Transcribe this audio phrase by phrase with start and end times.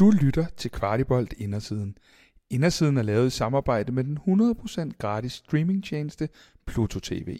[0.00, 1.98] Du lytter til Kvartibolt Indersiden.
[2.50, 6.28] Indersiden er lavet i samarbejde med den 100% gratis streamingtjeneste
[6.66, 7.38] Pluto TV.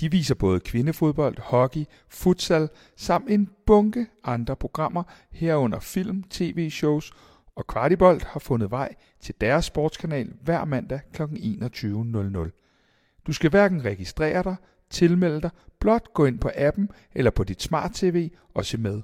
[0.00, 7.12] De viser både kvindefodbold, hockey, futsal samt en bunke andre programmer herunder film, tv-shows
[7.54, 11.22] og Kvartibolt har fundet vej til deres sportskanal hver mandag kl.
[11.22, 13.22] 21.00.
[13.26, 14.56] Du skal hverken registrere dig,
[14.90, 15.50] tilmelde dig,
[15.80, 19.02] blot gå ind på appen eller på dit smart tv og se med.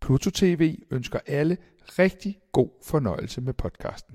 [0.00, 1.56] Pluto TV ønsker alle
[1.98, 4.14] rigtig god fornøjelse med podcasten.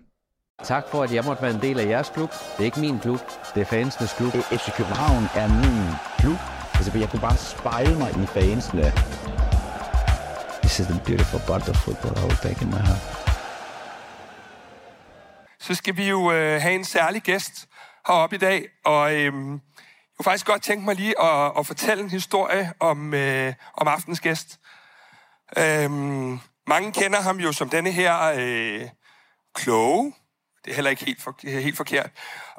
[0.63, 2.29] Tak for, at jeg måtte være en del af jeres klub.
[2.29, 3.19] Det er ikke min klub,
[3.55, 4.33] det er fansenes klub.
[4.33, 5.83] FC København er min
[6.19, 6.39] klub.
[6.75, 8.83] Altså, jeg kunne bare spejle mig i fansene.
[10.63, 13.23] This is the beautiful part of football I will take in my heart.
[15.63, 17.67] så skal vi jo øh, have en særlig gæst
[18.07, 18.65] heroppe i dag.
[18.85, 19.31] Og øh, jeg
[20.17, 24.19] kunne faktisk godt tænke mig lige at, at fortælle en historie om, øh, om aftens
[24.19, 24.59] gæst.
[25.57, 25.89] Øh,
[26.67, 28.89] mange kender ham jo som denne her øh,
[29.55, 30.13] kloge,
[30.65, 32.09] det er heller ikke helt, for, helt forkert,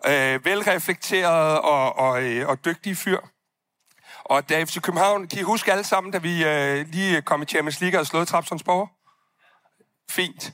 [0.06, 3.20] øh, velreflekteret og, og, øh, og dygtig fyr.
[4.24, 7.46] Og da FC København, kan I huske alle sammen, da vi øh, lige kom i
[7.46, 8.88] Champions League og slået Trapsonsborg?
[10.10, 10.52] Fint.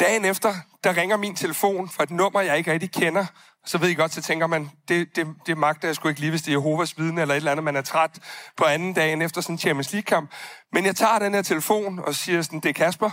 [0.00, 3.26] Dagen efter, der ringer min telefon fra et nummer, jeg ikke rigtig kender.
[3.68, 6.30] Så ved I godt, så tænker man, det, det, det magter jeg sgu ikke lige,
[6.30, 8.10] hvis det er Jehovas vidne eller et eller andet, man er træt
[8.56, 10.30] på anden dagen efter sådan en Champions League-kamp.
[10.72, 13.10] Men jeg tager den her telefon og siger sådan, det er Kasper.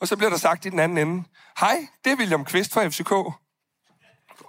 [0.00, 1.24] Og så bliver der sagt i den anden ende,
[1.60, 3.12] hej, det er William Kvist fra FCK.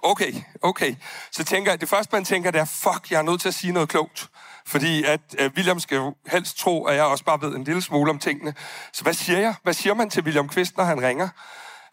[0.02, 0.32] Okay,
[0.62, 0.94] okay.
[1.30, 3.54] Så tænker jeg, det første man tænker, det er, fuck, jeg er nødt til at
[3.54, 4.28] sige noget klogt.
[4.66, 7.82] Fordi at uh, William skal jo helst tro, at jeg også bare ved en lille
[7.82, 8.54] smule om tingene.
[8.92, 9.54] Så hvad siger jeg?
[9.62, 11.28] Hvad siger man til William Kvist, når han ringer?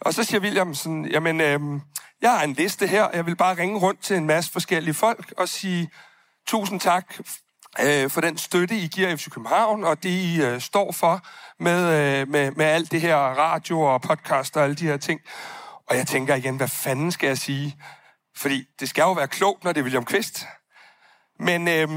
[0.02, 1.60] Og så siger William sådan, jamen, øh,
[2.22, 5.34] jeg har en liste her, jeg vil bare ringe rundt til en masse forskellige folk
[5.38, 5.90] og sige
[6.48, 7.16] tusind tak
[7.80, 11.22] øh, for den støtte, I giver FC København, og det, I øh, står for
[11.60, 15.22] med, øh, med, med alt det her radio og podcast og alle de her ting.
[15.90, 17.76] Og jeg tænker igen, hvad fanden skal jeg sige?
[18.38, 20.46] Fordi det skal jo være klogt, når det er William Kvist.
[21.40, 21.88] Men øh,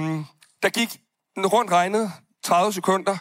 [0.63, 1.01] der gik
[1.37, 2.13] rundt regnet
[2.45, 3.17] 30 sekunder,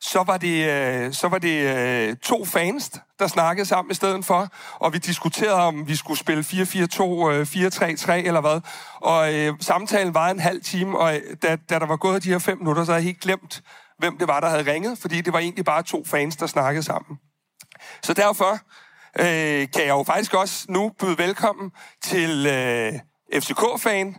[0.00, 4.24] så var det, øh, så var det øh, to fans, der snakkede sammen i stedet
[4.24, 8.60] for, og vi diskuterede, om vi skulle spille 4-4-2, 4-3-3 øh, eller hvad.
[9.00, 12.38] Og øh, samtalen var en halv time, og da, da der var gået de her
[12.38, 13.62] fem minutter, så havde jeg helt glemt,
[13.98, 16.82] hvem det var, der havde ringet, fordi det var egentlig bare to fans, der snakkede
[16.82, 17.18] sammen.
[18.02, 18.52] Så derfor
[19.20, 21.70] øh, kan jeg jo faktisk også nu byde velkommen
[22.02, 22.92] til øh,
[23.34, 24.16] FCK-fan,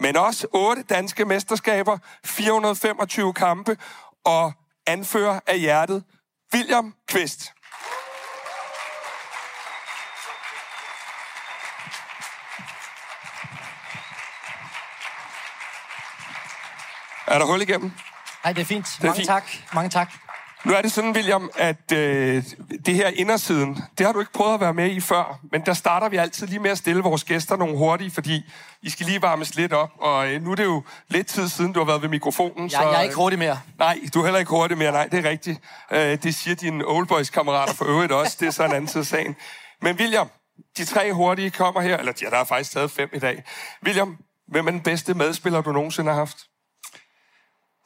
[0.00, 3.76] men også otte danske mesterskaber, 425 kampe
[4.24, 4.52] og
[4.86, 6.04] anfører af hjertet,
[6.54, 7.52] William Kvist.
[17.26, 17.92] Er der hul igennem?
[18.44, 18.86] Nej, det er fint.
[18.86, 19.26] er Mange fint.
[19.26, 19.44] tak.
[19.74, 20.12] Mange tak.
[20.64, 22.44] Nu er det sådan, William, at øh,
[22.86, 25.74] det her indersiden, det har du ikke prøvet at være med i før, men der
[25.74, 28.44] starter vi altid lige med at stille vores gæster nogle hurtige, fordi
[28.82, 31.72] I skal lige varmes lidt op, og øh, nu er det jo lidt tid siden,
[31.72, 32.70] du har været ved mikrofonen.
[32.70, 33.60] Jeg, jeg er ikke hurtig mere.
[33.78, 35.60] Nej, du er heller ikke hurtig mere, nej, det er rigtigt.
[35.90, 39.06] Øh, det siger dine oldboys-kammerater for øvrigt også, det er så en anden side af
[39.06, 39.36] sagen.
[39.82, 40.28] Men William,
[40.76, 43.44] de tre hurtige kommer her, eller ja, der er faktisk taget fem i dag.
[43.84, 44.16] William,
[44.48, 46.36] hvem er den bedste medspiller, du nogensinde har haft?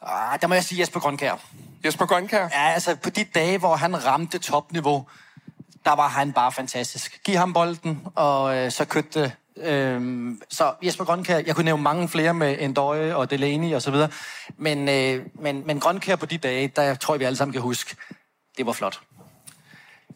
[0.03, 1.37] Ah, der må jeg sige Jesper Grønkær.
[1.85, 2.49] Jesper Grønkær?
[2.53, 5.07] Ja, altså på de dage, hvor han ramte topniveau,
[5.85, 7.21] der var han bare fantastisk.
[7.25, 12.09] Giv ham bolden, og øh, så kødte Øhm, så Jesper Grønkær, jeg kunne nævne mange
[12.09, 14.09] flere med Endøje og Delaney og så videre,
[14.57, 17.63] men, øh, men, men Grønkær på de dage, der tror jeg, vi alle sammen kan
[17.63, 17.97] huske,
[18.59, 19.01] det var flot.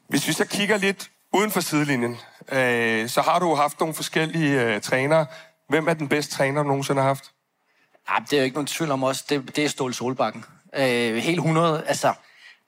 [0.08, 2.16] Hvis vi så kigger lidt uden for sidelinjen,
[2.52, 5.26] øh, så har du haft nogle forskellige øh, trænere.
[5.68, 7.24] Hvem er den bedste træner, du nogensinde har haft?
[8.10, 10.44] Ja, det er jo ikke nogen tvivl om også, det, det er Ståle Solbakken.
[10.76, 12.12] Øh, helt 100, altså,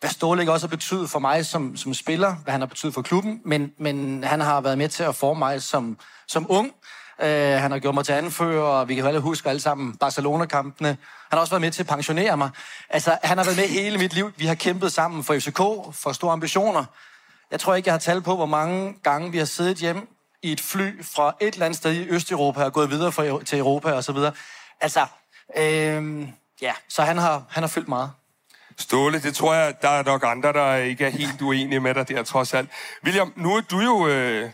[0.00, 2.94] hvad Ståle ikke også har betydet for mig som, som spiller, hvad han har betydet
[2.94, 5.98] for klubben, men, men han har været med til at forme mig som,
[6.28, 6.72] som ung.
[7.22, 7.28] Øh,
[7.60, 10.88] han har gjort mig til anfører, og vi kan jo alle huske alle sammen Barcelona-kampene.
[10.88, 10.96] Han
[11.32, 12.50] har også været med til at pensionere mig.
[12.90, 14.32] Altså, han har været med hele mit liv.
[14.36, 15.58] Vi har kæmpet sammen for FCK,
[16.02, 16.84] for store ambitioner.
[17.50, 20.08] Jeg tror ikke, jeg har tal på, hvor mange gange vi har siddet hjem
[20.42, 23.58] i et fly fra et eller andet sted i Østeuropa og gået videre for, til
[23.58, 24.32] Europa og så videre.
[24.80, 25.06] Altså,
[25.56, 26.28] øh,
[26.62, 28.10] ja, så han har, han har fyldt meget.
[28.78, 32.08] Ståle, det tror jeg, der er nok andre, der ikke er helt uenige med dig
[32.08, 32.70] der, trods alt.
[33.04, 34.50] William, nu er du jo øh,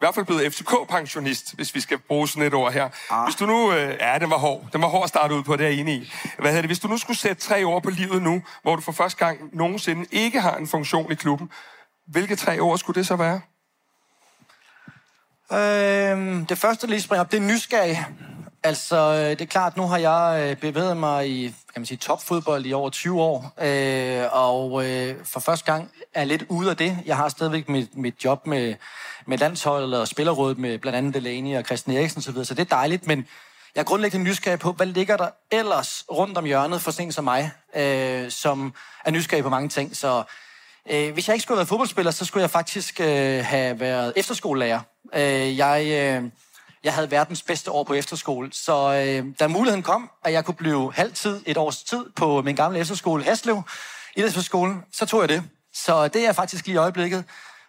[0.00, 2.88] i hvert fald blevet FCK-pensionist, hvis vi skal bruge sådan et ord her.
[3.10, 3.24] Ah.
[3.24, 3.72] Hvis du nu...
[3.72, 4.64] Øh, ja, den var hård.
[4.72, 6.12] Den var hård at starte ud på, det er jeg enig i.
[6.38, 6.68] Hvad hedder det?
[6.68, 9.38] Hvis du nu skulle sætte tre år på livet nu, hvor du for første gang
[9.52, 11.50] nogensinde ikke har en funktion i klubben,
[12.06, 13.40] hvilke tre år skulle det så være?
[15.52, 18.06] Øh, det første, der lige springer op, det er nysgerrig.
[18.62, 21.98] Altså, øh, det er klart, nu har jeg øh, bevæget mig i kan man sige,
[21.98, 26.70] topfodbold i over 20 år, øh, og øh, for første gang er jeg lidt ude
[26.70, 26.98] af det.
[27.06, 28.74] Jeg har stadigvæk mit, mit job med,
[29.26, 32.76] med landsholdet og spillerrådet med blandt andet Delaney og Christian Eriksen osv., så det er
[32.76, 33.26] dejligt, men
[33.74, 37.12] jeg er grundlæggende nysgerrig på, hvad ligger der ellers rundt om hjørnet for sådan en
[37.12, 38.74] som mig, øh, som
[39.04, 39.96] er nysgerrig på mange ting.
[39.96, 40.22] Så
[40.90, 44.12] øh, hvis jeg ikke skulle have været fodboldspiller, så skulle jeg faktisk øh, have været
[44.16, 44.80] efterskolelærer.
[45.14, 45.86] Øh, jeg...
[45.86, 46.30] Øh,
[46.84, 48.48] jeg havde verdens bedste år på efterskole.
[48.52, 52.56] Så øh, da muligheden kom, at jeg kunne blive halvtid et års tid på min
[52.56, 53.62] gamle efterskole, Haslev,
[54.16, 55.42] idrætsskolen, så tog jeg det.
[55.74, 57.24] Så det er faktisk lige i øjeblikket,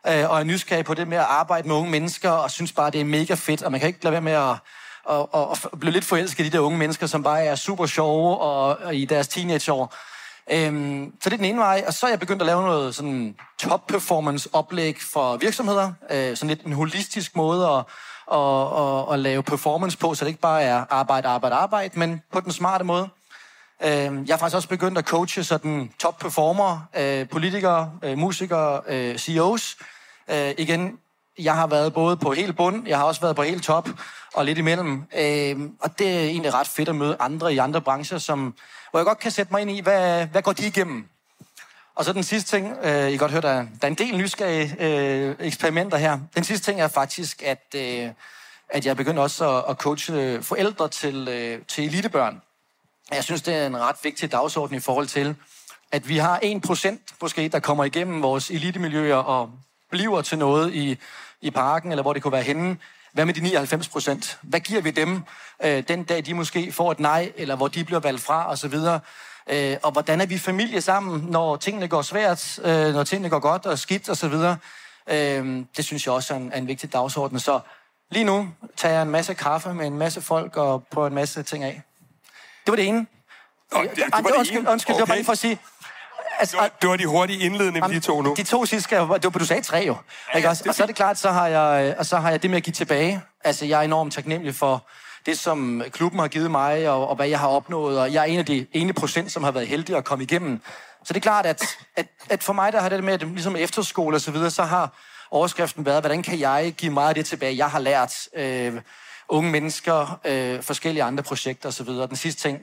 [0.07, 2.89] øh, og er nysgerrig på det med at arbejde med unge mennesker, og synes bare,
[2.89, 4.55] det er mega fedt, og man kan ikke lade være med at
[5.03, 7.85] og, og, og blive lidt forelsket i de der unge mennesker, som bare er super
[7.85, 9.95] sjove og, og i deres teenageår.
[10.51, 12.95] Øhm, så det er den ene vej, og så er jeg begyndt at lave noget
[12.95, 15.93] sådan top-performance-oplæg for virksomheder.
[16.11, 17.83] Øh, sådan lidt en holistisk måde at
[18.31, 22.21] og, og, og lave performance på, så det ikke bare er arbejde, arbejde, arbejde, men
[22.31, 23.09] på den smarte måde.
[23.83, 28.81] Øh, jeg har faktisk også begyndt at coache sådan top performer, øh, politikere, øh, musikere,
[28.87, 29.77] øh, CEOs.
[30.31, 30.97] Øh, igen,
[31.39, 33.89] jeg har været både på helt bund, jeg har også været på helt top
[34.33, 35.03] og lidt imellem.
[35.17, 38.55] Øh, og det er egentlig ret fedt at møde andre i andre brancher, som,
[38.91, 41.05] hvor jeg godt kan sætte mig ind i, hvad, hvad går de igennem?
[41.95, 44.17] Og så den sidste ting, øh, I kan godt høre, der, der er en del
[44.17, 46.19] nysgerrige øh, eksperimenter her.
[46.35, 48.09] Den sidste ting er faktisk, at, øh,
[48.69, 52.41] at jeg begynder også at, at coache forældre til, øh, til elitebørn.
[53.11, 55.35] Jeg synes, det er en ret vigtig dagsorden i forhold til,
[55.91, 59.51] at vi har 1% måske, der kommer igennem vores elitemiljøer og
[59.89, 60.97] bliver til noget i,
[61.41, 62.77] i parken, eller hvor det kunne være henne.
[63.13, 64.39] Hvad med de 99 procent?
[64.41, 65.23] Hvad giver vi dem
[65.63, 68.75] øh, den dag, de måske får et nej, eller hvor de bliver valgt fra, osv.?
[69.49, 73.39] Øh, og hvordan er vi familie sammen, når tingene går svært, øh, når tingene går
[73.39, 74.33] godt og skidt osv.
[75.07, 77.39] Øh, det synes jeg også er en, er en vigtig dagsorden.
[77.39, 77.59] Så
[78.11, 81.43] lige nu tager jeg en masse kaffe med en masse folk og prøver en masse
[81.43, 81.81] ting af.
[82.65, 83.05] Det var det ene.
[83.71, 84.99] Nå, det, det var det undskyld, undskyld, okay.
[84.99, 85.59] det var bare lige for at sige...
[86.39, 88.33] Altså, det, var, det var de hurtige indledende, vi to nu.
[88.37, 89.95] De to sidste skal det var, du sagde tre jo.
[90.33, 90.63] Ja, ikke også?
[90.67, 92.63] Og så er det klart, så har, jeg, og så har jeg det med at
[92.63, 93.21] give tilbage.
[93.43, 94.87] Altså, jeg er enormt taknemmelig for
[95.25, 97.99] det, som klubben har givet mig, og, og hvad jeg har opnået.
[97.99, 100.61] Og jeg er en af de ene procent, som har været heldig at komme igennem.
[101.03, 101.63] Så det er klart, at,
[101.95, 104.63] at, at for mig, der har det med, at ligesom efterskole og så videre, så
[104.63, 104.93] har
[105.31, 108.81] overskriften været, hvordan kan jeg give meget af det tilbage, jeg har lært øh,
[109.29, 111.87] unge mennesker, øh, forskellige andre projekter osv.
[111.87, 112.59] Den sidste ting,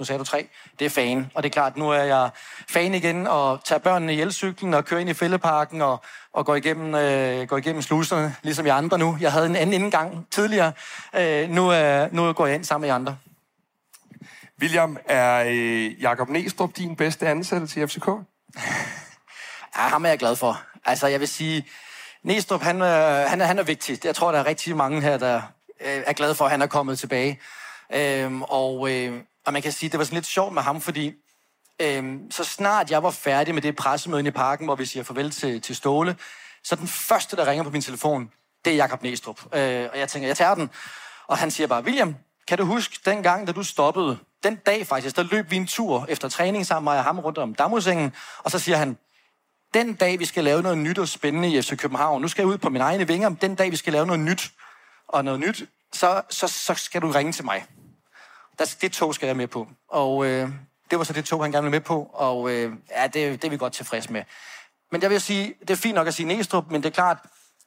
[0.00, 0.48] nu sagde du tre,
[0.78, 1.30] det er fan.
[1.34, 2.30] Og det er klart, nu er jeg
[2.68, 6.00] fan igen, og tager børnene i elcyklen og kører ind i fældeparken og,
[6.32, 9.16] og går, igennem, øh, går igennem sluserne, ligesom jeg andre nu.
[9.20, 10.72] Jeg havde en anden indgang tidligere.
[11.16, 13.16] Øh, nu, øh, nu går jeg ind sammen med andre.
[14.60, 18.08] William, er øh, Jakob Næstrup din bedste ansættelse i FCK?
[19.76, 20.62] Ja, ham er jeg glad for.
[20.84, 21.66] Altså, jeg vil sige,
[22.22, 22.88] Næstrup, han, øh,
[23.28, 24.04] han, er, han er vigtig.
[24.04, 25.36] Jeg tror, der er rigtig mange her, der
[25.80, 27.40] øh, er glade for, at han er kommet tilbage.
[27.92, 29.20] Øhm, og, øh,
[29.50, 31.14] og man kan sige, det var sådan lidt sjovt med ham, fordi
[31.82, 35.30] øhm, så snart jeg var færdig med det pressemøde i parken, hvor vi siger farvel
[35.30, 36.16] til, til Ståle,
[36.64, 38.30] så den første, der ringer på min telefon,
[38.64, 39.54] det er Jakob Næstrup.
[39.54, 40.70] Øh, og jeg tænker, jeg tager den.
[41.26, 42.16] Og han siger bare, William,
[42.48, 44.18] kan du huske den gang, da du stoppede?
[44.42, 47.54] Den dag faktisk, der løb vi en tur efter træning sammen med ham rundt om
[47.54, 48.12] Damusengen.
[48.38, 48.98] Og så siger han,
[49.74, 52.48] den dag, vi skal lave noget nyt og spændende i FC København, nu skal jeg
[52.48, 54.50] ud på mine egne vinger, den dag, vi skal lave noget nyt
[55.08, 57.66] og noget nyt, så, så, så skal du ringe til mig
[58.60, 59.68] der, det tog skal jeg med på.
[59.88, 60.48] Og øh,
[60.90, 63.44] det var så det tog, han gerne ville med på, og øh, ja, det, det
[63.44, 64.22] er vi godt tilfreds med.
[64.92, 67.18] Men jeg vil sige, det er fint nok at sige Næstrup, men det er klart,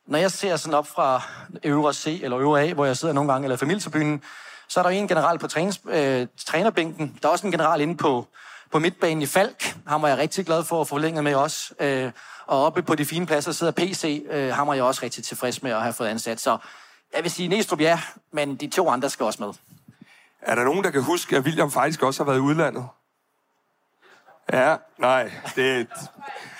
[0.07, 1.21] når jeg ser sådan op fra
[1.63, 4.23] øvre C eller øvre A, hvor jeg sidder nogle gange, eller familietribunen,
[4.67, 7.19] så er der en general på træners, øh, trænerbænken.
[7.21, 8.27] Der er også en general inde på,
[8.71, 9.75] på midtbanen i Falk.
[9.87, 11.73] Ham var jeg rigtig glad for at få forlænget med os.
[11.79, 12.11] Øh,
[12.45, 14.25] og oppe på de fine pladser sidder PC.
[14.29, 16.39] Øh, ham var jeg også rigtig tilfreds med at have fået ansat.
[16.39, 16.57] Så
[17.15, 17.99] jeg vil sige Næstrup ja,
[18.31, 19.53] men de to andre skal også med.
[20.45, 22.87] Er der nogen, der kan huske, at William faktisk også har været i udlandet?
[24.53, 25.31] Ja, nej.
[25.55, 25.87] Det...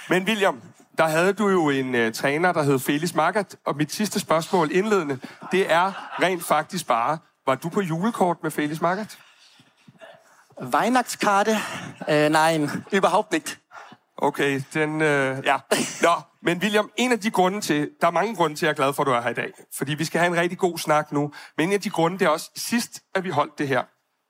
[0.10, 0.62] Men William,
[0.98, 4.72] der havde du jo en uh, træner, der hed Felix Magath, og mit sidste spørgsmål
[4.72, 5.20] indledende,
[5.52, 9.16] det er rent faktisk bare, var du på julekort med Felix Magath?
[10.62, 11.52] Weihnachtskarte?
[12.08, 13.60] Uh, øh, nej, überhaupt nicht.
[14.24, 15.58] Okay, den, øh, ja.
[16.02, 16.10] Nå,
[16.42, 18.76] men William, en af de grunde til, der er mange grunde til, at jeg er
[18.76, 19.52] glad for, at du er her i dag.
[19.78, 21.32] Fordi vi skal have en rigtig god snak nu.
[21.58, 23.84] Men en af de grunde, det er også, sidst, at vi holdt det her,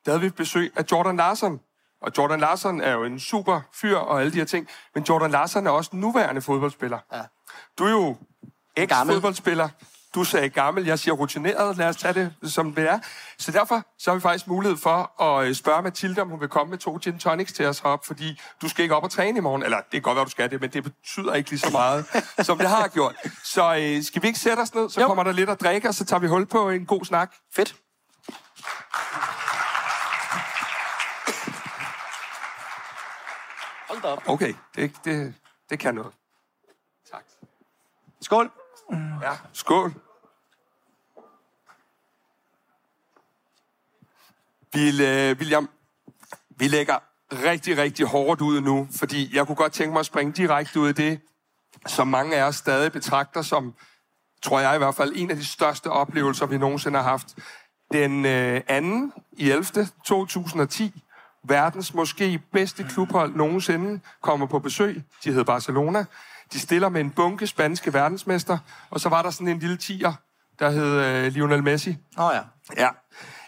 [0.06, 1.60] der havde vi besøg af Jordan Larsen.
[2.02, 4.68] Og Jordan Larsen er jo en super fyr og alle de her ting.
[4.96, 7.00] Men Jordan Larsen er også en nuværende fodboldspiller.
[7.14, 7.22] Ja.
[7.80, 8.16] Du er jo
[8.78, 9.70] eks-fodboldspiller
[10.16, 13.00] du sagde gammel, jeg siger rutineret, lad os tage det som det er.
[13.38, 16.50] Så derfor så har vi faktisk mulighed for at øh, spørge Mathilde, om hun vil
[16.50, 19.38] komme med to gin tonics til os herop, fordi du skal ikke op og træne
[19.38, 19.64] i morgen.
[19.64, 22.06] Eller det kan godt være, du skal det, men det betyder ikke lige så meget,
[22.48, 23.16] som det har gjort.
[23.44, 25.08] Så øh, skal vi ikke sætte os ned, så jo.
[25.08, 27.34] kommer der lidt at drikke, og så tager vi hul på en god snak.
[27.56, 27.76] Fedt.
[34.04, 34.30] da op.
[34.30, 35.34] Okay, det, det,
[35.70, 36.14] det kan noget.
[37.12, 37.24] Tak.
[38.22, 38.63] Skål.
[39.22, 39.94] Ja, skål.
[44.74, 45.70] Vi, øh, William,
[46.50, 46.98] vi lægger
[47.32, 50.90] rigtig, rigtig hårdt ud nu, fordi jeg kunne godt tænke mig at springe direkte ud
[50.90, 51.20] i det,
[51.88, 53.74] som mange af os stadig betragter som,
[54.44, 57.28] tror jeg i hvert fald, en af de største oplevelser, vi nogensinde har haft.
[57.92, 59.88] Den øh, anden i 11.
[60.06, 61.02] 2010,
[61.44, 65.04] verdens måske bedste klubhold nogensinde, kommer på besøg.
[65.24, 66.06] De hedder Barcelona.
[66.54, 68.58] De stiller med en bunke spanske verdensmester,
[68.90, 70.14] og så var der sådan en lille tiger,
[70.60, 71.98] der hed øh, Lionel Messi.
[72.18, 72.42] Åh oh, ja.
[72.78, 72.90] Ja.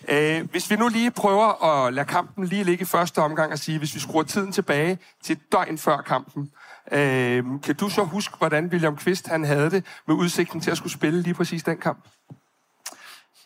[0.07, 3.59] Øh, hvis vi nu lige prøver at lade kampen lige ligge i første omgang og
[3.59, 6.51] sige, hvis vi skruer tiden tilbage til døgn før kampen,
[6.91, 10.77] øh, kan du så huske, hvordan William Kvist han havde det med udsigten til at
[10.77, 12.07] skulle spille lige præcis den kamp?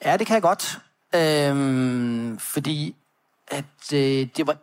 [0.06, 0.80] Ja, det kan jeg godt.
[1.16, 2.96] Øhm, fordi
[3.48, 4.58] at øh, det var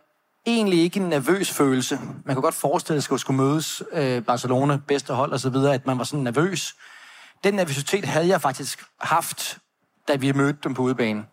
[0.46, 2.00] egentlig ikke en nervøs følelse.
[2.24, 5.74] Man kunne godt forestille sig, at skulle mødes øh, Barcelona, bedste hold og så videre,
[5.74, 6.74] at man var sådan nervøs.
[7.44, 9.58] Den nervøsitet havde jeg faktisk haft,
[10.08, 11.26] da vi mødte dem på udebanen.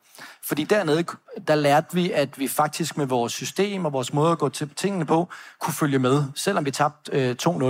[0.44, 1.06] Fordi dernede,
[1.48, 4.70] der lærte vi, at vi faktisk med vores system og vores måde at gå til
[4.76, 5.30] tingene på,
[5.60, 7.64] kunne følge med, selvom vi tabte øh, 2-0.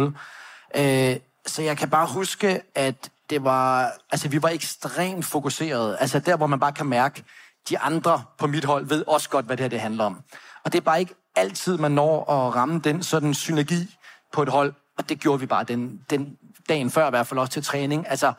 [0.82, 5.98] Øh, så jeg kan bare huske, at det var, altså vi var ekstremt fokuseret.
[6.00, 7.24] Altså der, hvor man bare kan mærke,
[7.70, 10.22] de andre på mit hold ved også godt, hvad det her det handler om.
[10.64, 13.96] Og det er bare ikke altid, man når at ramme den sådan synergi
[14.34, 14.74] på et hold.
[14.98, 16.38] Og det gjorde vi bare den, den
[16.70, 18.10] dagen før, i hvert fald også til træning.
[18.10, 18.34] Altså,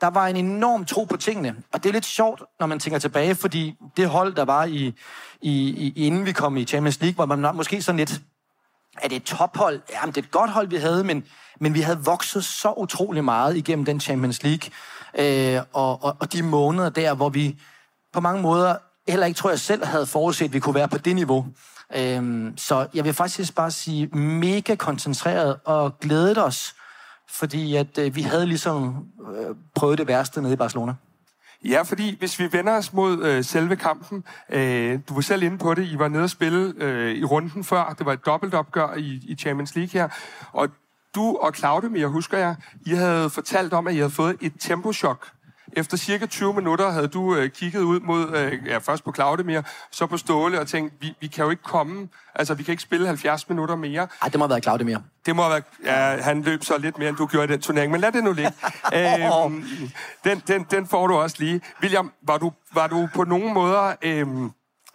[0.00, 1.56] der var en enorm tro på tingene.
[1.72, 4.94] Og det er lidt sjovt, når man tænker tilbage, fordi det hold, der var i,
[5.40, 8.20] i, i inden vi kom i Champions League, var man måske sådan lidt,
[9.02, 9.80] er det et tophold?
[9.92, 11.24] Jamen, det er et godt hold, vi havde, men,
[11.60, 14.70] men vi havde vokset så utrolig meget igennem den Champions League.
[15.18, 17.56] Øh, og, og, og de måneder der, hvor vi
[18.12, 18.76] på mange måder
[19.08, 21.46] heller ikke, tror jeg selv, havde forudset, at vi kunne være på det niveau.
[21.94, 26.74] Øhm, så jeg vil faktisk bare sige mega koncentreret og glædet os,
[27.28, 30.94] fordi at øh, vi havde ligesom øh, prøvet det værste nede i Barcelona.
[31.64, 35.58] Ja, fordi hvis vi vender os mod øh, selve kampen, øh, du var selv inde
[35.58, 38.94] på det, I var nede og spille øh, i runden før, det var et dobbeltopgør
[38.94, 40.08] i, i Champions League her,
[40.52, 40.68] og
[41.14, 45.28] du og Claudemir, husker jeg, I havde fortalt om, at I havde fået et tempochok
[45.76, 49.60] efter cirka 20 minutter havde du øh, kigget ud mod, øh, ja, først på Claudemir,
[49.90, 52.82] så på Ståle og tænkt, vi, vi kan jo ikke komme, altså vi kan ikke
[52.82, 54.08] spille 70 minutter mere.
[54.22, 54.98] Ej, det må have været Claudemir.
[55.26, 57.60] Det må have været, ja, han løb så lidt mere, end du gjorde i den
[57.60, 58.52] turnering, men lad det nu ligge.
[58.94, 59.64] øhm,
[60.24, 61.60] den, den, den får du også lige.
[61.82, 64.44] William, var du, var du på nogen måder, øhm,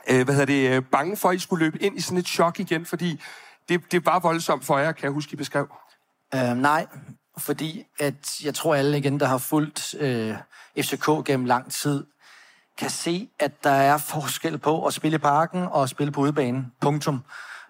[0.10, 2.28] øh, hvad hedder det, øh, bange for, at I skulle løbe ind i sådan et
[2.28, 3.22] chok igen, fordi
[3.70, 5.68] det, det var voldsomt for jer, kan jeg huske, I beskrev?
[6.36, 6.86] Øh, nej,
[7.40, 10.36] fordi at jeg tror alle igen, der har fulgt øh,
[10.80, 12.06] FCK gennem lang tid,
[12.78, 16.22] kan se, at der er forskel på at spille i parken og at spille på
[16.22, 16.72] udebanen.
[16.82, 17.24] Punktum.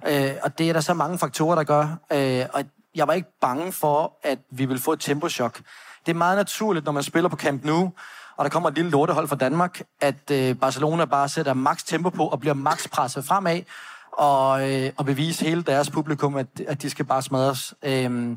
[0.08, 1.98] Øh, og det er der så mange faktorer, der gør.
[2.12, 2.64] Øh, og
[2.96, 5.62] jeg var ikke bange for, at vi vil få et temposhok.
[6.06, 7.92] Det er meget naturligt, når man spiller på Camp Nou,
[8.38, 12.10] og der kommer et lille lortehold fra Danmark, at øh, Barcelona bare sætter maks tempo
[12.10, 13.62] på og bliver maks presset fremad,
[14.12, 17.74] og, øh, og bevise hele deres publikum, at, at de skal bare smadres.
[17.84, 18.36] Øh,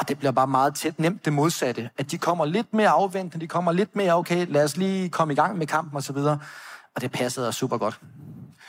[0.00, 1.90] og det bliver bare meget tæt nemt det modsatte.
[1.98, 5.32] At de kommer lidt mere afventende, de kommer lidt mere, okay, lad os lige komme
[5.32, 6.38] i gang med kampen og så videre.
[6.94, 8.00] Og det passede super godt.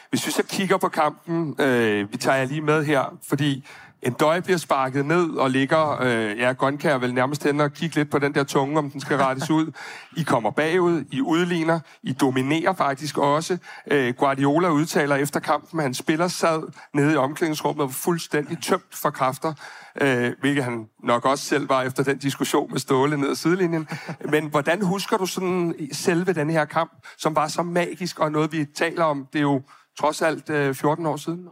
[0.10, 3.68] Hvis vi så kigger på kampen, øh, vi tager jer lige med her, fordi
[4.04, 7.96] en døj bliver sparket ned og ligger, øh, ja, Gonkær vel nærmest hen og kigge
[7.96, 9.72] lidt på den der tunge, om den skal rettes ud.
[10.18, 13.58] I kommer bagud, I udligner, I dominerer faktisk også.
[13.92, 18.58] Øh, Guardiola udtaler efter kampen, at han spiller sad nede i omklædningsrummet og var fuldstændig
[18.64, 19.54] tømt for kræfter,
[20.02, 23.88] øh, hvilket han nok også selv var efter den diskussion med Ståle ned ad sidelinjen.
[24.30, 28.52] Men hvordan husker du sådan selve den her kamp, som var så magisk og noget,
[28.52, 29.28] vi taler om?
[29.34, 29.62] Det er jo
[30.00, 31.48] trods alt øh, 14 år siden.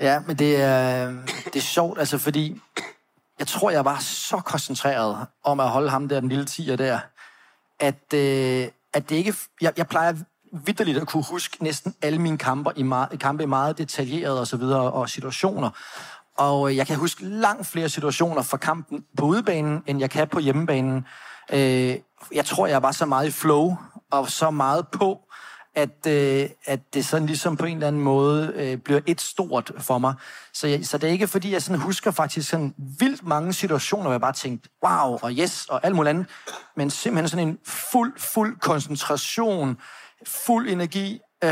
[0.00, 1.06] Ja, men det er,
[1.44, 2.60] det er sjovt, altså fordi
[3.38, 6.98] jeg tror, jeg var så koncentreret om at holde ham der, den lille tiger der,
[7.80, 9.34] at, øh, at det ikke...
[9.60, 10.14] Jeg, jeg plejer
[10.52, 14.56] vidderligt at kunne huske næsten alle mine kamper i meget, kampe meget detaljeret og så
[14.56, 15.70] videre, og situationer.
[16.38, 20.28] Og øh, jeg kan huske langt flere situationer fra kampen på udebanen, end jeg kan
[20.28, 21.06] på hjemmebanen.
[21.52, 21.96] Øh,
[22.32, 23.76] jeg tror, jeg var så meget i flow,
[24.10, 25.20] og så meget på,
[25.80, 29.72] at, øh, at det sådan ligesom på en eller anden måde øh, bliver et stort
[29.78, 30.14] for mig.
[30.52, 34.02] Så, jeg, så det er ikke fordi, jeg sådan husker faktisk sådan vildt mange situationer,
[34.02, 36.26] hvor jeg bare tænkte, wow, og yes, og alt muligt andet.
[36.76, 39.78] Men simpelthen sådan en fuld, fuld koncentration,
[40.26, 41.20] fuld energi.
[41.44, 41.50] Øh,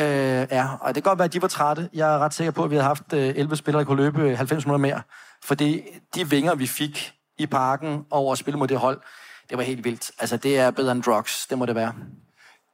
[0.50, 1.88] ja, og det kan godt være, at de var trætte.
[1.92, 4.22] Jeg er ret sikker på, at vi havde haft øh, 11 spillere, der kunne løbe
[4.22, 5.02] øh, 90 minutter mere.
[5.44, 5.82] Fordi
[6.14, 9.00] de vinger, vi fik i parken over at spille mod det hold,
[9.50, 10.10] det var helt vildt.
[10.18, 11.46] Altså, det er bedre end drugs.
[11.46, 11.94] Det må det være.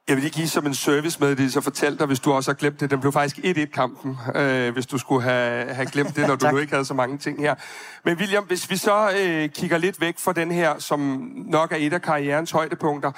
[0.07, 2.51] Jeg vil lige give som en service med det, så fortæl dig, hvis du også
[2.51, 2.91] har glemt det.
[2.91, 6.57] Den blev faktisk 1-1-kampen, øh, hvis du skulle have, have glemt det, når du nu
[6.57, 7.55] ikke havde så mange ting her.
[8.03, 11.75] Men William, hvis vi så øh, kigger lidt væk fra den her, som nok er
[11.75, 13.11] et af karrierens højdepunkter.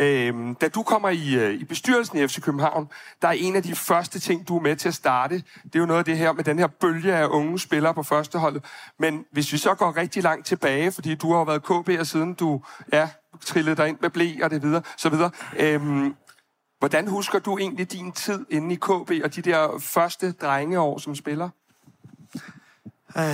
[0.00, 2.88] Øh, da du kommer i, øh, i bestyrelsen i FC København,
[3.22, 5.34] der er en af de første ting, du er med til at starte.
[5.64, 8.02] Det er jo noget af det her med den her bølge af unge spillere på
[8.02, 8.64] førsteholdet.
[8.98, 12.62] Men hvis vi så går rigtig langt tilbage, fordi du har været KB'er siden du
[12.92, 13.08] ja,
[13.40, 15.30] trillede dig ind med blæ og det videre, så videre.
[15.58, 16.14] Øhm,
[16.82, 21.14] Hvordan husker du egentlig din tid inde i KB og de der første drengeår som
[21.14, 21.48] spiller?
[23.16, 23.24] Øh,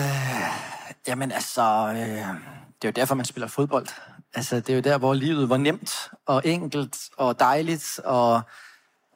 [1.09, 3.87] jamen altså, øh, det er jo derfor, man spiller fodbold.
[4.35, 8.43] Altså, det er jo der, hvor livet var nemt og enkelt og dejligt, og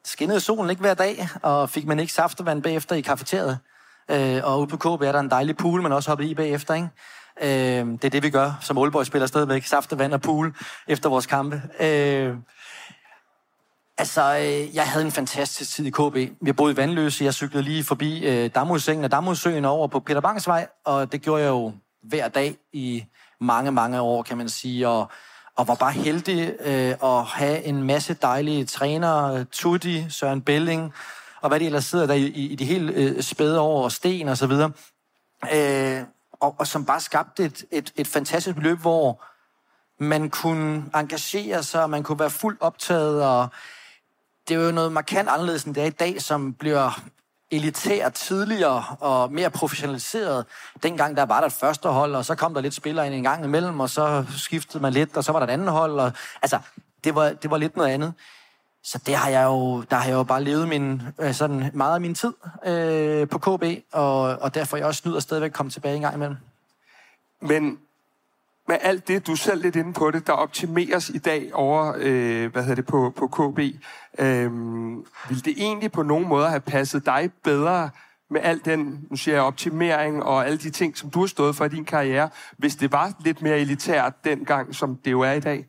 [0.03, 3.59] skinnede solen ikke hver dag, og fik man ikke saftevand bagefter i kafeteriet.
[4.11, 6.73] Øh, og ude på KB er der en dejlig pool, man også hopper i bagefter,
[6.73, 6.89] ikke?
[7.41, 9.65] Øh, det er det, vi gør som Aalborg spiller stadigvæk.
[9.65, 10.55] Saftevand og pool
[10.87, 11.61] efter vores kampe.
[11.79, 12.35] Øh,
[13.97, 16.31] Altså, øh, jeg havde en fantastisk tid i KB.
[16.41, 17.23] Vi boede i Vandløse.
[17.23, 21.21] Jeg cyklede lige forbi øh, Damhusengen og Damhussøen over på Peter Bangs vej, og det
[21.21, 21.73] gjorde jeg jo
[22.03, 23.05] hver dag i
[23.39, 24.87] mange, mange år, kan man sige.
[24.87, 25.11] Og,
[25.55, 30.93] og var bare heldig øh, at have en masse dejlige trænere, Tutti, Søren Belling,
[31.41, 33.91] og hvad de ellers sidder der i, i, i de helt øh, spæde år, og
[33.91, 34.71] Sten og så videre.
[35.53, 39.23] Øh, og, og som bare skabte et, et, et fantastisk løb, hvor
[40.03, 43.49] man kunne engagere sig, og man kunne være fuldt optaget, og
[44.47, 47.01] det er jo noget markant anderledes end det er i dag, som bliver
[47.51, 50.45] elitær tidligere og mere professionaliseret.
[50.83, 53.23] Dengang der var der et første hold, og så kom der lidt spillere ind en
[53.23, 55.99] gang imellem, og så skiftede man lidt, og så var der et andet hold.
[55.99, 56.59] Og, altså,
[57.03, 58.13] det var, det var lidt noget andet.
[58.83, 61.93] Så det har jeg jo, der har jeg jo bare levet min, øh, sådan meget
[61.95, 62.33] af min tid
[62.65, 66.15] øh, på KB, og, og derfor er jeg også nyder stadigvæk komme tilbage en gang
[66.15, 66.37] imellem.
[67.41, 67.79] Men
[68.67, 71.93] med alt det, du er selv lidt inde på det, der optimeres i dag over,
[71.97, 73.59] øh, hvad hedder det, på, på KB,
[74.19, 74.51] øh,
[75.29, 77.89] vil det egentlig på nogen måde have passet dig bedre
[78.29, 81.55] med al den, nu siger jeg, optimering og alle de ting, som du har stået
[81.55, 85.31] for i din karriere, hvis det var lidt mere elitært dengang, som det jo er
[85.31, 85.65] i dag?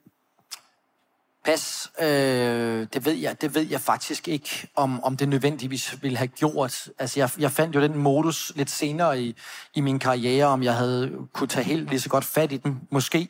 [1.44, 6.16] Pas, øh, det, ved jeg, det ved jeg faktisk ikke, om, om det nødvendigvis ville
[6.16, 6.88] have gjort.
[6.98, 9.36] Altså, jeg, jeg fandt jo den modus lidt senere i,
[9.74, 12.80] i min karriere, om jeg havde kunne tage helt lige så godt fat i den,
[12.90, 13.28] måske.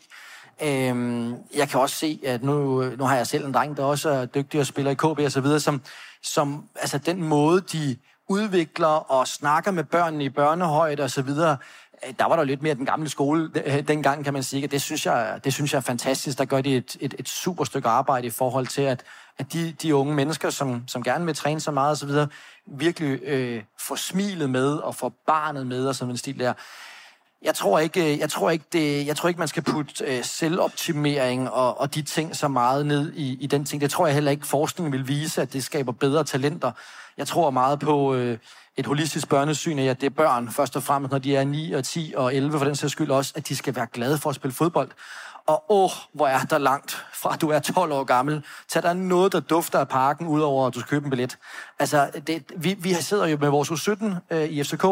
[0.62, 4.10] Øh, jeg kan også se, at nu, nu har jeg selv en dreng, der også
[4.10, 5.82] er dygtig og spiller i KB og så videre, som,
[6.22, 7.96] som altså den måde, de
[8.28, 11.56] udvikler og snakker med børnene i børnehøjde og så videre,
[12.06, 14.66] Øh, der var der lidt mere den gamle skole øh, dengang, kan man sige.
[14.66, 16.38] Det synes jeg, det synes jeg er fantastisk.
[16.38, 19.02] Der gør de et, et, et super stykke arbejde i forhold til, at,
[19.38, 22.10] at de, de unge mennesker, som, som gerne vil træne så meget osv.,
[22.66, 26.52] virkelig øh, får smilet med og får barnet med og sådan en stil der.
[27.42, 30.24] Jeg tror ikke, øh, jeg tror ikke, det, jeg tror ikke man skal putte øh,
[30.24, 33.80] selvoptimering og, og de ting så meget ned i, i den ting.
[33.80, 36.72] Det tror jeg heller ikke, forskningen vil vise, at det skaber bedre talenter.
[37.16, 38.14] Jeg tror meget på...
[38.14, 38.38] Øh,
[38.76, 41.72] et holistisk børnesyn af, at det er børn, først og fremmest, når de er 9
[41.72, 44.30] og 10 og 11 for den sags skyld også, at de skal være glade for
[44.30, 44.90] at spille fodbold.
[45.46, 48.92] Og åh, hvor er der langt fra, at du er 12 år gammel, Tag der
[48.92, 51.38] noget, der dufter af parken, udover at du skal købe en billet.
[51.78, 54.84] Altså, det, vi, vi sidder jo med vores U17 øh, i FCK,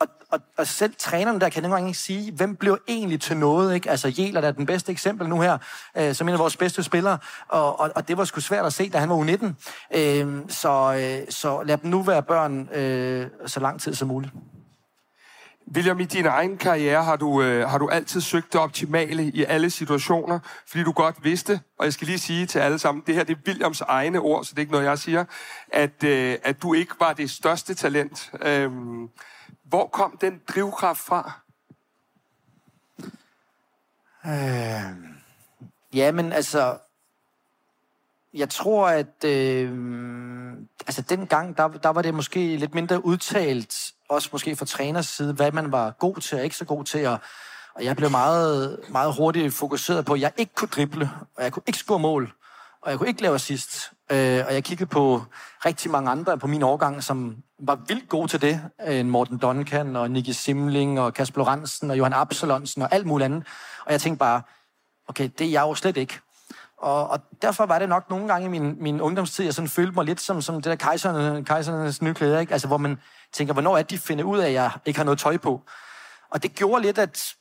[0.00, 3.36] og, og, og selv trænerne der kan nogle gange ikke sige, hvem blev egentlig til
[3.36, 3.74] noget.
[3.74, 3.90] Ikke?
[3.90, 5.58] Altså, Jæler er den bedste eksempel nu her,
[5.96, 8.72] øh, som en af vores bedste spillere, og, og, og det var sgu svært at
[8.72, 9.46] se, da han var U19.
[9.98, 14.32] Øh, så, øh, så lad dem nu være børn øh, så lang tid som muligt.
[15.74, 19.44] William, i din egen karriere har du, øh, har du altid søgt det optimale i
[19.44, 23.14] alle situationer, fordi du godt vidste, og jeg skal lige sige til alle sammen, det
[23.14, 25.24] her det er Williams egne ord, så det er ikke noget, jeg siger,
[25.72, 28.30] at, øh, at du ikke var det største talent.
[28.42, 28.70] Øh,
[29.64, 31.40] hvor kom den drivkraft fra?
[34.26, 34.96] Øh,
[35.94, 36.78] jamen, altså,
[38.34, 39.72] jeg tror, at øh,
[40.86, 45.32] altså dengang, der, der var det måske lidt mindre udtalt, også måske fra træners side,
[45.32, 47.06] hvad man var god til og ikke så god til.
[47.06, 47.18] Og,
[47.74, 51.52] og jeg blev meget, meget hurtigt fokuseret på, at jeg ikke kunne drible, og jeg
[51.52, 52.32] kunne ikke score mål,
[52.80, 53.92] og jeg kunne ikke lave assist.
[54.12, 55.22] Øh, og jeg kiggede på
[55.66, 58.60] rigtig mange andre på min årgang, som var vildt gode til det.
[58.86, 63.24] En Morten Duncan, og Nicky Simling, og Kasper Lorentzen, og Johan Absalonsen, og alt muligt
[63.24, 63.46] andet.
[63.86, 64.42] Og jeg tænkte bare,
[65.08, 66.20] okay, det er jeg jo slet ikke.
[66.78, 69.92] Og, og derfor var det nok nogle gange i min, min ungdomstid, jeg sådan følte
[69.92, 72.52] mig lidt som, som det der kejserne, kejsernes nye klæder, ikke?
[72.52, 72.98] Altså, hvor man
[73.32, 75.62] tænker, hvornår er de finder ud af, at jeg ikke har noget tøj på?
[76.30, 77.34] Og det gjorde lidt, at,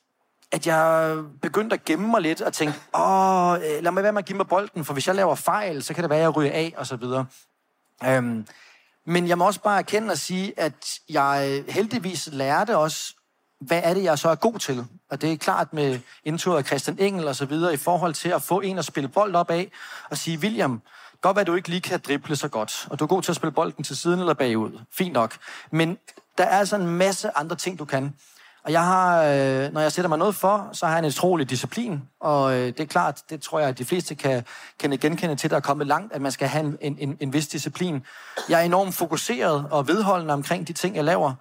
[0.53, 4.19] at jeg begyndte at gemme mig lidt og tænke, åh, øh, lad mig være med
[4.19, 6.35] at give mig bolden, for hvis jeg laver fejl, så kan det være, at jeg
[6.35, 7.25] ryger af, og så videre.
[8.05, 8.47] Øhm,
[9.05, 13.13] men jeg må også bare erkende og sige, at jeg heldigvis lærte også
[13.61, 14.85] hvad er det, jeg så er god til?
[15.11, 18.29] Og det er klart med indtur af Christian Engel og så videre, i forhold til
[18.29, 19.71] at få en at spille bold op af,
[20.09, 20.81] og sige, William,
[21.23, 23.31] Godt være, at du ikke lige kan drible så godt, og du er god til
[23.31, 24.79] at spille bolden til siden eller bagud.
[24.91, 25.37] Fint nok.
[25.71, 25.97] Men
[26.37, 28.13] der er altså en masse andre ting, du kan.
[28.65, 31.49] Og jeg har, øh, når jeg sætter mig noget for, så har jeg en utrolig
[31.49, 32.01] disciplin.
[32.19, 34.45] Og øh, det er klart, det tror jeg, at de fleste kan,
[34.79, 37.47] kan genkende til, der er kommet langt, at man skal have en, en, en vis
[37.47, 38.03] disciplin.
[38.49, 41.33] Jeg er enormt fokuseret og vedholdende omkring de ting, jeg laver.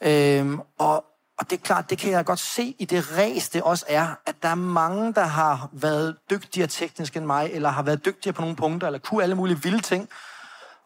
[0.00, 1.04] Øh, og,
[1.38, 4.06] og det er klart, det kan jeg godt se i det ræs, det også er,
[4.26, 8.32] at der er mange, der har været dygtigere teknisk end mig, eller har været dygtigere
[8.32, 10.08] på nogle punkter, eller kunne alle mulige vilde ting.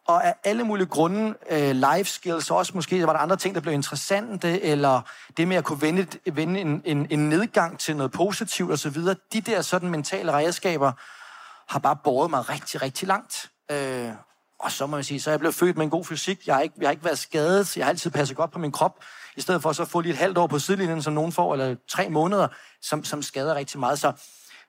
[0.06, 3.60] Og af alle mulige grunde, øh, life skills, også måske var der andre ting, der
[3.60, 5.00] blev interessante, eller
[5.36, 8.96] det med at kunne vende, vende en, en, en nedgang til noget positivt osv.,
[9.32, 10.92] de der sådan mentale redskaber
[11.72, 13.50] har bare båret mig rigtig, rigtig langt.
[13.70, 14.10] Øh,
[14.58, 16.46] og så må jeg sige, så er jeg blevet født med en god fysik.
[16.46, 17.76] Jeg har ikke, jeg har ikke været skadet.
[17.76, 19.04] Jeg har altid passet godt på min krop.
[19.36, 21.52] I stedet for så at få lige et halvt år på sidelinjen, som nogen får,
[21.52, 22.48] eller tre måneder,
[22.82, 23.98] som, som skader rigtig meget.
[23.98, 24.12] Så,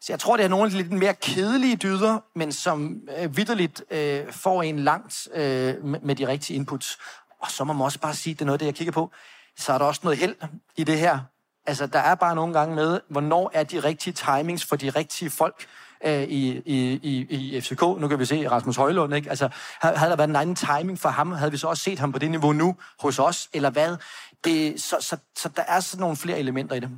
[0.06, 3.38] så jeg tror, det er nogle af de lidt mere kedelige dyder, men som øh,
[3.38, 6.98] vidderligt øh, får en langt øh, med, de rigtige inputs.
[7.40, 9.12] Og så må man også bare sige, det er noget af det, jeg kigger på.
[9.58, 10.36] Så er der også noget held
[10.78, 11.20] i det her.
[11.68, 15.30] Altså, der er bare nogle gange med, hvornår er de rigtige timings for de rigtige
[15.30, 15.66] folk
[16.06, 17.82] øh, i, i, i, i FCK.
[17.82, 19.30] Nu kan vi se Rasmus Højlund, ikke?
[19.30, 19.50] Altså,
[19.82, 22.20] havde der været en anden timing for ham, havde vi så også set ham på
[22.20, 23.98] det niveau nu hos os, eller hvad?
[24.44, 26.90] Det, så, så, så der er sådan nogle flere elementer i det.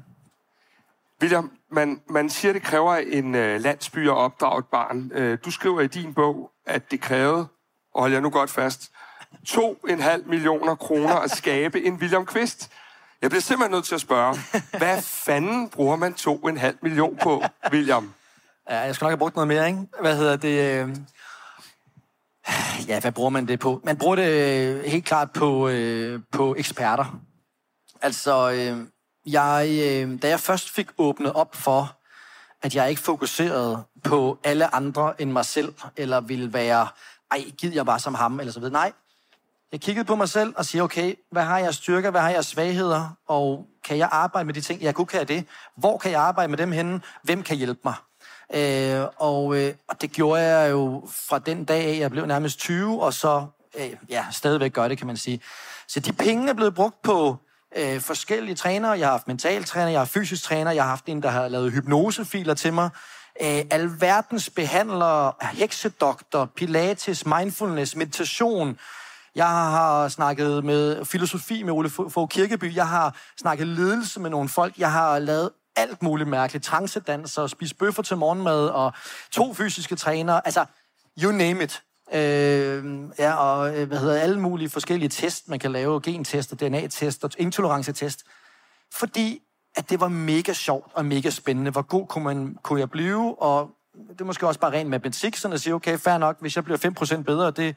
[1.21, 5.11] William, man, man siger, det kræver en øh, landsby at opdrage et barn.
[5.13, 7.47] Øh, du skriver i din bog, at det krævede,
[7.93, 8.91] og hold jeg nu godt fast,
[9.47, 12.71] 2,5 millioner kroner at skabe en William Kvist.
[13.21, 14.35] Jeg bliver simpelthen nødt til at spørge,
[14.77, 18.13] hvad fanden bruger man 2,5 million på, William?
[18.69, 19.79] Ja, jeg skal nok have brugt noget mere, ikke?
[20.01, 20.81] Hvad hedder det?
[20.81, 20.95] Øh,
[22.87, 23.81] ja, hvad bruger man det på?
[23.83, 27.19] Man bruger det øh, helt klart på, øh, på eksperter.
[28.01, 28.87] Altså, øh,
[29.27, 31.95] jeg, øh, da jeg først fik åbnet op for,
[32.61, 36.87] at jeg ikke fokuserede på alle andre end mig selv, eller ville være,
[37.31, 38.73] ej, gid jeg bare som ham, eller så videre.
[38.73, 38.91] Nej,
[39.71, 42.45] jeg kiggede på mig selv og siger, okay, hvad har jeg styrker, hvad har jeg
[42.45, 45.45] svagheder, og kan jeg arbejde med de ting, jeg kunne kan det?
[45.75, 47.01] Hvor kan jeg arbejde med dem henne?
[47.23, 47.93] Hvem kan hjælpe mig?
[48.53, 52.59] Øh, og, øh, og det gjorde jeg jo fra den dag af, jeg blev nærmest
[52.59, 53.45] 20, og så
[53.77, 55.41] øh, ja, stadigvæk gør det, kan man sige.
[55.87, 57.37] Så de penge er blevet brugt på
[57.75, 58.91] øh, forskellige trænere.
[58.91, 61.71] Jeg har haft mentaltræner, jeg har fysisk træner, jeg har haft en, der har lavet
[61.71, 62.89] hypnosefiler til mig.
[63.41, 68.77] Øh, alverdens behandlere, heksedoktor, pilates, mindfulness, meditation.
[69.35, 72.75] Jeg har snakket med filosofi med Ole Fogh Kirkeby.
[72.75, 74.77] Jeg har snakket ledelse med nogle folk.
[74.77, 76.65] Jeg har lavet alt muligt mærkeligt.
[76.65, 78.93] Transedans og spise bøffer til morgenmad og
[79.31, 80.41] to fysiske trænere.
[80.45, 80.65] Altså,
[81.23, 81.83] you name it.
[82.13, 86.59] Øh, ja, og øh, hvad hedder alle mulige forskellige test, man kan lave, gentest og
[86.59, 88.23] DNA-test og intolerancetest.
[88.93, 89.41] Fordi
[89.75, 91.71] at det var mega sjovt og mega spændende.
[91.71, 93.41] Hvor god kunne, man, kunne jeg blive?
[93.41, 93.71] Og
[94.09, 96.63] det er måske også bare rent matematik, sådan at sige, okay, fair nok, hvis jeg
[96.63, 97.75] bliver 5% bedre, det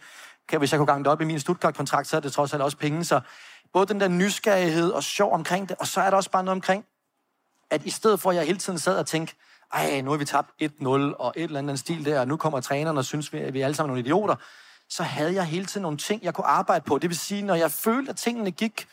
[0.48, 2.62] kan, hvis jeg kunne gange det op i min Stuttgart-kontrakt, så er det trods alt
[2.62, 3.04] også penge.
[3.04, 3.20] Så
[3.72, 6.56] både den der nysgerrighed og sjov omkring det, og så er der også bare noget
[6.56, 6.84] omkring,
[7.70, 9.34] at i stedet for, at jeg hele tiden sad og tænkte,
[9.72, 12.60] ej, nu har vi tabt 1-0 og et eller andet stil der, og nu kommer
[12.60, 14.34] træneren og synes, at vi er alle sammen nogle idioter,
[14.88, 16.98] så havde jeg hele tiden nogle ting, jeg kunne arbejde på.
[16.98, 18.88] Det vil sige, når jeg følte, at tingene gik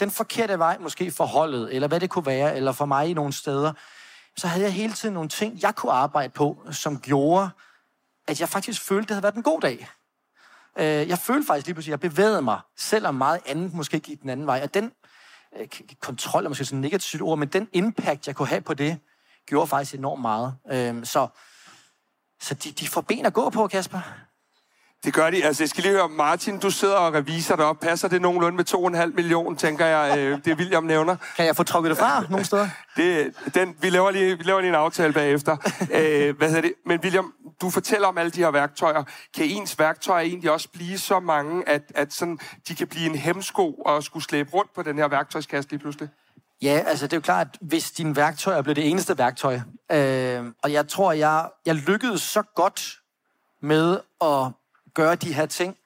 [0.00, 3.14] den forkerte vej, måske for holdet, eller hvad det kunne være, eller for mig i
[3.14, 3.72] nogle steder,
[4.36, 7.50] så havde jeg hele tiden nogle ting, jeg kunne arbejde på, som gjorde,
[8.28, 9.88] at jeg faktisk følte, det havde været en god dag.
[10.78, 14.22] Øh, jeg følte faktisk lige pludselig, at jeg bevægede mig, selvom meget andet måske gik
[14.22, 14.60] den anden vej.
[14.62, 14.92] Og den
[15.56, 15.68] øh,
[16.00, 18.98] kontrol er måske sådan et negativt ord, men den impact, jeg kunne have på det,
[19.48, 20.54] gjorde faktisk enormt meget.
[20.72, 21.28] Øh, så
[22.40, 24.00] så de, de får ben at gå på, Kasper.
[25.04, 25.44] Det gør de.
[25.44, 27.80] Altså, jeg skal lige høre, Martin, du sidder og reviser derop.
[27.80, 31.16] Passer det nogenlunde med 2,5 millioner, tænker jeg, øh, det William nævner?
[31.36, 32.68] Kan jeg få trukket det fra nogle steder?
[32.96, 35.56] Det, den, vi, laver lige, vi laver lige en aftale bagefter.
[35.90, 36.72] Æh, hvad hedder det?
[36.86, 39.04] Men William, du fortæller om alle de her værktøjer.
[39.34, 43.14] Kan ens værktøjer egentlig også blive så mange, at, at sådan, de kan blive en
[43.14, 46.08] hemsko og skulle slæbe rundt på den her værktøjskasse lige pludselig?
[46.62, 49.60] Ja, altså det er jo klart, at hvis dine værktøjer blev det eneste værktøj,
[49.92, 53.00] øh, og jeg tror, jeg, jeg lykkedes så godt
[53.60, 54.52] med at
[54.94, 55.76] gøre de her ting,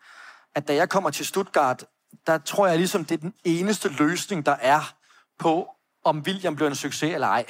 [0.55, 1.85] at da jeg kommer til Stuttgart,
[2.27, 4.95] der tror jeg ligesom, det er den eneste løsning, der er
[5.39, 5.69] på,
[6.05, 7.45] om William bliver en succes eller ej.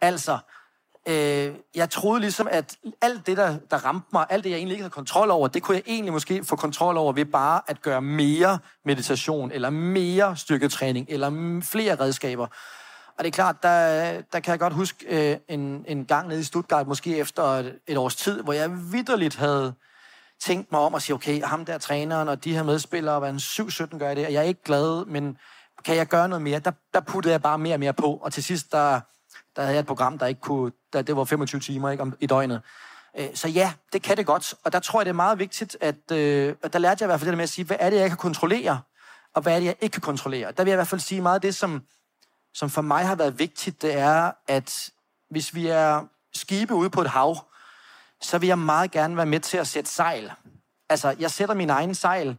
[0.00, 0.38] Altså,
[1.08, 4.74] øh, jeg troede ligesom, at alt det, der, der ramte mig, alt det, jeg egentlig
[4.74, 7.82] ikke havde kontrol over, det kunne jeg egentlig måske få kontrol over ved bare at
[7.82, 12.46] gøre mere meditation, eller mere styrketræning, eller flere redskaber.
[13.18, 16.40] Og det er klart, der, der kan jeg godt huske øh, en, en gang nede
[16.40, 19.74] i Stuttgart, måske efter et, et års tid, hvor jeg vidderligt havde
[20.40, 23.36] tænkt mig om at sige, okay, ham der træneren og de her medspillere, hvad en
[23.36, 25.38] 7-17 gør det, og jeg er ikke glad, men
[25.84, 26.58] kan jeg gøre noget mere?
[26.58, 29.00] Der, der puttede jeg bare mere og mere på, og til sidst, der,
[29.58, 32.14] der havde jeg et program, der ikke kunne, der, det var 25 timer ikke, om,
[32.20, 32.60] i døgnet.
[33.18, 34.54] Øh, så ja, det kan det godt.
[34.64, 37.20] Og der tror jeg, det er meget vigtigt, at øh, der lærte jeg i hvert
[37.20, 38.80] fald det der med at sige, hvad er det, jeg kan kontrollere,
[39.34, 40.52] og hvad er det, jeg ikke kan kontrollere.
[40.52, 41.82] Der vil jeg i hvert fald sige meget af det, som,
[42.54, 44.90] som for mig har været vigtigt, det er, at
[45.30, 47.36] hvis vi er skibe ude på et hav,
[48.20, 50.32] så vil jeg meget gerne være med til at sætte sejl.
[50.88, 52.36] Altså, jeg sætter min egen sejl,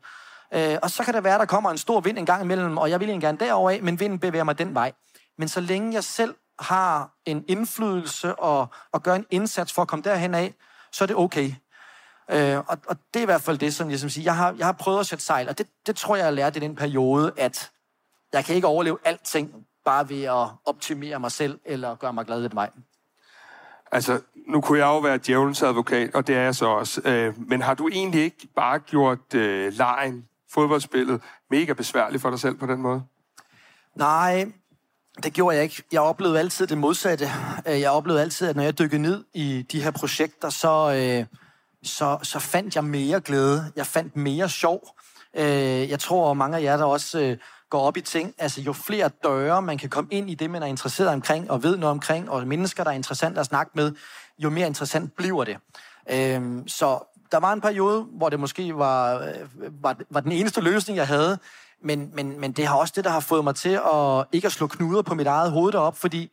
[0.53, 2.89] øh, og så kan det være, der kommer en stor vind en gang imellem, og
[2.89, 4.91] jeg vil egentlig gerne derover af, men vinden bevæger mig den vej.
[5.37, 9.87] Men så længe jeg selv har en indflydelse og, og gør en indsats for at
[9.87, 10.53] komme derhen af,
[10.91, 11.53] så er det okay.
[12.31, 14.23] Øh, og, og det er i hvert fald det, som jeg som siger.
[14.23, 16.31] Jeg har, jeg har prøvet at sætte sejl, og det, det tror jeg, jeg har
[16.31, 17.71] lært i den periode, at
[18.33, 22.41] jeg kan ikke overleve alting bare ved at optimere mig selv eller gøre mig glad
[22.41, 22.69] ved mig.
[23.91, 27.01] Altså, nu kunne jeg jo være djævelens advokat, og det er jeg så også.
[27.05, 32.39] Øh, men har du egentlig ikke bare gjort øh, lejen, fodboldspillet, mega besværligt for dig
[32.39, 33.03] selv på den måde?
[33.95, 34.51] Nej,
[35.23, 35.83] det gjorde jeg ikke.
[35.91, 37.29] Jeg oplevede altid det modsatte.
[37.67, 41.25] Øh, jeg oplevede altid, at når jeg dykkede ned i de her projekter, så, øh,
[41.83, 43.71] så, så fandt jeg mere glæde.
[43.75, 44.95] Jeg fandt mere sjov.
[45.33, 47.37] Øh, jeg tror, mange af jer, der også øh,
[47.69, 50.63] går op i ting, altså jo flere døre, man kan komme ind i det, man
[50.63, 53.91] er interesseret omkring, og ved noget omkring, og mennesker, der er interessant at snakke med,
[54.39, 55.57] jo mere interessant bliver det.
[56.11, 56.99] Øh, så
[57.31, 59.27] der var en periode, hvor det måske var,
[59.81, 61.39] var, var den eneste løsning, jeg havde,
[61.81, 64.51] men, men, men det har også det, der har fået mig til at ikke at
[64.51, 66.31] slå knuder på mit eget hoved derop, fordi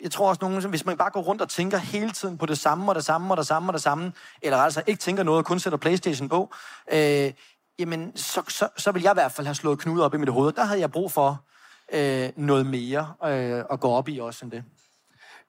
[0.00, 2.58] jeg tror også, nogen, hvis man bare går rundt og tænker hele tiden på det
[2.58, 5.38] samme og det samme og det samme og det samme, eller altså ikke tænker noget
[5.38, 6.54] og kun sætter Playstation på,
[6.92, 7.32] øh,
[7.78, 10.28] jamen så, så, så vil jeg i hvert fald have slået knuder op i mit
[10.28, 10.52] hoved.
[10.52, 11.44] Der havde jeg brug for
[11.92, 14.64] øh, noget mere øh, at gå op i også end det.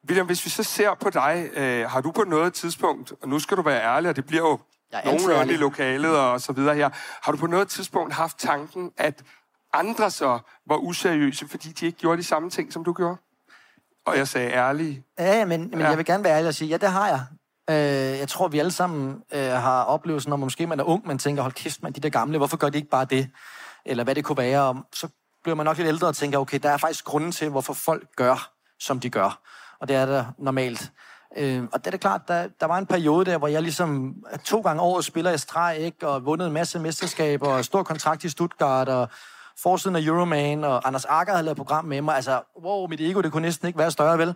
[0.07, 3.39] William, hvis vi så ser på dig, øh, har du på noget tidspunkt, og nu
[3.39, 4.59] skal du være ærlig, og det bliver jo
[5.05, 6.89] nogenlunde i lokalet og så videre her,
[7.21, 9.23] har du på noget tidspunkt haft tanken, at
[9.73, 13.17] andre så var useriøse, fordi de ikke gjorde de samme ting, som du gjorde?
[14.05, 15.03] Og jeg sagde ærlig.
[15.19, 15.87] Ja, men, men ja.
[15.87, 17.21] jeg vil gerne være ærlig og sige, ja, det har jeg.
[17.69, 21.17] Øh, jeg tror, vi alle sammen øh, har oplevelsen, når måske man er ung, man
[21.17, 23.29] tænker, hold kæft, man, de der gamle, hvorfor gør de ikke bare det?
[23.85, 24.61] Eller hvad det kunne være.
[24.61, 25.07] Og så
[25.43, 28.15] bliver man nok lidt ældre og tænker, okay, der er faktisk grunden til, hvorfor folk
[28.15, 29.39] gør, som de gør.
[29.79, 30.91] Og det er der normalt.
[31.37, 34.15] Øh, og det er det klart, der, der var en periode der, hvor jeg ligesom
[34.45, 36.07] to gange over spiller i streg, ikke?
[36.07, 39.09] og vundet en masse mesterskaber, og stor kontrakt i Stuttgart, og
[39.63, 42.15] forsiden af Euroman, og Anders Akker havde lavet program med mig.
[42.15, 44.27] Altså, wow, mit ego, det kunne næsten ikke være større, vel?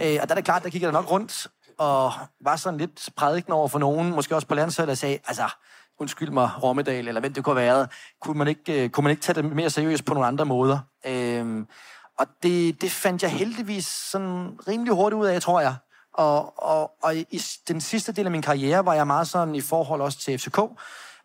[0.00, 1.46] Øh, og der er det klart, der kiggede jeg nok rundt,
[1.78, 5.48] og var sådan lidt prædiken over for nogen, måske også på landsholdet, der sagde, altså,
[6.00, 9.10] undskyld mig, Rommedal, eller hvem det kunne have været, kunne man ikke, øh, kunne man
[9.10, 10.78] ikke tage det mere seriøst på nogle andre måder?
[11.06, 11.64] Øh,
[12.18, 15.74] og det, det fandt jeg heldigvis sådan rimelig hurtigt ud af, tror jeg.
[16.14, 19.60] Og, og, og i den sidste del af min karriere var jeg meget sådan i
[19.60, 20.58] forhold også til FCK,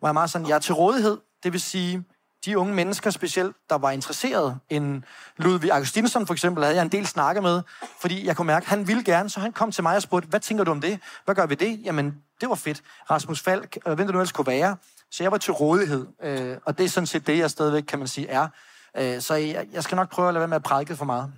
[0.00, 2.04] var jeg meget sådan, jeg er til rådighed, det vil sige,
[2.44, 4.58] de unge mennesker specielt, der var interesseret.
[4.70, 5.04] En
[5.36, 7.62] Ludvig Augustinsson for eksempel, havde jeg en del snakke med,
[8.00, 10.28] fordi jeg kunne mærke, at han ville gerne, så han kom til mig og spurgte,
[10.28, 11.00] hvad tænker du om det?
[11.24, 11.80] Hvad gør vi det?
[11.84, 12.82] Jamen, det var fedt.
[13.10, 14.76] Rasmus Falk, øh, hvem det nu ellers kunne være.
[15.10, 17.98] Så jeg var til rådighed, øh, og det er sådan set det, jeg stadigvæk, kan
[17.98, 18.48] man sige, er.
[18.96, 21.32] Øh, så jeg, jeg skal nok prøve at lade være med at prædike for meget.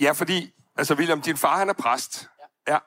[0.00, 2.29] Ja, fordi, altså William, din far, han er præst.
[2.68, 2.78] Ja.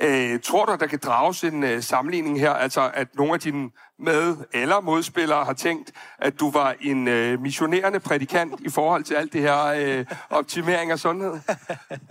[0.00, 3.70] Øh, tror du, der kan drages en øh, sammenligning her, altså at nogle af dine
[3.98, 9.14] med- eller modspillere har tænkt, at du var en øh, missionerende prædikant i forhold til
[9.14, 11.40] alt det her øh, optimering af sundhed?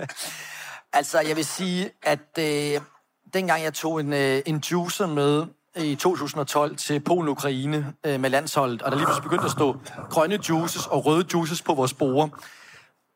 [0.94, 2.82] altså, jeg vil sige, at øh,
[3.34, 8.30] dengang jeg tog en, øh, en juicer med i 2012 til Polen Ukraine øh, med
[8.30, 9.78] landsholdet, og der lige pludselig begyndte at stå
[10.10, 12.32] grønne juices og røde juices på vores borde,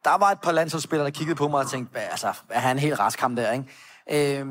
[0.04, 3.00] der var et par landsholdsspillere, der kiggede på mig og tænkte, altså, er han helt
[3.00, 3.66] rask ham der, ikke?
[4.12, 4.48] Øh,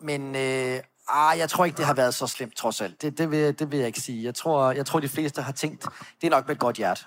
[0.00, 3.02] men øh, ah, jeg tror ikke, det har været så slemt, trods alt.
[3.02, 4.24] Det, det, vil, det vil jeg ikke sige.
[4.24, 5.86] Jeg tror, jeg tror, de fleste har tænkt,
[6.20, 7.04] det er nok med et godt hjerte.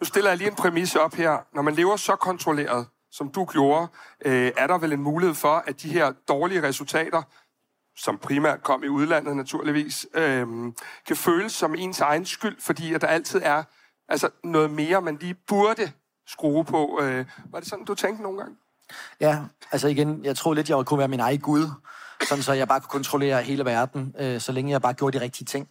[0.00, 1.38] Nu stiller jeg lige en præmis op her.
[1.54, 3.88] Når man lever så kontrolleret, som du gjorde,
[4.24, 7.22] øh, er der vel en mulighed for, at de her dårlige resultater,
[7.96, 10.46] som primært kom i udlandet naturligvis, øh,
[11.06, 13.62] kan føles som ens egen skyld, fordi at der altid er
[14.08, 15.92] altså noget mere, man lige burde
[16.26, 17.00] skrue på.
[17.02, 18.56] Øh, var det sådan, du tænkte nogle gange?
[19.20, 19.38] Ja,
[19.72, 21.70] altså igen, jeg tror lidt, jeg kunne være min egen Gud,
[22.28, 25.24] sådan så jeg bare kunne kontrollere hele verden, øh, så længe jeg bare gjorde de
[25.24, 25.68] rigtige ting.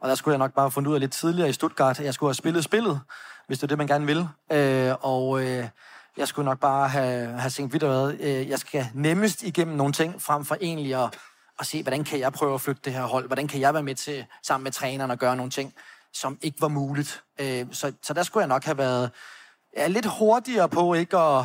[0.00, 2.04] Og der skulle jeg nok bare have fundet ud af lidt tidligere i Stuttgart, at
[2.04, 3.00] jeg skulle have spillet spillet,
[3.46, 4.28] hvis det er det, man gerne vil.
[4.52, 5.68] Øh, og øh,
[6.16, 8.14] jeg skulle nok bare have, have tænkt vidt hvad.
[8.20, 11.18] Øh, jeg skal nemmest igennem nogle ting, frem for egentlig at,
[11.60, 13.26] at se, hvordan kan jeg prøve at flytte det her hold?
[13.26, 15.74] Hvordan kan jeg være med til, sammen med træneren, at gøre nogle ting,
[16.12, 17.22] som ikke var muligt?
[17.40, 19.10] Øh, så, så der skulle jeg nok have været
[19.76, 21.44] ja, lidt hurtigere på, ikke at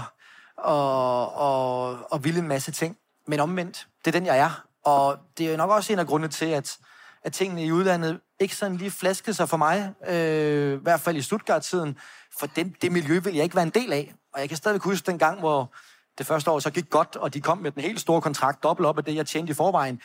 [0.58, 2.98] og, og, og ville en masse ting.
[3.28, 4.64] Men omvendt, det er den, jeg er.
[4.84, 6.78] Og det er nok også en af grundene til, at,
[7.24, 11.18] at tingene i udlandet ikke sådan lige flaskede sig for mig, øh, i hvert fald
[11.18, 11.98] i Stuttgart-tiden,
[12.40, 14.14] for den, det miljø vil jeg ikke være en del af.
[14.34, 15.72] Og jeg kan stadig huske den gang, hvor
[16.18, 18.88] det første år så gik godt, og de kom med den helt store kontrakt, dobbelt
[18.88, 20.02] op af det, jeg tjente i forvejen.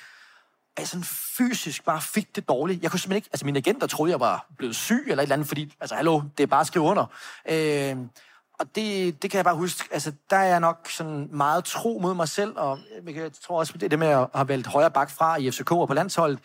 [0.77, 2.83] at jeg sådan fysisk bare fik det dårligt.
[2.83, 3.29] Jeg kunne simpelthen ikke...
[3.33, 5.75] Altså, mine agenter troede, jeg var blevet syg eller et eller andet, fordi...
[5.81, 7.07] Altså, hallo, det er bare at skrive under.
[7.49, 7.97] Øh,
[8.59, 9.89] og det, det kan jeg bare huske.
[9.91, 13.79] Altså, der er jeg nok sådan meget tro mod mig selv, og jeg tror også,
[13.79, 16.39] det, det med at have valgt højre bak fra i FCK og på landsholdet,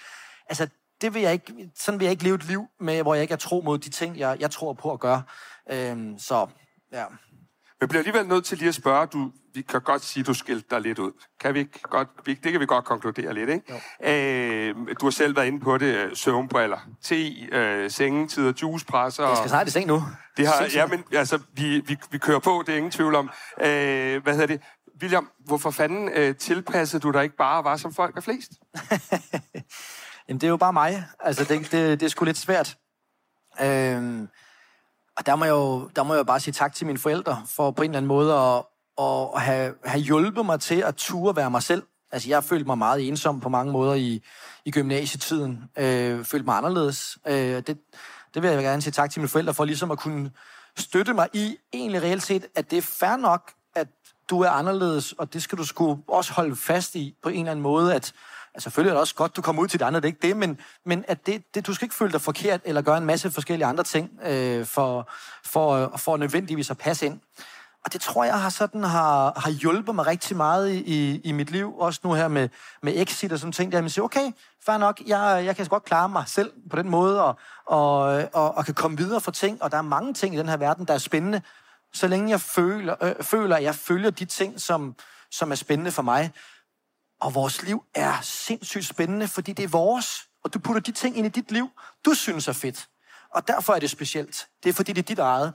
[0.49, 0.67] altså,
[1.01, 3.31] det vil jeg ikke, sådan vil jeg ikke leve et liv med, hvor jeg ikke
[3.31, 5.23] er tro mod de ting, jeg, jeg tror på at gøre.
[5.71, 6.47] Øhm, så,
[6.91, 7.05] ja.
[7.79, 10.67] Men bliver alligevel nødt til lige at spørge, du, vi kan godt sige, du skilte
[10.71, 11.11] dig lidt ud.
[11.39, 14.69] Kan vi ikke godt, det kan vi godt konkludere lidt, ikke?
[14.69, 19.27] Øh, du har selv været inde på det, søvnbriller, te, øh, sengetider, juicepresser.
[19.27, 20.03] Jeg skal snart i seng nu.
[20.37, 23.29] Det har, ja, men altså, vi, vi, vi kører på, det er ingen tvivl om.
[23.61, 24.61] Øh, hvad hedder det?
[25.01, 28.51] William, hvorfor fanden øh, tilpassede du dig ikke bare var som folk er flest?
[30.27, 31.03] Jamen, det er jo bare mig.
[31.19, 32.77] Altså, det, det, det er sgu lidt svært.
[33.61, 34.27] Øhm,
[35.17, 37.43] og der må, jeg jo, der må jeg jo bare sige tak til mine forældre,
[37.45, 38.63] for på en eller anden måde at,
[38.99, 41.83] at have, have hjulpet mig til at ture være mig selv.
[42.11, 44.23] Altså, jeg følte mig meget ensom på mange måder i,
[44.65, 45.63] i gymnasietiden.
[45.77, 47.17] Øh, følte mig anderledes.
[47.27, 47.77] Øh, det,
[48.33, 50.31] det vil jeg gerne sige tak til mine forældre for, ligesom at kunne
[50.77, 53.87] støtte mig i, egentlig reelt set, at det er fair nok, at
[54.29, 57.51] du er anderledes, og det skal du sgu også holde fast i på en eller
[57.51, 58.13] anden måde, at
[58.57, 60.27] Altså, selvfølgelig er det også godt, du kommer ud til det andet, det er ikke
[60.27, 63.05] det, men, men at det, det, du skal ikke føle dig forkert, eller gøre en
[63.05, 65.09] masse forskellige andre ting, øh, for,
[65.43, 67.19] for, for nødvendigvis at passe ind.
[67.85, 71.51] Og det tror jeg har sådan har, har hjulpet mig rigtig meget i, i mit
[71.51, 72.49] liv, også nu her med,
[72.83, 74.31] med exit og sådan ting, der man siger, okay,
[74.65, 77.99] fair nok, jeg, jeg kan godt klare mig selv på den måde, og, og,
[78.33, 80.57] og, og kan komme videre for ting, og der er mange ting i den her
[80.57, 81.41] verden, der er spændende,
[81.93, 84.95] så længe jeg føler, øh, føler at jeg følger de ting, som,
[85.31, 86.31] som er spændende for mig.
[87.19, 90.29] Og vores liv er sindssygt spændende, fordi det er vores.
[90.43, 91.69] Og du putter de ting ind i dit liv,
[92.05, 92.89] du synes er fedt.
[93.29, 94.47] Og derfor er det specielt.
[94.63, 95.53] Det er fordi, det er dit eget.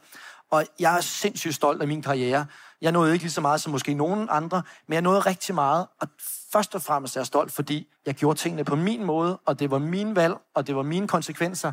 [0.50, 2.46] Og jeg er sindssygt stolt af min karriere.
[2.80, 5.86] Jeg nåede ikke lige så meget som måske nogen andre, men jeg nåede rigtig meget.
[6.00, 6.08] Og
[6.52, 9.70] først og fremmest er jeg stolt, fordi jeg gjorde tingene på min måde, og det
[9.70, 11.72] var min valg, og det var mine konsekvenser.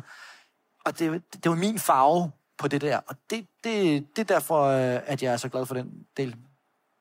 [0.84, 3.00] Og det, det var min farve på det der.
[3.06, 6.36] Og det, det, det er derfor, øh, at jeg er så glad for den del.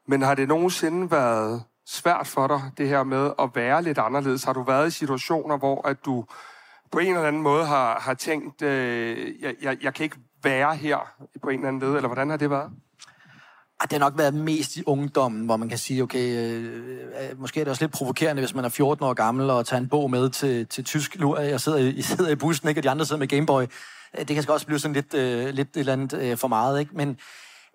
[0.08, 4.44] Men har det nogensinde været svært for dig, det her med at være lidt anderledes?
[4.44, 6.26] Har du været i situationer, hvor at du
[6.92, 10.76] på en eller anden måde har, har tænkt, øh, jeg, jeg, jeg kan ikke være
[10.76, 10.98] her
[11.44, 12.72] på en eller anden led, eller hvordan har det været?
[13.80, 16.66] Ah, det har nok været mest i ungdommen, hvor man kan sige, okay, øh,
[17.32, 19.82] øh måske er det også lidt provokerende, hvis man er 14 år gammel og tager
[19.82, 21.16] en bog med til, til tysk.
[21.38, 23.62] Jeg sidder, jeg sidder i bussen, ikke, og de andre sidder med Gameboy.
[24.18, 26.80] Øh, det kan også blive sådan lidt, øh, lidt et eller andet øh, for meget,
[26.80, 26.92] ikke?
[26.96, 27.18] Men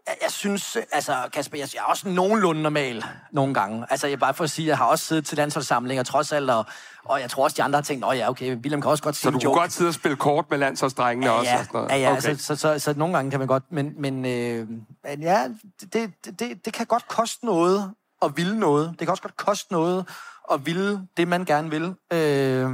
[0.07, 3.87] jeg, synes, altså Kasper, jeg, jeg er også nogenlunde normal nogle gange.
[3.91, 6.67] Altså, jeg bare for at sige, jeg har også siddet til landsholdssamlinger trods alt, og,
[7.05, 9.17] og jeg tror også, de andre har tænkt, åh ja, okay, William kan også godt
[9.17, 11.51] sige Så du kunne godt sidde og spille kort med landsholdsdrengene ja, også?
[11.51, 11.91] Ja, og sådan noget.
[11.91, 12.35] ja, ja okay.
[12.37, 14.69] så, så, så, så, nogle gange kan man godt, men, men, øh,
[15.05, 15.49] men ja,
[15.81, 18.91] det, det, det, det kan godt koste noget at ville noget.
[18.91, 20.07] Det kan også godt koste noget
[20.53, 21.95] at ville det, man gerne vil.
[22.13, 22.71] Øh,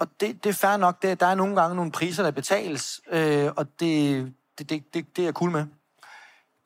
[0.00, 1.02] og det, det er fair nok.
[1.02, 5.16] Det, der er nogle gange nogle priser, der betales, øh, og det, det, det, det,
[5.16, 5.66] det er jeg cool med.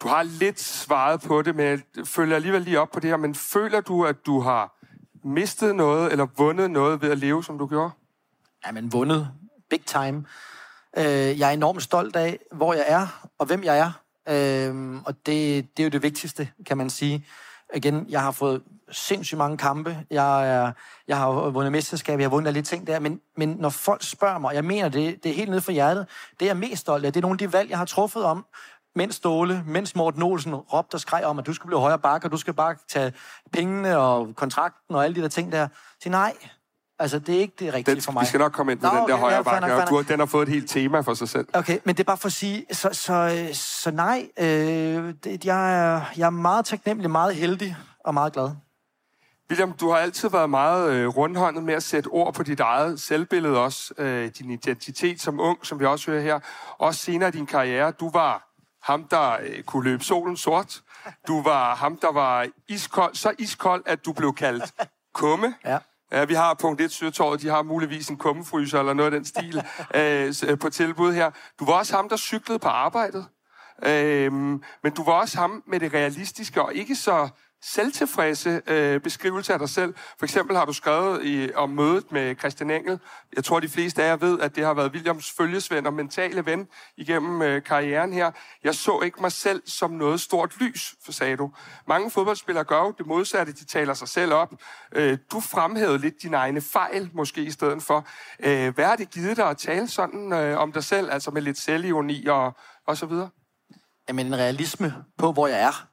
[0.02, 3.16] Du har lidt svaret på det, men jeg følger alligevel lige op på det her.
[3.16, 4.76] Men føler du, at du har
[5.24, 7.90] mistet noget, eller vundet noget ved at leve, som du gjorde?
[8.66, 9.28] Ja, men vundet.
[9.70, 10.24] Big time.
[10.96, 11.04] Øh,
[11.38, 13.92] jeg er enormt stolt af, hvor jeg er, og hvem jeg er.
[14.28, 17.26] Øh, og det, det er jo det vigtigste, kan man sige.
[17.74, 19.98] Igen, jeg har fået sindssygt mange kampe.
[20.10, 20.72] Jeg, er,
[21.08, 22.98] jeg har vundet mesterskab, jeg har vundet alle ting der.
[22.98, 26.06] Men, men når folk spørger mig, jeg mener det, det er helt nede for hjertet,
[26.40, 27.12] det er jeg mest stolt af.
[27.12, 28.44] Det er nogle af de valg, jeg har truffet om,
[28.96, 32.26] mens Ståle, mens Morten Olsen råbte og skreg om, at du skal blive højere bakke,
[32.26, 33.12] og du skal bare tage
[33.52, 35.68] pengene og kontrakten og alle de der ting der.
[36.02, 36.32] Så nej,
[36.98, 38.20] altså det er ikke det rigtige Den, for mig.
[38.20, 39.66] vi skal nok komme ind på Nå, den der okay, højre ja, bakke.
[39.68, 41.46] fair Du, har- den har fået et helt tema for sig selv.
[41.52, 44.46] Okay, men det er bare for at sige, så, så, så nej, øh,
[45.24, 48.50] det, jeg, er, jeg er meget taknemmelig, meget heldig og meget glad.
[49.50, 53.00] William, du har altid været meget øh, rundhåndet med at sætte ord på dit eget
[53.00, 53.94] selvbillede også.
[53.98, 56.40] Øh, din identitet som ung, som vi også hører her.
[56.78, 57.90] Også senere i din karriere.
[57.90, 58.49] Du var
[58.82, 60.82] ham, der øh, kunne løbe solen sort.
[61.26, 64.74] Du var ham, der var iskold, så iskold, at du blev kaldt
[65.14, 65.54] kumme.
[65.64, 65.78] Ja.
[66.12, 69.24] Ja, vi har punkt 1 Søtorvet, de har muligvis en kummefryser eller noget af den
[69.24, 69.62] stil
[69.94, 71.30] øh, øh, på tilbud her.
[71.58, 73.26] Du var også ham, der cyklede på arbejdet.
[73.82, 77.28] Øhm, men du var også ham med det realistiske og ikke så
[77.62, 79.94] selvtilfredse øh, beskrivelse af dig selv.
[80.18, 83.00] For eksempel har du skrevet i, om mødet med Christian Engel.
[83.36, 86.46] Jeg tror, de fleste af jer ved, at det har været Williams følgesvend og mentale
[86.46, 88.30] ven igennem øh, karrieren her.
[88.64, 91.50] Jeg så ikke mig selv som noget stort lys, for sagde du.
[91.88, 93.52] Mange fodboldspillere gør jo det modsatte.
[93.52, 94.54] De taler sig selv op.
[94.92, 98.06] Øh, du fremhævede lidt dine egne fejl, måske i stedet for.
[98.40, 101.42] Øh, hvad har det givet dig at tale sådan øh, om dig selv, altså med
[101.42, 102.56] lidt selvironi og,
[102.86, 103.28] og så videre?
[104.08, 105.89] Jamen en realisme på, hvor jeg er.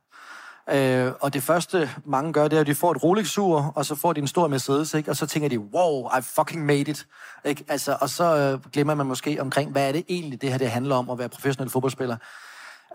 [0.70, 3.96] Øh, og det første, mange gør, det er, at de får et Rolex-ur, og så
[3.96, 5.12] får de en stor Mercedes, ikke?
[5.12, 7.08] og så tænker de, wow, I fucking made it.
[7.46, 7.66] Ikke?
[7.68, 10.70] Altså, og så øh, glemmer man måske omkring, hvad er det egentlig, det her det
[10.70, 12.18] handler om at være professionel fodboldspiller.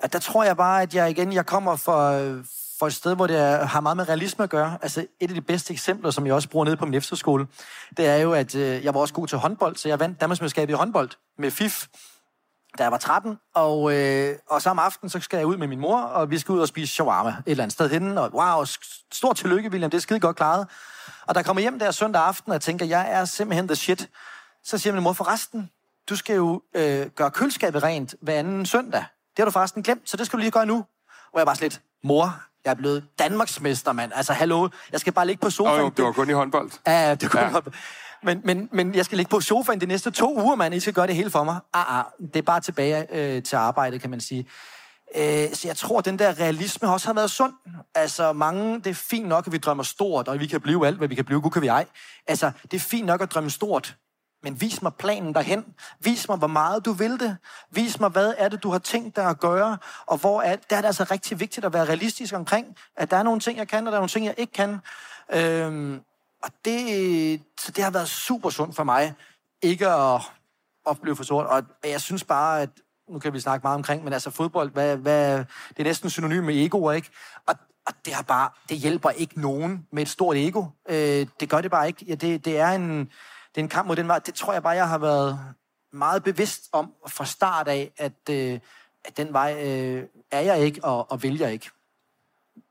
[0.03, 2.45] At der tror jeg bare, at jeg igen, jeg kommer fra, øh,
[2.79, 4.79] for et sted, hvor det er, har meget med realisme at gøre.
[4.83, 7.47] Altså et af de bedste eksempler, som jeg også bruger nede på min efterskole,
[7.97, 10.73] det er jo, at øh, jeg var også god til håndbold, så jeg vandt Danmarksmesterskabet
[10.73, 11.87] i håndbold med FIF
[12.79, 15.81] da jeg var 13, og, øh, og samme aften, så skal jeg ud med min
[15.81, 18.64] mor, og vi skal ud og spise shawarma et eller andet sted henne, og wow,
[19.12, 20.66] stort tillykke, William, det er skide godt klaret.
[21.27, 24.11] Og der kommer hjem der søndag aften, og jeg tænker, jeg er simpelthen the shit.
[24.64, 25.70] Så siger min mor, for resten,
[26.09, 29.01] du skal jo øh, gøre køleskabet rent hver anden søndag.
[29.01, 30.85] Det har du forresten glemt, så det skal du lige gøre nu.
[31.33, 34.12] Og jeg var sådan lidt, mor, jeg er blevet Danmarksmester, mand.
[34.14, 35.81] Altså, hallo, jeg skal bare ligge på sofaen.
[35.81, 36.70] Oh, jo, det var kun i håndbold.
[36.87, 37.49] Ja, det var kun ja.
[37.49, 37.75] i håndbold.
[38.23, 40.75] Men, men, men jeg skal ligge på sofaen de næste to uger, mand.
[40.75, 41.61] I skal gøre det hele for mig.
[41.73, 44.47] Ah, ah, det er bare tilbage øh, til arbejdet, kan man sige.
[45.16, 47.53] Øh, så jeg tror, at den der realisme også har været sund.
[47.95, 50.99] Altså mange, det er fint nok, at vi drømmer stort, og vi kan blive alt,
[50.99, 51.41] hvad vi kan blive.
[51.41, 51.87] Gud kan vi ej.
[52.27, 53.97] Altså, det er fint nok at drømme stort,
[54.43, 55.64] men vis mig planen derhen.
[56.01, 57.37] Vis mig, hvor meget du vil det.
[57.70, 59.79] Vis mig, hvad er det, du har tænkt dig at gøre.
[60.07, 62.66] Og hvor er, der er det altså rigtig vigtigt at være realistisk omkring,
[62.97, 64.79] at der er nogle ting, jeg kan, og der er nogle ting, jeg ikke kan.
[65.33, 66.01] Øhm,
[66.43, 69.14] og det, så det har været super sundt for mig,
[69.62, 70.20] ikke at
[70.84, 71.47] opleve for sort.
[71.47, 72.70] Og jeg synes bare, at
[73.09, 75.38] nu kan vi snakke meget omkring, men altså fodbold, hvad, hvad,
[75.68, 77.11] det er næsten synonym med ego, ikke?
[77.47, 77.55] Og,
[77.86, 80.64] og det, har bare, det hjælper ikke nogen med et stort ego.
[80.88, 82.05] Øh, det gør det bare ikke.
[82.09, 84.18] Ja, det, det, er en, det er en kamp mod den vej.
[84.18, 85.38] Det tror jeg bare, jeg har været
[85.93, 88.61] meget bevidst om fra start af, at, øh,
[89.05, 91.70] at den vej øh, er jeg ikke, og, og vil jeg ikke.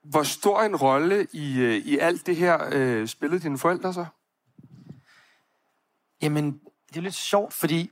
[0.04, 4.06] Hvor stor en rolle i, øh, i alt det her øh, spillede dine forældre så?
[6.22, 7.92] Jamen, det er lidt sjovt, fordi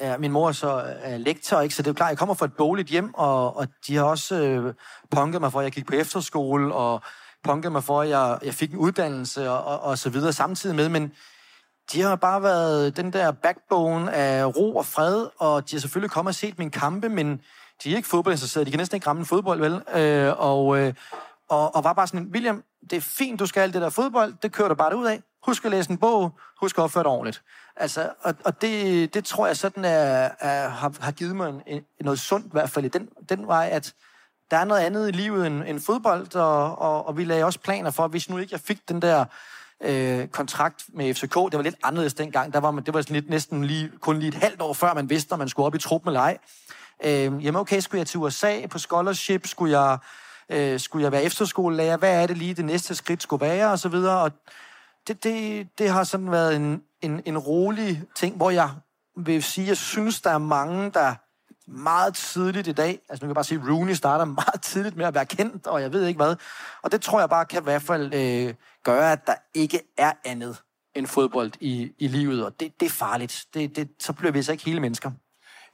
[0.00, 1.74] ja, min mor er så er lektor, ikke?
[1.74, 4.04] så det er jo klart, jeg kommer fra et boligt hjem, og, og de har
[4.04, 4.74] også øh,
[5.10, 7.02] punket mig for, at jeg gik på efterskole, og
[7.44, 10.76] punket mig for, at jeg, jeg fik en uddannelse, og, og, og så videre samtidig
[10.76, 11.12] med, men
[11.92, 16.10] de har bare været den der backbone af ro og fred, og de har selvfølgelig
[16.10, 17.40] kommet og set mine kampe, men
[17.84, 20.02] de er ikke fodboldinteresserede, de kan næsten ikke ramme en fodbold, vel?
[20.02, 20.94] Øh, og, øh,
[21.48, 24.34] og, og var bare sådan, William, det er fint, du skal alt det der fodbold,
[24.42, 25.22] det kører du bare ud af.
[25.46, 27.42] Husk at læse en bog, husk at opføre dig ordentligt.
[27.76, 31.82] Altså, og, og det, det tror jeg sådan er, er, har, har givet mig en,
[32.00, 33.94] noget sundt, i hvert fald i den, den vej, at
[34.50, 37.60] der er noget andet i livet end, end fodbold, og, og, og vi lagde også
[37.60, 39.24] planer for, hvis nu ikke jeg fik den der
[39.80, 43.14] øh, kontrakt med FCK, det var lidt anderledes dengang, der var man, det var sådan
[43.14, 45.74] lidt, næsten lige, kun lige et halvt år før, man vidste, om man skulle op
[45.74, 46.38] i trup med ej.
[47.04, 49.46] Øh, jamen okay, skulle jeg til USA på scholarship?
[49.46, 49.98] Skulle jeg,
[50.48, 51.96] øh, skulle jeg være efterskolelærer?
[51.96, 53.70] Hvad er det lige, det næste skridt skulle være?
[53.70, 54.20] Og så videre.
[54.20, 54.32] Og
[55.08, 58.70] det, det, det har sådan været en, en, en rolig ting, hvor jeg
[59.16, 61.14] vil sige, jeg synes, der er mange, der
[61.66, 65.06] meget tidligt i dag, altså nu kan jeg bare sige, Rooney starter meget tidligt med
[65.06, 66.36] at være kendt, og jeg ved ikke hvad.
[66.82, 70.12] Og det tror jeg bare kan i hvert fald øh, gøre, at der ikke er
[70.24, 70.56] andet
[70.94, 73.44] end fodbold i, i livet, og det, det er farligt.
[73.54, 75.10] Det, det, så bliver vi så ikke hele mennesker.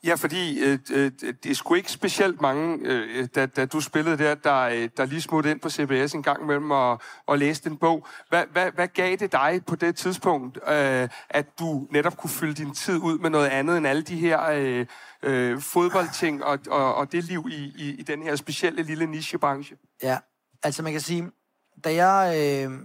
[0.05, 4.18] Ja, fordi øh, øh, det er sgu ikke specielt mange, øh, da, da du spillede
[4.18, 7.70] der, der, øh, der lige smuttede ind på CBS en gang imellem og, og læste
[7.70, 8.07] en bog.
[8.28, 12.55] Hvad, hvad, hvad gav det dig på det tidspunkt, øh, at du netop kunne fylde
[12.55, 14.86] din tid ud med noget andet end alle de her øh,
[15.22, 19.76] øh, fodboldting og, og, og det liv i, i, i den her specielle lille nichebranche?
[20.03, 20.18] Ja,
[20.62, 21.30] altså man kan sige,
[21.84, 22.78] da jeg, øh,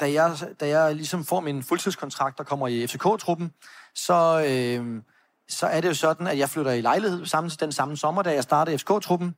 [0.00, 3.52] da jeg, da jeg ligesom får min fuldtidskontrakt og kommer i FCK-truppen,
[3.94, 4.44] så...
[4.48, 5.02] Øh,
[5.48, 8.34] så er det jo sådan, at jeg flytter i lejlighed sammen den samme sommer, da
[8.34, 9.34] jeg startede FSK-truppen.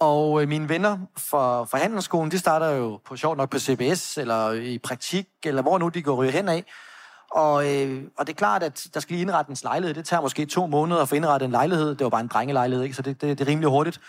[0.00, 4.18] Og øh, mine venner fra, fra handelsskolen, de starter jo på sjovt nok på CBS,
[4.18, 6.64] eller i praktik, eller hvor nu de går ryge hen af.
[7.30, 9.94] Og, øh, og det er klart, at der skal lige indrettes lejlighed.
[9.94, 11.88] Det tager måske to måneder at få indrettet en lejlighed.
[11.94, 12.96] Det var bare en drengelejlighed, ikke?
[12.96, 14.00] så det, det, det er rimelig hurtigt.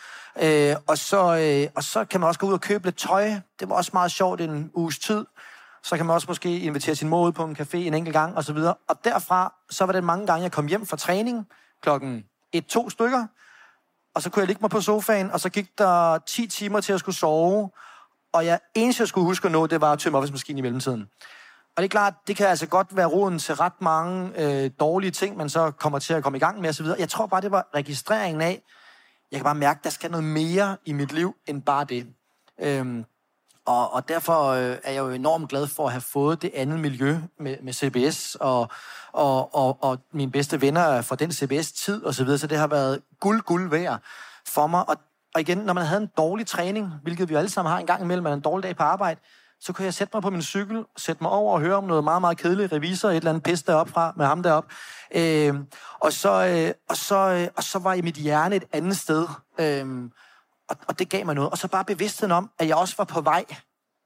[0.42, 3.32] Øh, og, så, øh, og så kan man også gå ud og købe lidt tøj.
[3.60, 5.26] Det var også meget sjovt en uges tid
[5.84, 8.36] så kan man også måske invitere sin mor ud på en café en enkelt gang,
[8.36, 8.76] og så videre.
[8.88, 11.48] Og derfra, så var det mange gange, jeg kom hjem fra træning,
[11.82, 13.28] klokken et-to stykker,
[14.16, 16.94] og så kunne jeg ligge mig på sofaen, og så gik der 10 timer til
[16.94, 17.70] at skulle sove,
[18.34, 21.10] og jeg eneste, jeg skulle huske at nå, det var at tømme opvaskemaskinen i mellemtiden.
[21.76, 25.12] Og det er klart, det kan altså godt være roden til ret mange øh, dårlige
[25.12, 26.86] ting, man så kommer til at komme i gang med osv.
[27.00, 28.62] Jeg tror bare, det var registreringen af,
[29.32, 32.08] jeg kan bare mærke, der skal noget mere i mit liv, end bare det.
[32.60, 33.06] Øhm,
[33.66, 36.80] og, og derfor øh, er jeg jo enormt glad for at have fået det andet
[36.80, 38.68] miljø med, med CBS, og,
[39.12, 42.68] og, og, og mine bedste venner fra den CBS-tid osv., så, videre, så det har
[42.68, 44.00] været guld, guld værd
[44.48, 44.90] for mig.
[44.90, 44.98] Og,
[45.36, 48.02] og igen, når man havde en dårlig træning, hvilket vi alle sammen har en gang
[48.02, 49.20] imellem, man en dårlig dag på arbejde,
[49.60, 52.04] så kunne jeg sætte mig på min cykel, sætte mig over og høre om noget
[52.04, 54.66] meget, meget kedeligt revisor, et eller andet pis derop fra, med ham derop.
[55.16, 55.56] Øh,
[56.00, 59.28] og, så, øh, og, så, øh, og så var i mit hjerne et andet sted.
[59.60, 60.10] Øh,
[60.70, 61.50] og, og det gav mig noget.
[61.50, 63.46] Og så bare bevidstheden om, at jeg også var på vej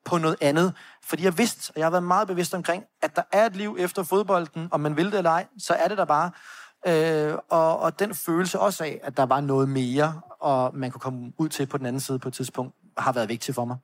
[0.05, 0.73] på noget andet.
[1.03, 3.75] Fordi jeg vidste, og jeg har været meget bevidst omkring, at der er et liv
[3.79, 6.31] efter fodbolden, om man vil det eller ej, så er det der bare.
[6.87, 11.01] Øh, og, og den følelse også af, at der var noget mere, og man kunne
[11.01, 13.77] komme ud til på den anden side på et tidspunkt, har været vigtig for mig.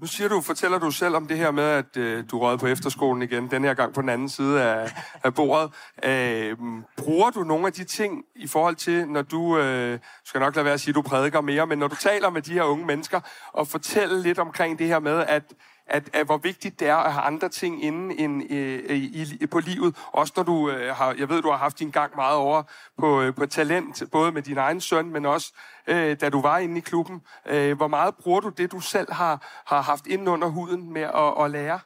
[0.00, 2.66] Nu siger du, fortæller du selv om det her med, at øh, du røg på
[2.66, 4.92] efterskolen igen, den her gang på den anden side af,
[5.24, 5.72] af bordet.
[6.04, 6.56] Øh,
[6.96, 10.64] bruger du nogle af de ting i forhold til, når du, øh, skal nok lade
[10.64, 12.86] være at sige, at du prædiker mere, men når du taler med de her unge
[12.86, 13.20] mennesker,
[13.52, 15.42] og fortæller lidt omkring det her med, at
[15.86, 19.46] at, at hvor vigtigt det er at have andre ting inde end, øh, i, i,
[19.46, 19.96] på livet.
[20.12, 22.62] Også når du øh, har, jeg ved, du har haft din gang meget over
[22.98, 25.52] på, øh, på talent, både med din egen søn, men også
[25.86, 27.22] øh, da du var inde i klubben.
[27.46, 31.02] Øh, hvor meget bruger du det, du selv har, har haft inde under huden med
[31.02, 31.80] at, at lære?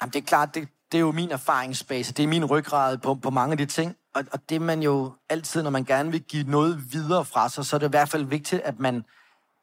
[0.00, 2.14] Jamen, det er klart, det, det er jo min erfaringsbase.
[2.14, 3.96] Det er min ryggrad på, på mange af de ting.
[4.14, 7.64] Og, og det man jo altid, når man gerne vil give noget videre fra sig,
[7.64, 9.04] så er det i hvert fald vigtigt, at man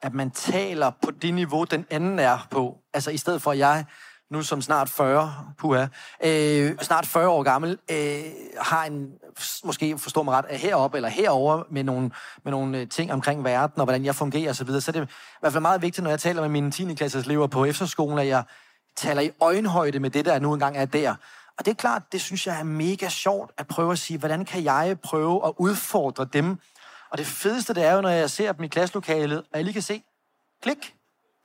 [0.01, 2.77] at man taler på det niveau, den anden er på.
[2.93, 3.85] Altså i stedet for, at jeg
[4.31, 5.85] nu som snart 40, puha,
[6.23, 8.23] øh, snart 40 år gammel, øh,
[8.57, 9.11] har en,
[9.63, 12.11] måske forstår mig ret, er heroppe eller herover med nogle,
[12.43, 14.55] med nogle øh, ting omkring verden og hvordan jeg fungerer osv.
[14.55, 14.81] Så, videre.
[14.81, 15.07] så det er i
[15.39, 16.93] hvert fald meget vigtigt, når jeg taler med mine 10.
[16.93, 18.43] klasses elever på efterskolen, at jeg
[18.95, 21.15] taler i øjenhøjde med det, der nu engang er der.
[21.57, 24.45] Og det er klart, det synes jeg er mega sjovt at prøve at sige, hvordan
[24.45, 26.57] kan jeg prøve at udfordre dem
[27.11, 29.73] og det fedeste, det er jo, når jeg ser dem i klasselokalet, og jeg lige
[29.73, 30.03] kan se,
[30.61, 30.95] klik,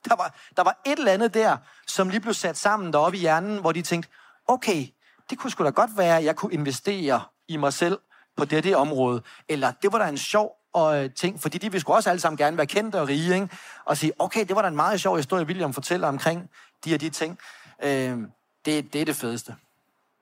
[0.05, 1.57] der var, der var et eller andet der,
[1.87, 4.09] som lige blev sat sammen deroppe i hjernen, hvor de tænkte,
[4.47, 4.87] okay,
[5.29, 7.99] det kunne sgu da godt være, at jeg kunne investere i mig selv
[8.37, 9.21] på det område.
[9.49, 12.19] Eller det var da en sjov og, øh, ting, fordi de vil sgu også alle
[12.19, 13.49] sammen gerne være kendte og rige, ikke?
[13.85, 16.49] og sige, okay, det var da en meget sjov historie, William fortæller omkring
[16.85, 17.39] de og de ting.
[17.83, 18.17] Øh,
[18.65, 19.55] det, det er det fedeste.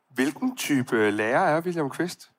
[0.09, 2.29] Hvilken type øh, lærer er William Kvist?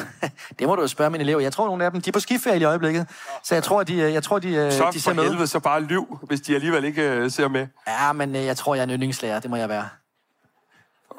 [0.58, 1.40] det må du jo spørge mine elever.
[1.40, 3.06] Jeg tror, nogle af dem, de er på skiferie i øjeblikket.
[3.42, 5.24] Så jeg tror, de, øh, jeg tror, de, øh, så de ser med.
[5.24, 7.66] helvede, så bare lyv, hvis de alligevel ikke uh, ser med.
[7.86, 9.40] Ja, men jeg tror, jeg er en yndlingslærer.
[9.40, 9.88] Det må jeg være.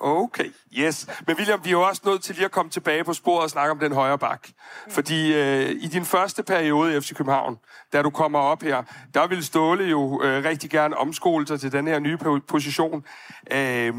[0.05, 1.07] Okay, yes.
[1.27, 3.49] Men William, vi er jo også nødt til lige at komme tilbage på sporet og
[3.49, 4.47] snakke om den højre bak.
[4.89, 7.57] Fordi øh, i din første periode i FC København,
[7.93, 11.71] da du kommer op her, der ville Ståle jo øh, rigtig gerne omskole sig til
[11.71, 12.17] den her nye
[12.47, 13.05] position.
[13.51, 13.93] Øh,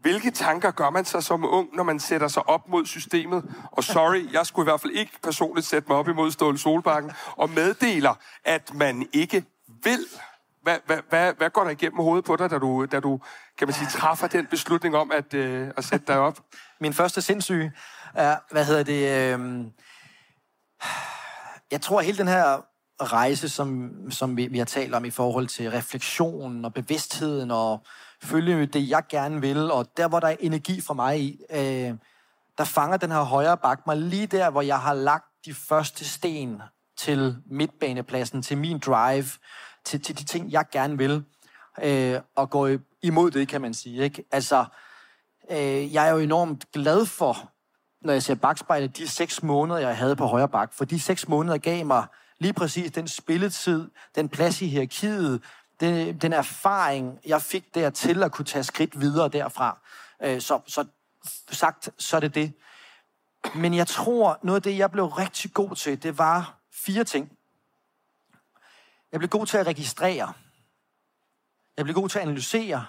[0.00, 3.44] hvilke tanker gør man sig som ung, når man sætter sig op mod systemet?
[3.72, 7.12] Og sorry, jeg skulle i hvert fald ikke personligt sætte mig op imod Ståle Solbakken
[7.36, 9.44] og meddeler, at man ikke
[9.84, 10.06] vil.
[10.62, 13.20] Hvad, hvad, hvad, hvad går der igennem hovedet på dig, da du, da du
[13.58, 16.40] kan man sige, træffer den beslutning om at, øh, at sætte dig op?
[16.80, 17.72] Min første sindssyge
[18.14, 19.34] er, hvad hedder det...
[19.38, 19.64] Øh,
[21.70, 22.62] jeg tror, at hele den her
[23.00, 27.86] rejse, som, som vi, vi har talt om i forhold til refleksionen og bevidstheden og
[28.22, 31.94] følge det, jeg gerne vil, og der, hvor der er energi for mig i, øh,
[32.58, 36.04] der fanger den her højre bak mig lige der, hvor jeg har lagt de første
[36.04, 36.62] sten
[36.96, 39.26] til midtbanepladsen, til min drive,
[39.84, 41.24] til, til de ting, jeg gerne vil,
[41.82, 42.68] øh, og gå
[43.02, 44.02] imod det, kan man sige.
[44.04, 44.24] Ikke?
[44.32, 44.64] Altså,
[45.50, 47.50] øh, jeg er jo enormt glad for,
[48.02, 51.28] når jeg ser bagspejlet, de seks måneder, jeg havde på højre bak, for de seks
[51.28, 52.06] måneder gav mig
[52.38, 55.42] lige præcis den spilletid, den plads i hierarkiet,
[55.80, 59.78] den, den erfaring, jeg fik der til at kunne tage skridt videre derfra.
[60.22, 60.84] Øh, så, så
[61.50, 62.52] sagt, så er det det.
[63.54, 67.38] Men jeg tror, noget af det, jeg blev rigtig god til, det var fire ting.
[69.12, 70.32] Jeg blev god til at registrere.
[71.76, 72.86] Jeg blev god til at analysere.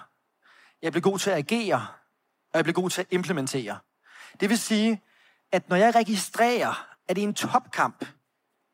[0.82, 1.86] Jeg blev god til at agere.
[2.52, 3.78] Og jeg blev god til at implementere.
[4.40, 5.02] Det vil sige,
[5.52, 8.06] at når jeg registrerer, at det er en topkamp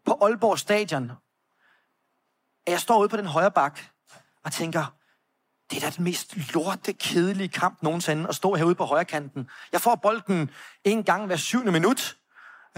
[0.05, 1.13] på Aalborg Stadion,
[2.67, 3.81] at jeg står ude på den højre bak,
[4.47, 4.95] og tænker,
[5.71, 9.49] det er da den mest lorte, kedelige kamp nogensinde at stå herude på højre kanten.
[9.73, 10.51] Jeg får bolden
[10.85, 12.17] en gang hver syvende minut,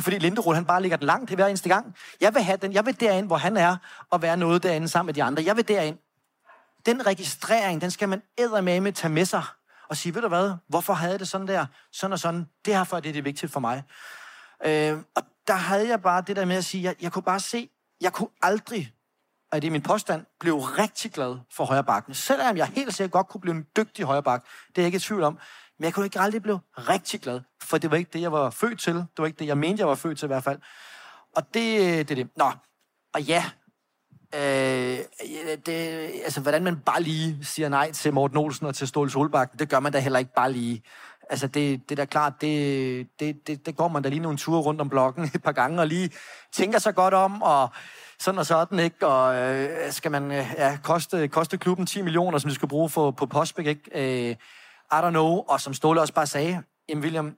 [0.01, 1.97] fordi Linderud, han bare ligger den langt hver eneste gang.
[2.21, 2.73] Jeg vil have den.
[2.73, 3.77] Jeg vil derind, hvor han er,
[4.11, 5.43] og være noget derinde sammen med de andre.
[5.45, 5.99] Jeg vil derind.
[6.87, 8.23] Den registrering, den skal man
[8.63, 9.43] med tage med sig
[9.89, 12.47] og sige, ved du hvad, hvorfor havde jeg det sådan der, sådan og sådan.
[12.65, 13.83] Det her for det er det vigtigt for mig.
[14.65, 17.41] Øh, og der havde jeg bare det der med at sige, jeg, jeg kunne bare
[17.41, 18.93] se, jeg kunne aldrig
[19.53, 22.15] og det er min påstand, blev rigtig glad for højrebakken.
[22.15, 25.01] Selvom jeg helt sikkert godt kunne blive en dygtig højreback, det er jeg ikke i
[25.01, 25.39] tvivl om.
[25.79, 28.51] Men jeg kunne ikke aldrig blive rigtig glad, for det var ikke det, jeg var
[28.51, 28.95] født til.
[28.95, 30.59] Det var ikke det, jeg mente, jeg var født til i hvert fald.
[31.37, 32.29] Og det er det, det.
[32.37, 32.53] Nå,
[33.15, 33.45] og ja,
[34.35, 34.99] øh,
[35.67, 35.69] det,
[36.25, 39.69] altså, hvordan man bare lige siger nej til Morten Olsen og til Ståle Solbakken, det
[39.69, 40.83] gør man da heller ikke bare lige.
[41.31, 44.39] Altså, det, det er da klart, det, det, det, det går man da lige nogle
[44.39, 46.11] ture rundt om blokken et par gange, og lige
[46.53, 47.69] tænker sig godt om, og
[48.21, 49.07] sådan og sådan, ikke?
[49.07, 52.91] Og øh, skal man øh, ja, koste, koste klubben 10 millioner, som de skal bruge
[52.91, 54.31] for, på Postbæk, ikke?
[54.31, 54.37] Øh,
[54.93, 55.45] I don't know.
[55.49, 57.37] Og som Ståle også bare sagde, jamen William,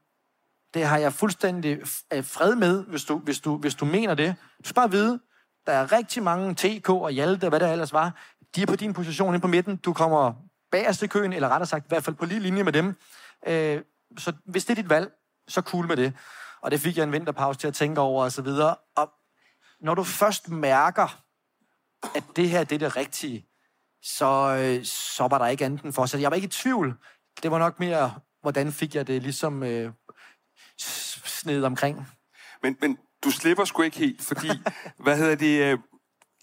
[0.75, 1.79] det har jeg fuldstændig
[2.13, 4.35] øh, fred med, hvis du, hvis du, hvis du mener det.
[4.59, 5.21] Du skal bare vide,
[5.67, 8.15] Der er rigtig mange TK og Hjalte, hvad der ellers var.
[8.57, 9.77] De er på din position inde på midten.
[9.77, 10.33] Du kommer
[10.71, 12.97] bagerst i køen, eller rettere sagt, i hvert fald på lige linje med dem.
[13.47, 13.83] Øh,
[14.19, 15.11] så hvis det er dit valg,
[15.49, 16.13] så cool med det.
[16.63, 18.77] Og det fik jeg en vinterpause til at tænke over, og så videre.
[18.97, 19.11] Og
[19.81, 21.23] når du først mærker,
[22.15, 23.47] at det her det er det rigtige,
[24.03, 26.07] så, øh, så var der ikke andet for.
[26.07, 26.99] Så jeg var ikke i tvivl.
[27.43, 29.93] Det var nok mere, hvordan fik jeg det ligesom øh,
[30.79, 32.07] sned omkring.
[32.63, 34.49] Men, men du slipper sgu ikke helt, fordi,
[35.05, 35.79] hvad hedder det, øh,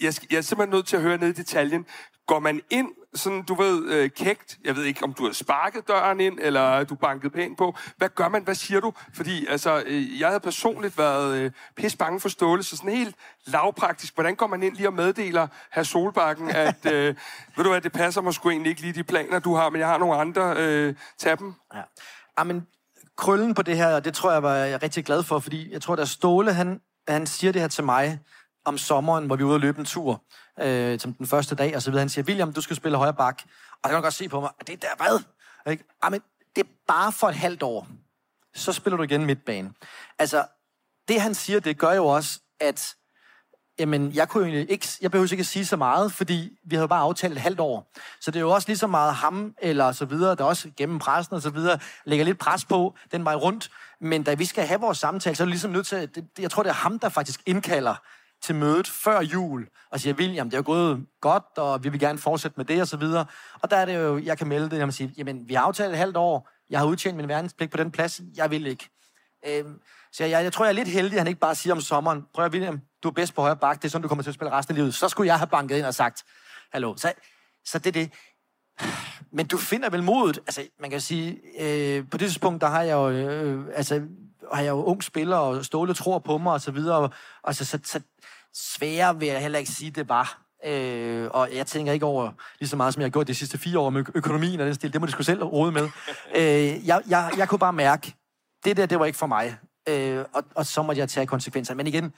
[0.01, 1.85] jeg, jeg er simpelthen nødt til at høre ned i detaljen.
[2.27, 5.87] Går man ind, sådan, du ved, øh, kægt, jeg ved ikke, om du har sparket
[5.87, 7.75] døren ind, eller du banket pænt på.
[7.97, 8.43] Hvad gør man?
[8.43, 8.93] Hvad siger du?
[9.13, 13.15] Fordi, altså, øh, jeg havde personligt været øh, pis bange for Ståle, så sådan helt
[13.45, 17.15] lavpraktisk, hvordan går man ind lige og meddeler her Solbakken, at, øh,
[17.55, 19.79] ved du hvad, det passer mig sgu egentlig ikke lige de planer, du har, men
[19.79, 21.53] jeg har nogle andre, øh, tag dem.
[21.73, 21.81] Ja.
[22.39, 22.67] Jamen,
[23.17, 25.81] krøllen på det her, og det tror jeg var jeg rigtig glad for, fordi jeg
[25.81, 28.19] tror, der Ståle, han, han siger det her til mig
[28.65, 30.23] om sommeren, hvor vi er ude og løbe en tur,
[30.59, 32.01] øh, som den første dag, og så videre.
[32.01, 33.41] Han siger, William, du skal spille højre bak.
[33.83, 35.19] Og jeg kan godt se på mig, at det er der hvad?
[35.71, 35.83] Ikke?
[36.01, 36.21] Ah, jamen,
[36.55, 37.87] det er bare for et halvt år.
[38.55, 39.73] Så spiller du igen midtbane.
[40.19, 40.45] Altså,
[41.07, 42.95] det han siger, det gør jo også, at
[43.79, 46.87] jamen, jeg kunne jo ikke, jeg behøver ikke at sige så meget, fordi vi havde
[46.87, 47.91] bare aftalt et halvt år.
[48.21, 50.99] Så det er jo også lige så meget ham, eller så videre, der også gennem
[50.99, 53.69] pressen og så videre, lægger lidt pres på den vej rundt.
[54.01, 56.51] Men da vi skal have vores samtale, så er det ligesom nødt til, det, jeg
[56.51, 57.95] tror, det er ham, der faktisk indkalder
[58.41, 62.17] til mødet før jul, og siger, William, det er gået godt, og vi vil gerne
[62.17, 63.25] fortsætte med det, og så videre.
[63.61, 65.91] Og der er det jo, jeg kan melde det, jeg siger, jamen, vi har aftalt
[65.91, 68.89] et halvt år, jeg har udtjent min verdenspligt på den plads, jeg vil ikke.
[69.47, 69.81] Øhm,
[70.11, 72.25] så jeg, jeg tror, jeg er lidt heldig, at han ikke bare siger om sommeren,
[72.33, 74.29] prøv at William, du er bedst på højre bak, det er sådan, du kommer til
[74.29, 74.93] at spille resten af livet.
[74.93, 76.23] Så skulle jeg have banket ind og sagt,
[76.71, 76.95] hallo.
[76.97, 77.13] Så,
[77.65, 78.11] så det er det.
[79.31, 80.37] Men du finder vel modet.
[80.37, 84.01] Altså, man kan sige, øh, på det tidspunkt, der har jeg jo, øh, altså,
[84.53, 86.97] har jeg jo ung spiller, og Ståle tror på mig, og så videre.
[86.97, 87.09] Og,
[87.43, 88.01] og så, så, så
[88.57, 90.41] sværere vil jeg heller ikke sige, det var.
[90.65, 93.57] Øh, og jeg tænker ikke over lige så meget, som jeg har gjort de sidste
[93.57, 94.93] fire år med økonomien og den stil.
[94.93, 95.83] Det må de skulle selv råde med.
[96.37, 98.15] øh, jeg, jeg, jeg kunne bare mærke,
[98.65, 99.57] det der, det var ikke for mig.
[99.89, 101.77] Øh, og, og så måtte jeg tage konsekvenserne.
[101.77, 102.13] Men igen,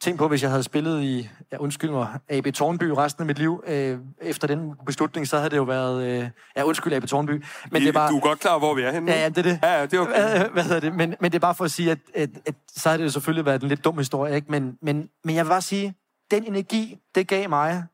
[0.00, 3.38] tænk på, hvis jeg havde spillet i, ja, undskyld mig, AB Tornby resten af mit
[3.38, 7.30] liv, øh, efter den beslutning, så havde det jo været, øh, ja, undskyld AB Tornby.
[7.30, 9.12] Men Vi, det er bare, Du er godt klar, hvor vi er henne.
[9.12, 9.58] Ja, ja, det er det.
[9.62, 10.38] Ja, ja, det er okay.
[10.38, 10.94] Hvad, hvad hedder det?
[10.94, 13.10] Men, men det er bare for at sige, at, at, at så har det jo
[13.10, 14.50] selvfølgelig været en lidt dum historie, ikke?
[14.50, 15.94] Men, men, men jeg vil bare sige,
[16.30, 17.84] den energi, det gav mig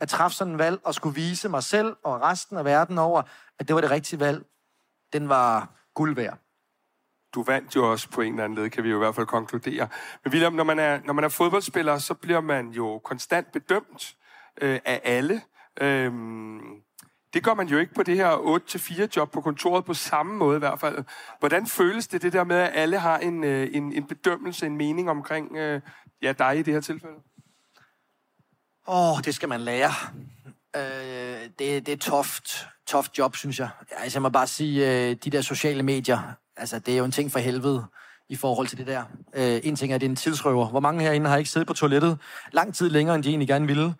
[0.00, 3.22] at træffe sådan en valg og skulle vise mig selv og resten af verden over,
[3.58, 4.44] at det var det rigtige valg,
[5.12, 6.38] den var guld værd.
[7.34, 9.26] Du vandt jo også på en eller anden led, kan vi jo i hvert fald
[9.26, 9.88] konkludere.
[10.24, 14.16] Men William, når man er, når man er fodboldspiller, så bliver man jo konstant bedømt
[14.60, 15.42] øh, af alle.
[15.80, 16.60] Øhm,
[17.34, 18.30] det gør man jo ikke på det her
[19.06, 21.04] 8-4 job på kontoret på samme måde i hvert fald.
[21.38, 24.76] Hvordan føles det, det der med, at alle har en, øh, en, en bedømmelse, en
[24.76, 25.80] mening omkring øh,
[26.22, 27.14] ja, dig i det her tilfælde?
[28.88, 29.90] Åh, oh, det skal man lære.
[30.76, 33.68] Øh, det, det er toft, toft job, synes jeg.
[33.90, 36.18] Altså, jeg må bare sige, øh, de der sociale medier,
[36.58, 37.84] altså, det er jo en ting for helvede
[38.28, 39.02] i forhold til det der.
[39.34, 40.68] Øh, en ting er, at det er en tidsrøver.
[40.68, 42.18] Hvor mange herinde har ikke siddet på toilettet
[42.52, 43.94] lang tid længere, end de egentlig gerne ville?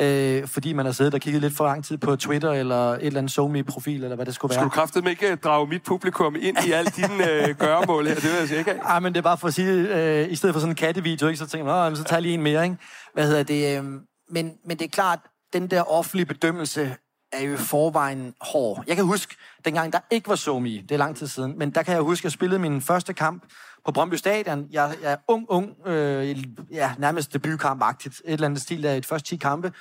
[0.00, 3.06] Øh, fordi man har siddet og kigget lidt for lang tid på Twitter, eller et
[3.06, 4.58] eller andet SoMe-profil, eller hvad det skulle være.
[4.58, 8.14] Skulle du kraftedeme ikke drage mit publikum ind i alle dine øh, gøremål her?
[8.14, 8.96] Det vil jeg sige ikke af.
[8.96, 11.28] Ah, men det er bare for at sige, øh, i stedet for sådan en kattevideo,
[11.28, 12.76] ikke, så tænker man, så tager jeg lige en mere, ikke?
[13.14, 13.78] Hvad hedder det?
[13.78, 13.84] Øh,
[14.30, 15.18] men, men det er klart,
[15.52, 16.96] den der offentlige bedømmelse
[17.36, 18.84] er jo i forvejen hård.
[18.86, 21.82] Jeg kan huske, dengang der ikke var somi, det er lang tid siden, men der
[21.82, 23.44] kan jeg huske, at jeg spillede min første kamp
[23.84, 24.66] på Brøndby Stadion.
[24.70, 29.06] Jeg, jeg er ung, ung, øh, ja, nærmest debutkampagtigt, et eller andet stil der et
[29.06, 29.72] første 10 kampe,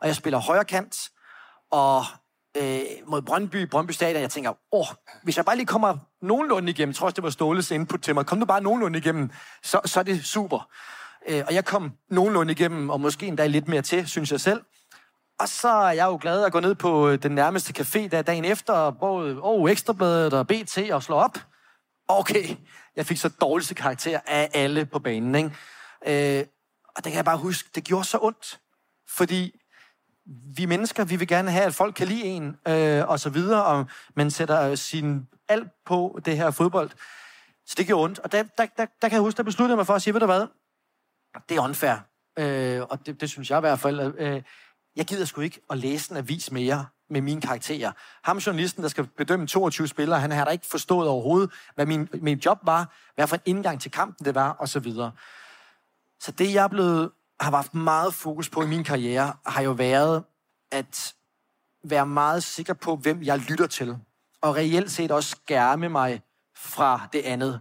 [0.00, 1.10] og jeg spiller højre kant,
[1.70, 2.04] og
[2.56, 4.86] øh, mod Brøndby, Brøndby Stadion, jeg tænker, åh,
[5.22, 8.40] hvis jeg bare lige kommer nogenlunde igennem, trods det var Ståles input til mig, kom
[8.40, 9.30] du bare nogenlunde igennem,
[9.62, 10.68] så, så er det super.
[11.28, 14.62] Øh, og jeg kom nogenlunde igennem, og måske endda lidt mere til, synes jeg selv.
[15.42, 18.22] Og så er jeg jo glad at gå ned på øh, den nærmeste café der
[18.22, 21.38] dagen efter, både oh, øh, Ekstrabladet og BT og slå op.
[22.08, 22.56] Okay,
[22.96, 26.38] jeg fik så dårligste karakter af alle på banen, ikke?
[26.38, 26.46] Øh,
[26.96, 28.60] og det kan jeg bare huske, det gjorde så ondt.
[29.08, 29.60] Fordi
[30.56, 33.64] vi mennesker, vi vil gerne have, at folk kan lide en, øh, og så videre,
[33.64, 33.86] og
[34.16, 36.90] man sætter øh, sin alt på det her fodbold.
[37.66, 38.18] Så det gjorde ondt.
[38.18, 40.14] Og der, der, der, der kan jeg huske, der besluttede jeg mig for at sige,
[40.14, 40.46] ved du hvad,
[41.48, 41.94] det er unfair.
[42.38, 44.14] Øh, og det, det synes jeg i hvert fald.
[44.18, 44.42] Øh,
[44.96, 47.92] jeg gider sgu ikke at læse en avis mere med mine karakterer.
[48.22, 52.08] Ham journalisten, der skal bedømme 22 spillere, han har da ikke forstået overhovedet, hvad min,
[52.12, 55.12] min job var, hvad for en indgang til kampen det var, og så videre.
[56.20, 59.70] Så det, jeg er blevet, har haft meget fokus på i min karriere, har jo
[59.70, 60.24] været
[60.70, 61.14] at
[61.84, 63.96] være meget sikker på, hvem jeg lytter til.
[64.40, 66.22] Og reelt set også skærme mig
[66.56, 67.60] fra det andet.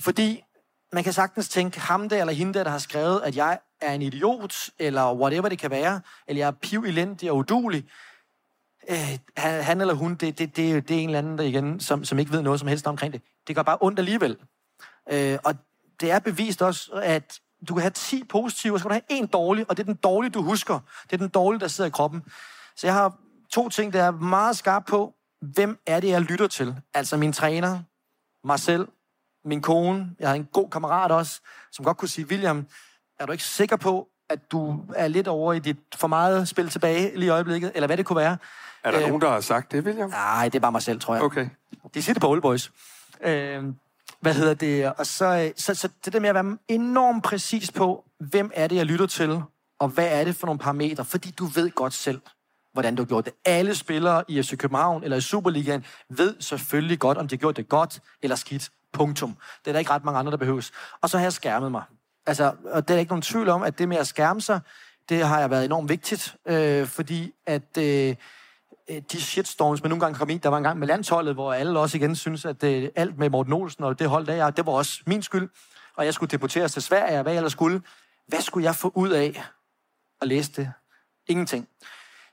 [0.00, 0.44] Fordi
[0.92, 3.92] man kan sagtens tænke, ham der eller hende der, der har skrevet, at jeg er
[3.92, 7.84] en idiot, eller whatever det kan være, eller jeg er piv elendig og udulig.
[8.88, 12.04] Øh, han, eller hun, det, det, det, det er en eller anden, der igen, som,
[12.04, 13.22] som ikke ved noget som helst omkring det.
[13.46, 14.36] Det gør bare ondt alligevel.
[15.10, 15.54] Øh, og
[16.00, 19.18] det er bevist også, at du kan have 10 positive, og så kan du have
[19.18, 20.80] en dårlig, og det er den dårlige, du husker.
[21.02, 22.22] Det er den dårlige, der sidder i kroppen.
[22.76, 23.18] Så jeg har
[23.50, 25.14] to ting, der er meget skarp på.
[25.40, 26.76] Hvem er det, jeg lytter til?
[26.94, 27.82] Altså min træner,
[28.44, 28.88] mig selv,
[29.48, 30.10] min kone.
[30.18, 31.40] Jeg har en god kammerat også,
[31.72, 32.66] som godt kunne sige, William,
[33.20, 36.68] er du ikke sikker på, at du er lidt over i dit for meget spil
[36.68, 38.36] tilbage lige i øjeblikket, eller hvad det kunne være?
[38.84, 40.10] Er der øh, nogen, der har sagt det, William?
[40.10, 41.22] Nej, det er bare mig selv, tror jeg.
[41.24, 41.48] Okay.
[41.94, 42.72] De siger det på Old Boys.
[43.24, 43.64] Øh,
[44.20, 44.92] hvad hedder det?
[44.92, 48.76] Og så, så, så det der med at være enormt præcis på, hvem er det,
[48.76, 49.42] jeg lytter til,
[49.78, 52.20] og hvad er det for nogle parametre, fordi du ved godt selv,
[52.72, 53.34] hvordan du har gjort det.
[53.44, 57.56] Alle spillere i FC København eller i Superligaen ved selvfølgelig godt, om de har gjort
[57.56, 58.70] det godt eller skidt.
[58.92, 59.36] Punktum.
[59.64, 60.72] Det er der ikke ret mange andre, der behøves.
[61.00, 61.82] Og så har jeg skærmet mig.
[62.26, 64.60] Altså, og det er ikke nogen tvivl om, at det med at skærme sig,
[65.08, 68.16] det har jeg været enormt vigtigt, øh, fordi at øh,
[68.90, 71.52] øh de shitstorms, man nogle gange kom i, der var en gang med landsholdet, hvor
[71.52, 74.66] alle også igen synes, at det, alt med Morten Olsen og det hold der, det
[74.66, 75.48] var også min skyld,
[75.96, 77.82] og jeg skulle deporteres til Sverige, hvad jeg ellers skulle.
[78.26, 79.44] Hvad skulle jeg få ud af
[80.20, 80.72] at læse det?
[81.26, 81.68] Ingenting.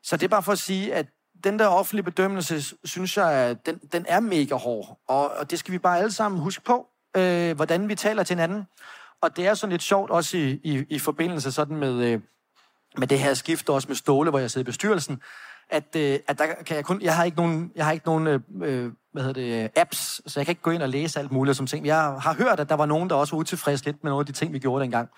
[0.03, 1.07] Så det er bare for at sige, at
[1.45, 4.99] den der offentlige bedømmelse, synes jeg, den, den er mega hård.
[5.07, 6.87] Og, og det skal vi bare alle sammen huske på,
[7.17, 8.63] øh, hvordan vi taler til hinanden.
[9.21, 12.21] Og det er sådan lidt sjovt også i, i, i forbindelse sådan med, øh,
[12.97, 15.21] med det her skift, også med Ståle, hvor jeg sidder i bestyrelsen,
[15.69, 18.27] at, øh, at der kan jeg kun, jeg har ikke nogen, jeg har ikke nogen
[18.27, 21.19] øh, øh hvad hedder det, øh, apps, så jeg kan ikke gå ind og læse
[21.19, 21.85] alt muligt som ting.
[21.85, 24.25] Jeg har hørt, at der var nogen, der også var utilfredse lidt med nogle af
[24.25, 25.09] de ting, vi gjorde dengang.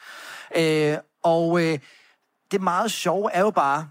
[0.57, 1.79] Øh, og øh,
[2.51, 3.89] det meget sjove er jo bare,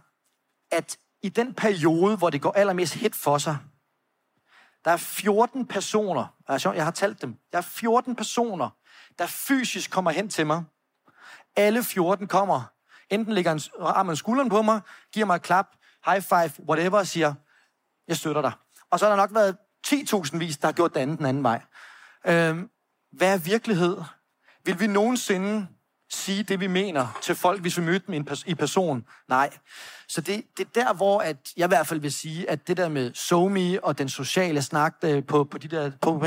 [0.72, 3.59] at i den periode, hvor det går allermest hit for sig,
[4.85, 8.70] der er 14 personer, altså jeg har talt dem, der er 14 personer,
[9.18, 10.64] der fysisk kommer hen til mig.
[11.57, 12.62] Alle 14 kommer,
[13.11, 14.81] enten lægger en armen skulderen på mig,
[15.12, 15.66] giver mig et klap,
[16.07, 17.35] high five, whatever, og siger,
[18.09, 18.53] jeg støtter dig.
[18.91, 19.57] Og så har der nok været
[19.87, 21.62] 10.000 vis, der har gjort det andet den anden vej.
[22.27, 22.70] Øhm,
[23.12, 24.03] hvad er virkelighed?
[24.64, 25.68] Vil vi nogensinde
[26.11, 29.07] sige det, vi mener til folk, hvis vi møder dem i person?
[29.28, 29.50] Nej.
[30.09, 32.76] Så det, det er der, hvor at jeg i hvert fald vil sige, at det
[32.76, 36.26] der med somi og den sociale snak øh, på, på de der på,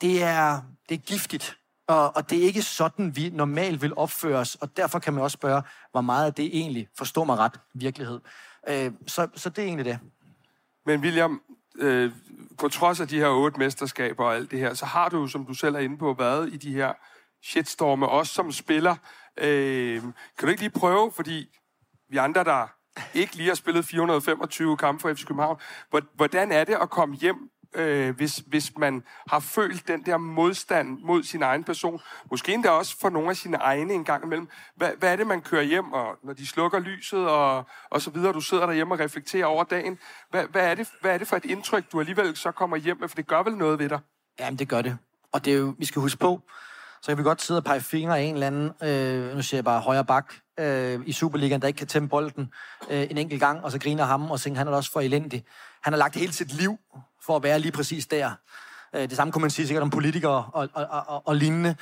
[0.00, 1.56] det er, det er giftigt.
[1.86, 5.22] Og, og det er ikke sådan, vi normalt vil opføre os, og derfor kan man
[5.22, 8.20] også spørge, hvor meget af det egentlig, forstår mig ret, virkelighed.
[8.68, 9.98] Øh, så, så det er egentlig det.
[10.86, 11.42] Men William,
[11.78, 12.12] øh,
[12.58, 15.46] på trods af de her otte mesterskaber og alt det her, så har du, som
[15.46, 16.92] du selv er inde på, været i de her
[17.44, 18.96] shitstorme, os som spiller.
[19.36, 20.12] Øh, kan
[20.42, 21.48] du ikke lige prøve, fordi
[22.10, 22.66] vi andre, der
[23.14, 25.60] ikke lige har spillet 425 kampe for FC København,
[26.14, 30.98] hvordan er det at komme hjem øh, hvis, hvis man har følt den der modstand
[31.00, 32.00] mod sin egen person.
[32.30, 34.48] Måske endda også for nogle af sine egne en gang imellem.
[34.76, 38.10] Hvad, hvad er det, man kører hjem, og når de slukker lyset og, og så
[38.10, 39.98] videre, du sidder derhjemme og reflekterer over dagen.
[40.30, 42.96] Hvad, hvad, er det, hvad er det for et indtryk, du alligevel så kommer hjem
[43.00, 43.08] med?
[43.08, 44.00] For det gør vel noget ved dig?
[44.38, 44.98] Jamen, det gør det.
[45.32, 46.40] Og det er jo, vi skal huske på,
[47.02, 49.58] så kan vi godt sidde og pege fingre af en eller anden, øh, nu siger
[49.58, 52.52] jeg bare højre bak, øh, i Superligaen, der ikke kan tæmme bolden
[52.90, 55.44] øh, en enkelt gang, og så griner ham og tænker, han er også for elendig.
[55.82, 56.78] Han har lagt hele sit liv
[57.26, 58.30] for at være lige præcis der.
[58.94, 61.76] Øh, det samme kunne man sige sikkert om politikere og, og, og, og lignende.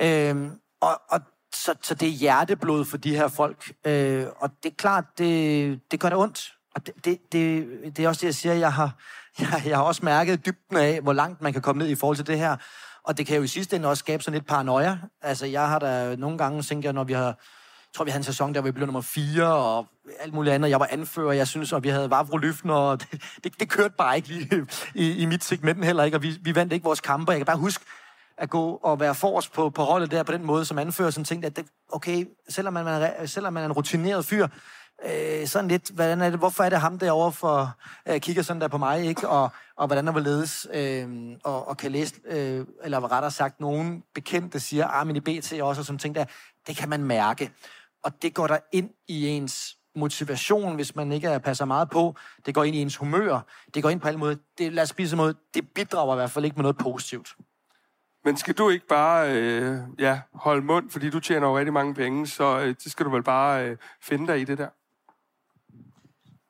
[0.00, 0.50] Øh,
[0.80, 1.20] og, og
[1.54, 3.72] så, så det er hjerteblod for de her folk.
[3.84, 6.54] Øh, og det er klart, det, det gør det ondt.
[6.74, 8.90] Og det, det, det, det er også det, jeg siger, jeg har,
[9.40, 12.16] jeg, jeg har også mærket dybden af, hvor langt man kan komme ned i forhold
[12.16, 12.56] til det her.
[13.04, 14.98] Og det kan jo i sidste ende også skabe sådan lidt paranoia.
[15.22, 17.36] Altså, jeg har da nogle gange, tænkt, når vi har
[17.94, 19.86] tror, vi havde en sæson, der vi blev nummer 4, og
[20.20, 20.70] alt muligt andet.
[20.70, 23.94] Jeg var anfører, jeg synes, og vi havde Vavro Lyften, og det, det, det kørte
[23.98, 24.66] bare ikke lige
[25.04, 27.32] i, i mit segment heller ikke, og vi, vi vandt ikke vores kampe.
[27.32, 27.84] Jeg kan bare huske,
[28.38, 31.24] at gå og være forrest på, på holdet der på den måde som anfører, sådan
[31.24, 34.48] tænkte, at det, okay, selvom man, er, selvom man er en rutineret fyr,
[35.06, 37.76] øh, sådan lidt, hvordan er det, hvorfor er det ham derovre for,
[38.08, 39.28] øh, kigger sådan der på mig, ikke?
[39.28, 44.02] Og, og hvordan er hvorledes, øh, og, og kan læse, øh, eller rettere sagt, nogen
[44.14, 46.24] bekendte siger, ah, men i BT også, og sådan ting der,
[46.66, 47.50] det kan man mærke
[48.04, 52.16] og det går der ind i ens motivation, hvis man ikke passer meget på.
[52.46, 53.40] Det går ind i ens humør.
[53.74, 54.36] Det går ind på alle måder.
[54.58, 57.36] Det, lad os spise måde, det bidrager i hvert fald ikke med noget positivt.
[58.24, 61.94] Men skal du ikke bare øh, ja, holde mund, fordi du tjener jo rigtig mange
[61.94, 64.68] penge, så øh, det skal du vel bare øh, finde dig i det der?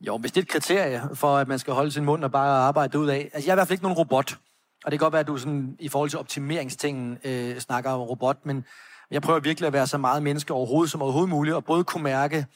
[0.06, 2.58] Jo, hvis det er et kriterie for, at man skal holde sin mund og bare
[2.58, 3.30] arbejde ud af.
[3.34, 4.38] Altså, jeg er i hvert fald ikke nogen robot.
[4.84, 8.00] Og det kan godt være, at du sådan, i forhold til optimeringstingen øh, snakker om
[8.00, 8.64] robot, men
[9.10, 12.02] jeg prøver virkelig at være så meget menneske overhovedet som overhovedet muligt, og både kunne
[12.02, 12.46] mærke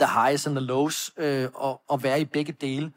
[0.00, 2.92] the highs and the lows, øh, og, og være i begge dele.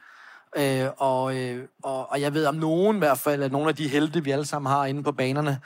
[0.58, 3.76] Øh, og, øh, og, og jeg ved om nogen i hvert fald, at nogle af
[3.76, 5.60] de helte, vi alle sammen har inde på banerne,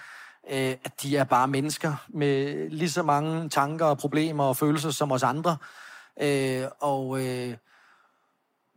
[0.52, 4.92] øh, at de er bare mennesker med lige så mange tanker og problemer og følelser
[4.92, 5.58] som os andre.
[6.22, 7.56] Øh, og, øh,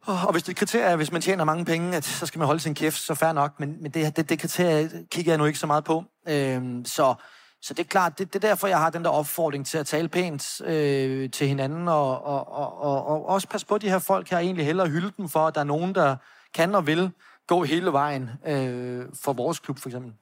[0.06, 2.60] og hvis det kriterie er, hvis man tjener mange penge, at så skal man holde
[2.60, 5.58] sin kæft, så fair nok, men, men det, det, det kriterie kigger jeg nu ikke
[5.58, 6.04] så meget på.
[6.28, 7.14] Øhm, så
[7.62, 9.86] så det er klart, det, det er derfor, jeg har den der opfordring til at
[9.86, 13.98] tale pænt øh, til hinanden, og, og, og, og, og også passe på de her
[13.98, 16.16] folk her, egentlig hellere hylde dem for, at der er nogen, der
[16.54, 17.10] kan og vil
[17.46, 20.12] gå hele vejen øh, for vores klub, for eksempel.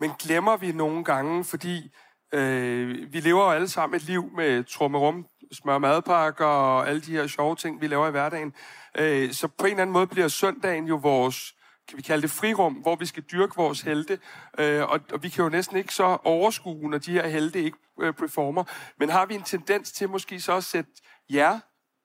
[0.00, 1.90] Men glemmer vi nogle gange, fordi
[2.32, 7.12] øh, vi lever jo alle sammen et liv med trummerum, smør madpakker og alle de
[7.12, 8.54] her sjove ting, vi laver i hverdagen.
[8.98, 11.54] Øh, så på en eller anden måde bliver søndagen jo vores
[11.88, 14.18] kan vi kalde det frirum, hvor vi skal dyrke vores helte.
[14.58, 17.78] Øh, og, og vi kan jo næsten ikke så overskue, når de her helte ikke
[18.00, 18.64] øh, performer.
[18.98, 20.90] Men har vi en tendens til måske så at sætte
[21.30, 21.60] jer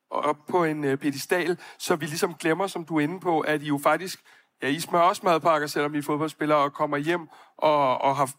[0.09, 3.61] op på en øh, pedestal, så vi ligesom glemmer, som du er inde på, at
[3.61, 4.19] I jo faktisk,
[4.61, 7.27] ja, I smører også madpakker, selvom I er fodboldspillere, og kommer hjem
[7.57, 8.31] og, og har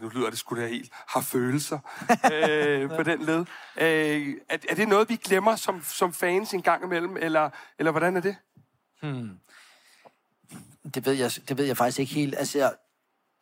[0.00, 1.78] nu lyder det sgu da helt, har følelser
[2.32, 3.44] øh, på den led.
[3.76, 7.90] Øh, er, er det noget, vi glemmer som, som fans en gang imellem, eller, eller
[7.90, 8.36] hvordan er det?
[9.02, 9.30] Hmm.
[10.94, 12.34] Det ved, jeg, det ved jeg faktisk ikke helt.
[12.38, 12.72] Altså, jeg,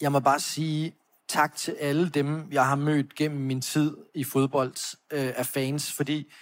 [0.00, 0.94] jeg må bare sige
[1.28, 5.92] tak til alle dem, jeg har mødt gennem min tid i fodbold øh, af fans,
[5.92, 6.32] fordi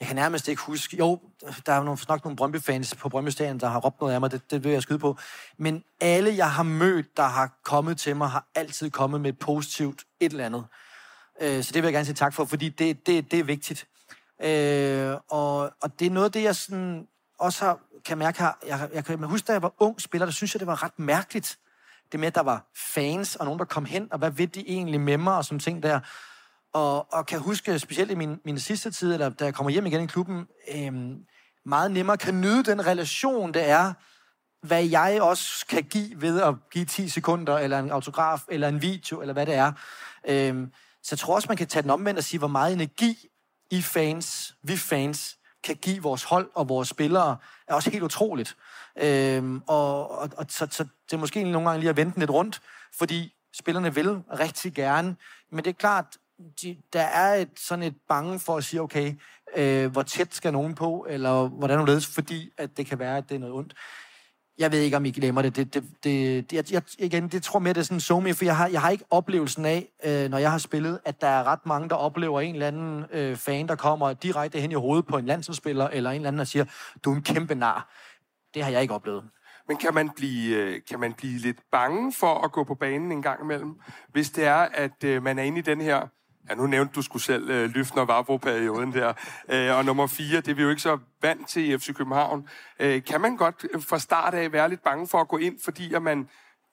[0.00, 0.96] jeg kan nærmest ikke huske...
[0.96, 1.20] Jo,
[1.66, 4.30] der er nogle, nok nogle Brøndby-fans på Brøndby Stadion, der har råbt noget af mig,
[4.30, 5.16] det, det vil jeg skyde på.
[5.58, 9.38] Men alle, jeg har mødt, der har kommet til mig, har altid kommet med et
[9.38, 10.64] positivt et eller andet.
[11.40, 13.86] Øh, så det vil jeg gerne sige tak for, fordi det, det, det er vigtigt.
[14.42, 17.06] Øh, og, og det er noget af det, jeg sådan
[17.38, 18.52] også har, kan mærke her.
[18.66, 20.98] Jeg, jeg kan huske, da jeg var ung spiller, der synes jeg, det var ret
[20.98, 21.58] mærkeligt.
[22.12, 24.68] Det med, at der var fans og nogen, der kom hen, og hvad ved de
[24.68, 26.00] egentlig med mig og sådan ting der.
[26.76, 29.86] Og, og kan huske, specielt i min, min sidste tid, eller da jeg kommer hjem
[29.86, 31.24] igen i klubben, øhm,
[31.64, 33.92] meget nemmere kan nyde den relation, det er,
[34.66, 38.82] hvad jeg også kan give ved at give 10 sekunder, eller en autograf, eller en
[38.82, 39.72] video, eller hvad det er.
[40.28, 40.72] Øhm,
[41.02, 43.28] så jeg tror også, man kan tage den omvendt og sige, hvor meget energi
[43.70, 47.36] I fans, vi fans, kan give vores hold og vores spillere,
[47.68, 48.56] er også helt utroligt.
[48.98, 52.30] Øhm, og, og, og så, så det er måske nogle gange lige at vente lidt
[52.30, 52.60] rundt,
[52.98, 55.16] fordi spillerne vil rigtig gerne,
[55.50, 56.06] men det er klart,
[56.62, 59.14] de, der er et, sådan et bange for at sige, okay,
[59.56, 63.28] øh, hvor tæt skal nogen på, eller hvordan ledes, fordi at det kan være, at
[63.28, 63.74] det er noget ondt.
[64.58, 65.56] Jeg ved ikke, om I glemmer det.
[65.56, 68.56] det, det, det, det jeg, igen, det tror mere, det er sådan so for jeg
[68.56, 71.66] har, jeg har ikke oplevelsen af, øh, når jeg har spillet, at der er ret
[71.66, 75.18] mange, der oplever en eller anden øh, fan, der kommer direkte hen i hovedet på
[75.18, 76.64] en landsholdsspiller, eller en eller anden, der siger,
[77.04, 77.90] du er en kæmpe nar.
[78.54, 79.24] Det har jeg ikke oplevet.
[79.68, 83.12] Men kan man, blive, øh, kan man blive lidt bange for at gå på banen
[83.12, 86.08] en gang imellem, hvis det er, at øh, man er inde i den her
[86.48, 89.12] Ja, nu nævnte du skulle selv øh, Lyftner Vavro-perioden der.
[89.48, 92.48] Øh, og nummer fire, det er vi jo ikke så vant til i FC København.
[92.80, 95.58] Øh, kan man godt øh, fra start af være lidt bange for at gå ind,
[95.64, 96.28] fordi at man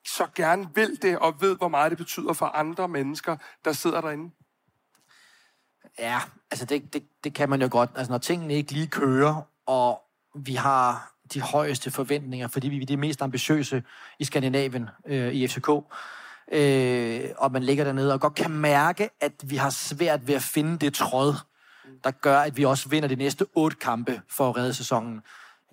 [0.06, 4.02] så gerne vil det, og ved, hvor meget det betyder for andre mennesker, der sidder
[4.02, 4.32] derinde?
[6.00, 6.20] Ja,
[6.52, 7.90] altså det, det, det kan man jo godt.
[7.96, 10.02] Altså når tingene ikke lige kører, og
[10.36, 13.84] vi har de højeste forventninger, fordi vi er de mest ambitiøse
[14.20, 15.70] i Skandinavien øh, i FCK,
[16.54, 20.42] øh, og man ligger dernede og godt kan mærke, at vi har svært ved at
[20.42, 21.34] finde det tråd,
[22.04, 25.22] der gør, at vi også vinder de næste otte kampe for at redde sæsonen.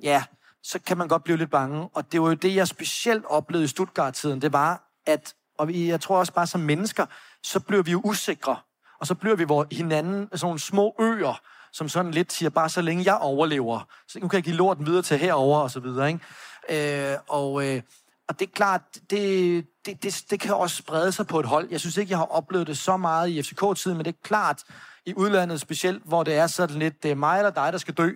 [0.02, 0.24] Ja,
[0.62, 1.88] så kan man godt blive lidt bange.
[1.94, 4.42] Og det var jo det, jeg specielt oplevede i Stuttgart-tiden.
[4.42, 7.06] Det var, at, og jeg tror også bare som mennesker,
[7.42, 8.56] så bliver vi jo usikre.
[9.00, 11.40] Og så bliver vi hvor hinanden sådan nogle små øer,
[11.72, 14.86] som sådan lidt siger, bare så længe jeg overlever, så nu kan jeg give lorten
[14.86, 16.08] videre til herover og så videre.
[16.08, 17.12] Ikke?
[17.12, 17.82] Øh, og, øh,
[18.30, 21.68] og det er klart, det, det, det, det kan også sprede sig på et hold.
[21.70, 24.62] Jeg synes ikke, jeg har oplevet det så meget i FCK-tiden, men det er klart,
[25.06, 27.94] i udlandet specielt, hvor det er sådan lidt, det er mig eller dig, der skal
[27.94, 28.10] dø,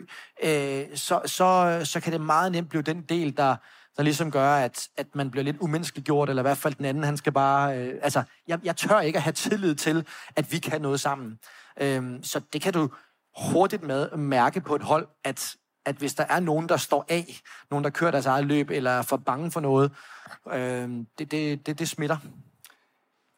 [0.45, 3.57] øh, så, så, så kan det meget nemt blive den del, der,
[3.97, 7.05] der ligesom gør, at, at man bliver lidt umenneskeliggjort, eller i hvert fald den anden,
[7.05, 7.79] han skal bare...
[7.79, 10.07] Øh, altså, jeg, jeg tør ikke at have tillid til,
[10.37, 11.39] at vi kan noget sammen.
[11.81, 12.91] Øh, så det kan du
[13.37, 17.41] hurtigt med, mærke på et hold, at at hvis der er nogen, der står af,
[17.71, 19.93] nogen, der kører deres eget løb, eller er for bange for noget,
[20.53, 22.17] øh, det, det, det, det smitter.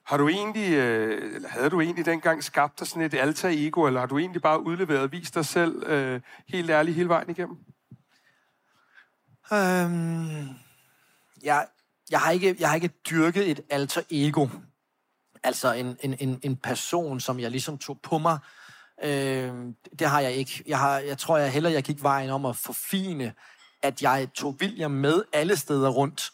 [0.06, 3.82] Har du egentlig, øh, eller havde du egentlig dengang skabt dig sådan et alter ego,
[3.86, 7.30] eller har du egentlig bare udleveret og vist dig selv øh, helt ærligt hele vejen
[7.30, 7.56] igennem?
[9.52, 10.48] Øhm,
[11.42, 11.66] jeg,
[12.10, 14.48] jeg, har ikke, jeg har ikke dyrket et alter ego.
[15.42, 18.38] Altså en, en, en, en person, som jeg ligesom tog på mig,
[19.04, 19.52] Øh,
[19.98, 20.62] det har jeg ikke.
[20.66, 23.32] Jeg, har, jeg tror, jeg heller jeg gik vejen om at forfine,
[23.82, 26.30] at jeg tog William med alle steder rundt.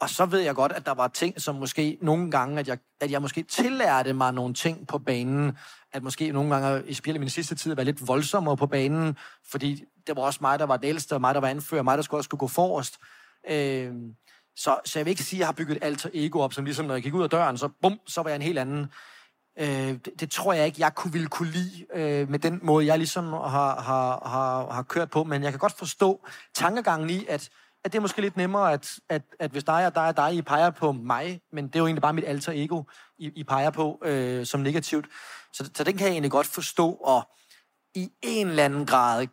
[0.00, 2.78] Og så ved jeg godt, at der var ting, som måske nogle gange, at jeg,
[3.00, 5.58] at jeg måske tillærte mig nogle ting på banen.
[5.92, 9.16] At måske nogle gange i spil i min sidste tid var lidt voldsommere på banen,
[9.50, 11.98] fordi det var også mig, der var det ældste, og mig, der var anfører, mig,
[11.98, 12.98] der skulle også skulle gå forrest.
[13.50, 13.92] Øh,
[14.56, 16.64] Så, så jeg vil ikke sige, at jeg har bygget et alter ego op, som
[16.64, 18.86] ligesom når jeg gik ud af døren, så bum, så var jeg en helt anden.
[19.60, 22.86] Øh, det, det tror jeg ikke, jeg kunne ville kunne lide øh, med den måde,
[22.86, 25.24] jeg ligesom har, har, har, har kørt på.
[25.24, 27.50] Men jeg kan godt forstå tankegangen i, at,
[27.84, 30.34] at det er måske lidt nemmere, at, at, at hvis dig og dig og dig,
[30.34, 32.82] I peger på mig, men det er jo egentlig bare mit alter ego,
[33.18, 35.06] I, I peger på øh, som negativt.
[35.52, 37.28] Så, så den kan jeg egentlig godt forstå, og
[37.94, 39.26] i en eller anden grad,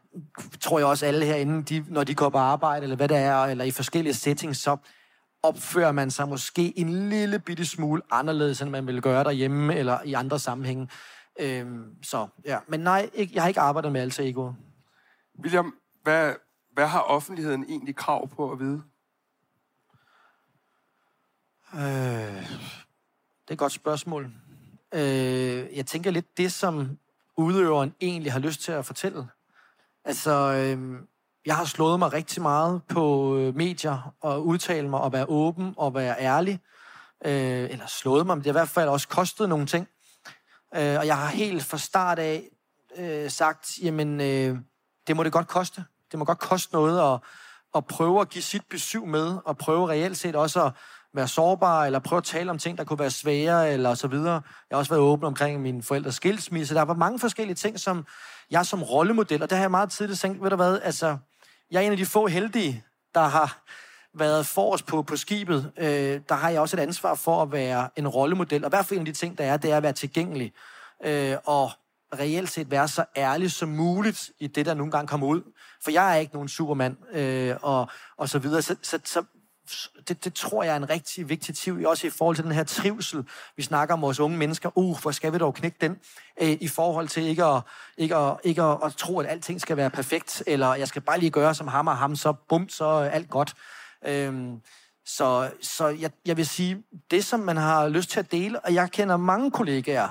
[0.61, 3.43] tror jeg også alle herinde, de, når de går på arbejde, eller hvad det er,
[3.43, 4.77] eller i forskellige settings, så
[5.43, 10.03] opfører man sig måske en lille bitte smule anderledes, end man ville gøre derhjemme, eller
[10.03, 10.89] i andre sammenhænge.
[11.39, 14.51] Øhm, så ja, men nej, ikke, jeg har ikke arbejdet med alter ego.
[15.39, 16.33] William, hvad,
[16.73, 18.83] hvad har offentligheden egentlig krav på at vide?
[21.73, 21.81] Øh,
[23.41, 24.31] det er et godt spørgsmål.
[24.93, 26.97] Øh, jeg tænker lidt det, som
[27.37, 29.27] udøveren egentlig har lyst til at fortælle.
[30.05, 30.99] Altså, øh,
[31.47, 35.73] jeg har slået mig rigtig meget på øh, medier og udtale mig og være åben
[35.77, 36.59] og være ærlig.
[37.25, 39.87] Øh, eller slået mig, men det har i hvert fald også kostet nogle ting.
[40.75, 42.49] Øh, og jeg har helt fra start af
[42.97, 44.57] øh, sagt, jamen, øh,
[45.07, 45.85] det må det godt koste.
[46.11, 47.19] Det må godt koste noget at,
[47.75, 50.71] at prøve at give sit besøg med, og prøve reelt set også at
[51.13, 54.41] være sårbar, eller prøve at tale om ting, der kunne være svære, eller så videre.
[54.69, 56.75] Jeg har også været åben omkring min forældres skilsmisse.
[56.75, 58.05] Der var mange forskellige ting, som
[58.51, 61.17] jeg som rollemodel, og det har jeg meget tidligt tænkt, ved du hvad, altså,
[61.71, 62.83] jeg er en af de få heldige,
[63.15, 63.63] der har
[64.13, 65.71] været forrest på, på skibet.
[65.77, 68.85] Øh, der har jeg også et ansvar for at være en rollemodel, og i hvert
[68.85, 70.53] fald en af de ting, der er, det er at være tilgængelig.
[71.05, 71.71] Øh, og
[72.19, 75.41] reelt set være så ærlig som muligt i det, der nogle gange kommer ud.
[75.83, 78.61] For jeg er ikke nogen supermand, øh, og, og så videre.
[78.61, 79.23] Så, så, så
[80.07, 82.63] det, det tror jeg er en rigtig vigtig tiv, også i forhold til den her
[82.63, 83.25] trivsel.
[83.55, 84.77] Vi snakker om vores unge mennesker.
[84.77, 85.91] Uh, hvor skal vi dog knække den?
[86.41, 87.61] Øh, I forhold til ikke at,
[87.97, 91.19] ikke, at, ikke at, at tro, at alting skal være perfekt, eller jeg skal bare
[91.19, 93.53] lige gøre som ham og ham, så bum, så er alt godt.
[94.05, 94.49] Øh,
[95.05, 98.73] så så jeg, jeg vil sige, det som man har lyst til at dele, og
[98.73, 100.09] jeg kender mange kollegaer,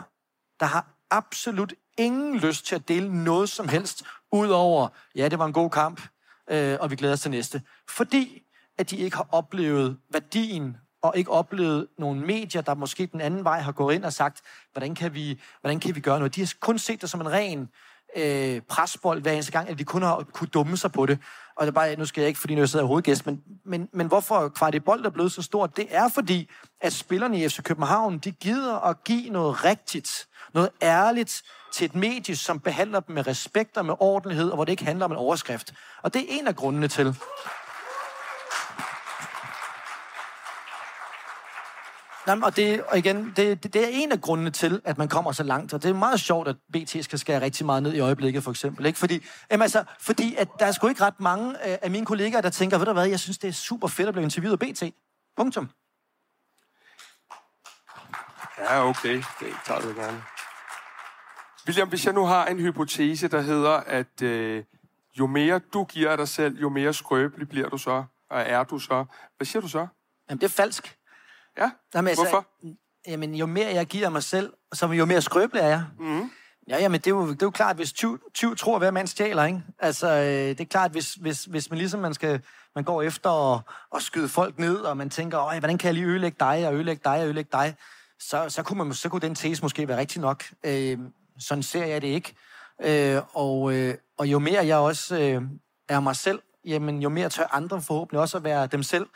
[0.61, 4.03] der har absolut ingen lyst til at dele noget som helst,
[4.33, 6.01] udover, ja, det var en god kamp,
[6.51, 7.63] øh, og vi glæder os til næste.
[7.89, 8.43] Fordi
[8.79, 13.45] at de ikke har oplevet værdien og ikke oplevet nogle medier, der måske den anden
[13.45, 16.35] vej har gået ind og sagt, hvordan kan vi, hvordan kan vi gøre noget.
[16.35, 17.69] De har kun set det som en ren
[18.17, 21.19] øh, presbold hver eneste gang, at de kun har kunne dumme sig på det.
[21.57, 23.89] Og det er bare, nu skal jeg ikke, fordi nu jeg sidder hovedgæst, men, men,
[23.93, 26.51] men hvorfor Kvartibold er blevet så stort, det er fordi,
[26.81, 31.95] at spillerne i FC København, de gider at give noget rigtigt, noget ærligt til et
[31.95, 35.13] medie, som behandler dem med respekt og med ordentlighed, og hvor det ikke handler om
[35.13, 35.75] en overskrift.
[36.03, 37.17] Og det er en af grundene til.
[42.27, 45.09] Jamen, og, det, og igen, det, det, det er en af grundene til, at man
[45.09, 45.75] kommer så langt.
[45.75, 48.51] Og det er meget sjovt, at BT skal skære rigtig meget ned i øjeblikket, for
[48.51, 48.87] eksempel.
[48.87, 48.99] Ikke?
[48.99, 52.41] Fordi, jamen, altså, fordi at der er sgu ikke ret mange øh, af mine kollegaer,
[52.41, 54.69] der tænker, ved du hvad, jeg synes, det er super fedt at blive interviewet af
[54.69, 54.83] BT.
[55.37, 55.71] Punktum.
[58.59, 59.15] Ja, okay.
[59.15, 60.23] Det tager du gerne.
[61.67, 64.65] William, hvis jeg nu har en hypotese, der hedder, at øh,
[65.19, 68.79] jo mere du giver dig selv, jo mere skrøbelig bliver du så, og er du
[68.79, 69.05] så.
[69.37, 69.87] Hvad siger du så?
[70.29, 70.97] Jamen, det er falsk.
[71.59, 72.47] Ja, Jamen, altså, hvorfor?
[73.07, 75.85] Jamen, jo mere jeg giver mig selv, så jo mere skrøbelig er jeg.
[75.99, 76.31] Mm.
[76.69, 79.07] Ja, jamen, det er jo, det er jo klart, hvis 20, 20 tror, hver mand
[79.07, 79.63] stjæler, ikke?
[79.79, 82.41] Altså, øh, det er klart, hvis, hvis, hvis man ligesom man skal,
[82.75, 83.63] man går efter at,
[83.95, 86.75] at skyde folk ned, og man tænker, Øj, hvordan kan jeg lige ødelægge dig, og
[86.75, 87.77] ødelægge dig, og ødelægge dig,
[88.21, 90.45] så, så, kunne man, så kunne den tese måske være rigtig nok.
[90.65, 90.99] Øh,
[91.39, 92.35] sådan ser jeg det ikke.
[92.83, 95.43] Øh, og, øh, og jo mere jeg også øh,
[95.89, 99.07] er mig selv, jamen, jo mere tør andre forhåbentlig også at være dem selv.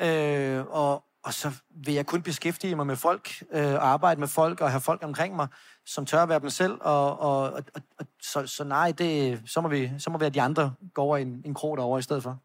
[0.00, 1.52] Øh, og, og så
[1.84, 5.36] vil jeg kun beskæftige mig med folk, øh, arbejde med folk og have folk omkring
[5.36, 5.48] mig,
[5.86, 6.78] som tør at være dem selv.
[6.80, 7.62] Og, og, og,
[7.98, 11.02] og så, så nej, det, så, må vi, så må vi at de andre går
[11.02, 12.38] over en, en krog derovre i stedet for.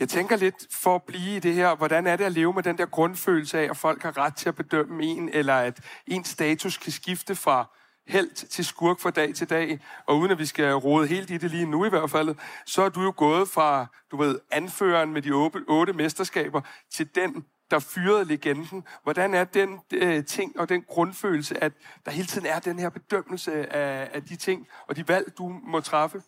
[0.00, 2.62] Jeg tænker lidt for at blive i det her, hvordan er det at leve med
[2.62, 6.28] den der grundfølelse af, at folk har ret til at bedømme en, eller at ens
[6.28, 7.70] status kan skifte fra
[8.06, 11.36] helt til skurk fra dag til dag, og uden at vi skal rode helt i
[11.36, 12.34] det lige nu i hvert fald,
[12.66, 15.30] så er du jo gået fra, du ved, anføreren med de
[15.68, 16.60] otte mesterskaber,
[16.90, 18.84] til den, der fyrede legenden.
[19.02, 21.72] Hvordan er den øh, ting og den grundfølelse, at
[22.04, 25.60] der hele tiden er den her bedømmelse af, af de ting og de valg, du
[25.62, 26.22] må træffe?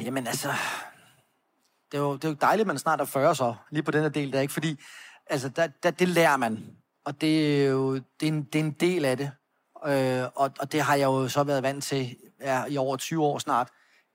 [0.00, 0.48] Jamen altså,
[1.92, 3.90] det er jo, det er jo dejligt, at man snart er 40 så, lige på
[3.90, 4.52] den her del der, ikke?
[4.52, 4.80] Fordi,
[5.26, 6.76] altså, der, der, det lærer man.
[7.04, 9.30] Og det er jo det er en, det er en del af det.
[9.86, 13.24] Øh, og, og det har jeg jo så været vant til ja, i over 20
[13.24, 13.68] år snart.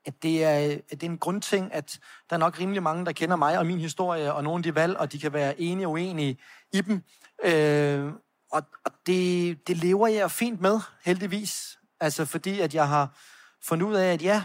[0.08, 2.00] At det, er, at det er en grundting, at
[2.30, 4.74] der er nok rimelig mange, der kender mig og min historie, og nogle af de
[4.74, 6.38] valg, og de kan være enige og uenige
[6.72, 7.02] i dem.
[7.44, 8.12] Øh,
[8.52, 11.78] og og det, det lever jeg fint med, heldigvis.
[12.00, 13.18] Altså fordi, at jeg har
[13.62, 14.44] fundet ud af, at ja,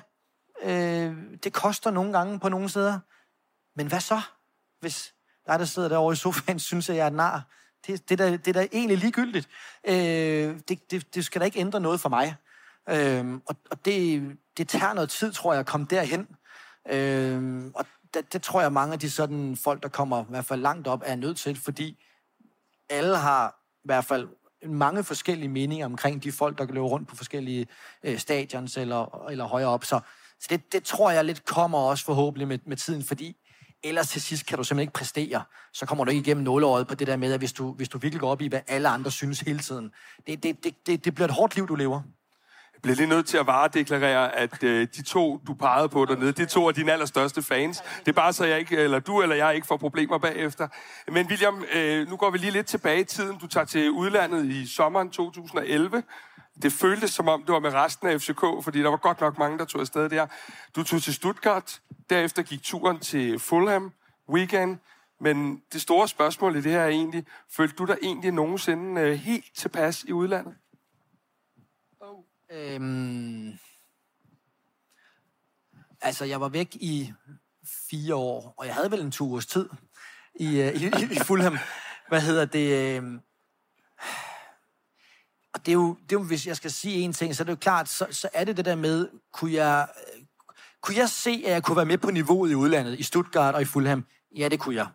[0.64, 3.00] øh, det koster nogle gange på nogle steder.
[3.76, 4.22] Men hvad så,
[4.80, 5.14] hvis,
[5.48, 7.44] dig, der sidder derovre i sofaen, synes, at jeg er nar.
[7.88, 9.50] Det, det, der, det er da egentlig ligegyldigt.
[9.88, 9.94] Øh,
[10.68, 12.36] det, det, det skal da ikke ændre noget for mig.
[12.90, 14.22] Øh, og og det,
[14.58, 16.28] det tager noget tid, tror jeg, at komme derhen.
[16.90, 20.46] Øh, og det, det tror jeg, mange af de sådan folk, der kommer i hvert
[20.46, 22.04] fald langt op, er nødt til, fordi
[22.90, 23.50] alle har
[23.84, 24.28] i hvert fald
[24.66, 27.68] mange forskellige meninger omkring de folk, der løber rundt på forskellige
[28.04, 29.86] øh, stadions eller, eller højere op.
[29.86, 30.00] Så,
[30.40, 33.36] så det, det tror jeg lidt kommer også forhåbentlig med, med tiden, fordi
[33.84, 35.44] ellers til sidst kan du simpelthen ikke præstere.
[35.74, 37.98] Så kommer du ikke igennem nåleåret på det der med, at hvis du, hvis du
[37.98, 39.92] virkelig går op i, hvad alle andre synes hele tiden.
[40.28, 42.02] Det, det, det, det, det bliver et hårdt liv, du lever
[42.84, 46.40] bliver lige nødt til at varedeklarere, at øh, de to, du pegede på dernede, det
[46.40, 47.84] er to af dine allerstørste fans.
[48.00, 50.68] Det er bare så jeg ikke, eller du eller jeg ikke får problemer bagefter.
[51.12, 53.38] Men William, øh, nu går vi lige lidt tilbage i tiden.
[53.38, 56.04] Du tager til udlandet i sommeren 2011.
[56.62, 59.38] Det føltes som om, det var med resten af FCK, fordi der var godt nok
[59.38, 60.28] mange, der tog afsted der.
[60.76, 63.92] Du tog til Stuttgart, derefter gik turen til Fulham,
[64.30, 64.78] Weekend.
[65.22, 69.14] Men det store spørgsmål i det her er egentlig, følte du dig egentlig nogensinde øh,
[69.14, 70.54] helt tilpas i udlandet?
[72.52, 73.60] Øhm,
[76.02, 77.14] altså, jeg var væk i
[77.90, 79.70] fire år, og jeg havde vel en to års tid
[80.36, 81.58] i, øh, i, i, i Fulham.
[82.08, 82.96] Hvad hedder det?
[82.98, 83.20] Øhm,
[85.54, 87.46] og det er, jo, det er jo, hvis jeg skal sige en ting, så er
[87.46, 90.24] det jo klart, så, så er det det der med, kunne jeg, øh,
[90.82, 93.62] kunne jeg se, at jeg kunne være med på niveauet i udlandet, i Stuttgart og
[93.62, 94.06] i Fulham?
[94.38, 94.88] Ja, det kunne jeg.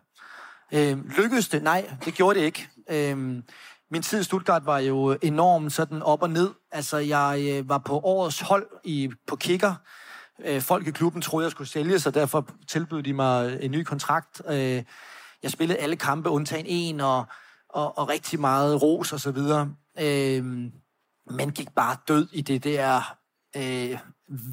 [0.71, 1.63] Øhm, lykkedes det?
[1.63, 2.69] Nej, det gjorde det ikke.
[2.89, 3.43] Øhm,
[3.91, 6.53] min tid i Stuttgart var jo enormt sådan op og ned.
[6.71, 9.75] Altså, jeg øh, var på årets hold i, på kicker.
[10.45, 13.71] Øh, folk i klubben troede, jeg skulle sælge, så derfor tilbød de mig øh, en
[13.71, 14.41] ny kontrakt.
[14.49, 14.83] Øh,
[15.43, 17.25] jeg spillede alle kampe, undtagen en, og,
[17.69, 19.73] og, og rigtig meget ros og så videre.
[19.99, 20.45] Øh,
[21.31, 23.15] men gik bare død i det der,
[23.55, 23.97] øh,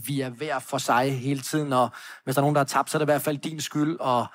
[0.07, 1.91] vi er hver for sig hele tiden, og
[2.25, 3.97] hvis der er nogen, der har tabt, så er det i hvert fald din skyld,
[4.01, 4.27] og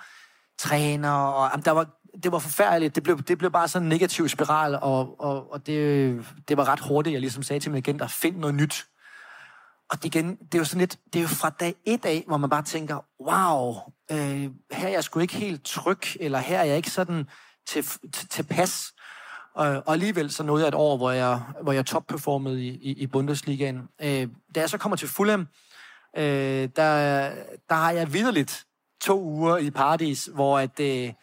[0.59, 1.87] træner, og jamen, der var
[2.23, 2.95] det var forfærdeligt.
[2.95, 6.67] Det blev, det blev bare sådan en negativ spiral, og, og, og det, det var
[6.67, 8.85] ret hurtigt, jeg ligesom sagde til min agent, at finde noget nyt.
[9.89, 12.23] Og det, igen, det er jo sådan lidt, det er jo fra dag et af,
[12.27, 13.75] hvor man bare tænker, wow,
[14.11, 17.27] øh, her er jeg sgu ikke helt tryg, eller her er jeg ikke sådan
[17.67, 17.83] til,
[18.13, 18.93] til, til pas.
[19.55, 22.91] Og, og alligevel så nåede jeg et år, hvor jeg, hvor jeg topperformede i, i,
[22.91, 23.89] i Bundesligaen.
[24.01, 25.47] Øh, da jeg så kommer til Fulham,
[26.17, 27.29] øh, der,
[27.69, 28.65] der har jeg vidderligt
[29.01, 31.13] to uger i paradis, hvor at, øh,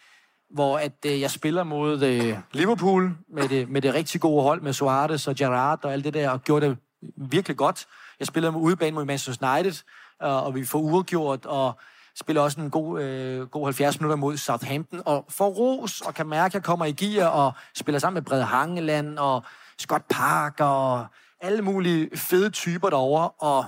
[0.51, 4.61] hvor at øh, jeg spiller mod øh, Liverpool med det, med det rigtig gode hold
[4.61, 6.77] med Suarez og Gerrard og alt det der, og gjorde det
[7.17, 7.87] virkelig godt.
[8.19, 9.83] Jeg spiller med udebane mod Manchester United,
[10.21, 11.79] og, og vi får uregjort, og
[12.17, 16.27] spiller også en god, øh, god 70 minutter mod Southampton, og får ros, og kan
[16.27, 19.43] mærke, at jeg kommer i gear, og spiller sammen med Brede Hangeland, og
[19.79, 21.07] Scott Park, og
[21.41, 23.67] alle mulige fede typer derovre, og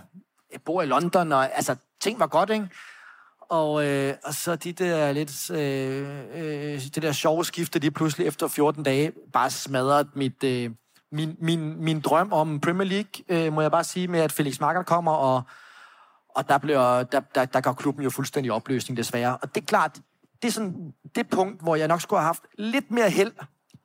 [0.53, 2.69] jeg bor i London, og altså, ting var godt, ikke?
[3.51, 8.27] Og, øh, og så de der lidt, øh, øh, det der sjove skifte, de pludselig
[8.27, 10.71] efter 14 dage bare smadret mit, øh,
[11.13, 14.61] min, min, min drøm om Premier League, øh, må jeg bare sige, med at Felix
[14.61, 15.43] Magath kommer, og,
[16.29, 19.37] og der, bliver, der, der, der går klubben jo fuldstændig opløsning, desværre.
[19.43, 20.01] Og det er klart,
[20.43, 23.33] det er sådan det punkt, hvor jeg nok skulle have haft lidt mere held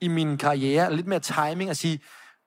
[0.02, 2.00] i min karriere, lidt mere timing at sige,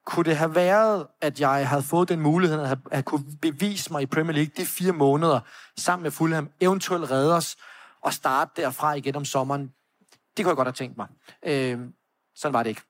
[0.09, 4.02] kunne det have været, at jeg havde fået den mulighed at, at kunne bevise mig
[4.02, 5.40] i Premier League de fire måneder
[5.76, 7.56] sammen med Fulham, eventuelt redde os
[8.02, 9.72] og starte derfra igen om sommeren?
[10.36, 11.09] Det kunne jeg godt have tænkt mig.
[11.46, 11.78] Øh,
[12.34, 12.82] sådan var det ikke.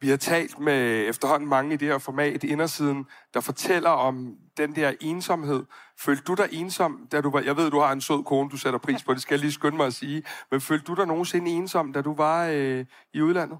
[0.00, 4.76] Vi har talt med efterhånden mange i det her format, indersiden, der fortæller om den
[4.76, 5.64] der ensomhed.
[5.98, 7.40] Følte du dig ensom, da du var...
[7.40, 9.52] Jeg ved, du har en sød kone, du sætter pris på, det skal jeg lige
[9.52, 10.22] skynde mig at sige.
[10.50, 13.58] Men følte du dig nogensinde ensom, da du var øh, i udlandet?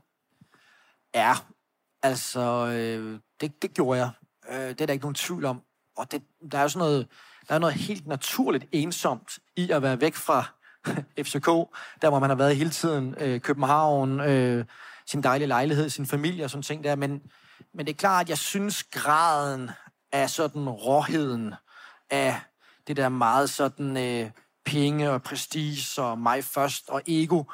[1.14, 1.34] Ja,
[2.03, 4.11] Altså, øh, det, det gjorde jeg.
[4.50, 5.62] Øh, det er der ikke nogen tvivl om.
[5.96, 6.22] Og det,
[6.53, 7.08] der er jo sådan noget,
[7.49, 10.45] der er noget helt naturligt ensomt i at være væk fra
[11.24, 11.46] FCK,
[12.03, 14.64] der hvor man har været hele tiden, øh, København, øh,
[15.07, 16.96] sin dejlige lejlighed, sin familie og sådan ting der.
[16.96, 17.22] Men,
[17.74, 19.70] men det er klart, at jeg synes graden
[20.12, 21.54] af sådan råheden
[22.11, 22.41] af
[22.87, 24.30] det der meget sådan øh,
[24.64, 27.45] penge og prestige og mig først og ego,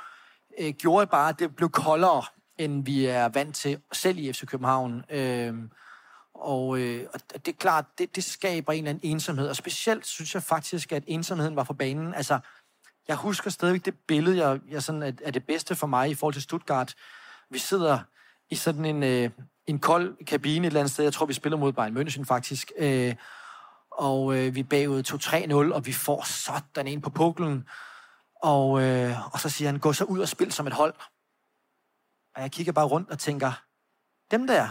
[0.58, 2.24] øh, gjorde bare, at det blev koldere
[2.58, 5.04] end vi er vant til selv i FC København.
[5.10, 5.54] Øh,
[6.34, 9.48] og, øh, og det er klart, det, det skaber en eller anden ensomhed.
[9.48, 12.14] Og specielt synes jeg faktisk, at ensomheden var for banen.
[12.14, 12.38] Altså,
[13.08, 16.14] jeg husker stadigvæk det billede, jeg, jeg sådan er, er det bedste for mig i
[16.14, 16.94] forhold til Stuttgart.
[17.50, 17.98] Vi sidder
[18.50, 19.30] i sådan en, øh,
[19.66, 21.04] en kold kabine et eller andet sted.
[21.04, 22.72] Jeg tror, vi spiller mod Bayern München faktisk.
[22.78, 23.14] Øh,
[23.90, 25.02] og øh, vi er bagud
[25.70, 27.68] 2-3-0, og vi får sådan en på puklen.
[28.42, 30.94] Og, øh, og så siger han, gå så ud og spil som et hold.
[32.36, 33.62] Og jeg kigger bare rundt og tænker,
[34.30, 34.68] dem der,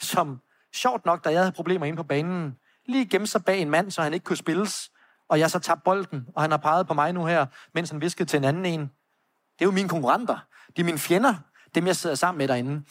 [0.00, 0.40] som
[0.74, 3.90] sjovt nok, da jeg havde problemer inde på banen, lige gemte sig bag en mand,
[3.90, 4.90] så han ikke kunne spilles,
[5.28, 8.00] og jeg så tabte bolden, og han har peget på mig nu her, mens han
[8.00, 8.80] viskede til en anden en.
[8.80, 10.38] Det er jo mine konkurrenter.
[10.76, 11.34] De er mine fjender.
[11.74, 12.84] Dem, jeg sidder sammen med derinde.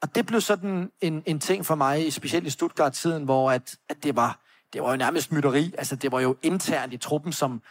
[0.00, 4.02] Og det blev sådan en, en ting for mig, specielt i Stuttgart-tiden, hvor at, at
[4.02, 4.40] det, var,
[4.72, 5.74] det var jo nærmest mytteri.
[5.78, 7.62] Altså, det var jo internt i truppen, som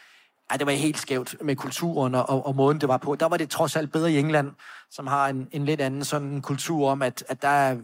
[0.51, 3.15] ja, det var helt skævt med kulturen og, og, og måden, det var på.
[3.15, 4.51] Der var det trods alt bedre i England,
[4.91, 7.77] som har en, en lidt anden sådan kultur om, at, at der er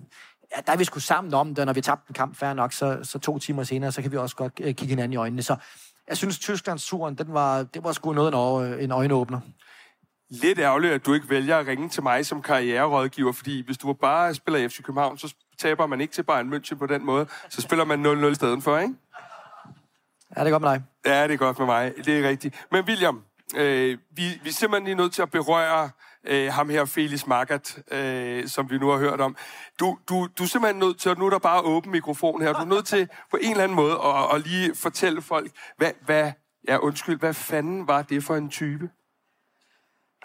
[0.55, 2.73] ja, der er vi sgu sammen om det, når vi tabte en kamp færre nok,
[2.73, 5.41] så, så to timer senere, så kan vi også godt øh, kigge hinanden i øjnene.
[5.41, 5.55] Så
[6.07, 8.33] jeg synes, Tysklands turen, den var, det var sgu noget
[8.73, 9.39] en, en øjenåbner.
[10.29, 13.93] Lidt ærgerligt, at du ikke vælger at ringe til mig som karriererådgiver, fordi hvis du
[13.93, 17.27] bare spiller i FC København, så taber man ikke til Bayern München på den måde.
[17.49, 18.93] Så spiller man 0-0 i stedet for, ikke?
[20.37, 20.83] Ja, det er godt med dig.
[21.05, 21.93] Ja, det er godt med mig.
[22.05, 22.65] Det er rigtigt.
[22.71, 23.23] Men William,
[23.55, 25.89] øh, vi, vi er simpelthen lige nødt til at berøre
[26.27, 29.35] øh, ham her, Felix Magath, øh, som vi nu har hørt om.
[29.79, 32.53] Du, du, du er simpelthen nødt til, at nu er der bare åben mikrofon her,
[32.53, 35.91] du er nødt til på en eller anden måde at, at lige fortælle folk, hvad,
[36.05, 36.31] hvad,
[36.67, 38.89] ja undskyld, hvad fanden var det for en type?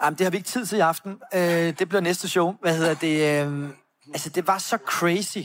[0.03, 1.21] Jamen, det har vi ikke tid til i aften.
[1.33, 1.41] Øh,
[1.79, 2.55] det bliver næste show.
[2.61, 3.45] Hvad hedder det?
[3.47, 3.69] Øh,
[4.07, 5.37] altså, det var så crazy,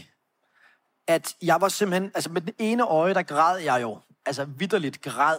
[1.09, 2.11] at jeg var simpelthen...
[2.15, 4.01] Altså, med den ene øje, der græd jeg jo.
[4.27, 5.39] Altså, vidderligt græd.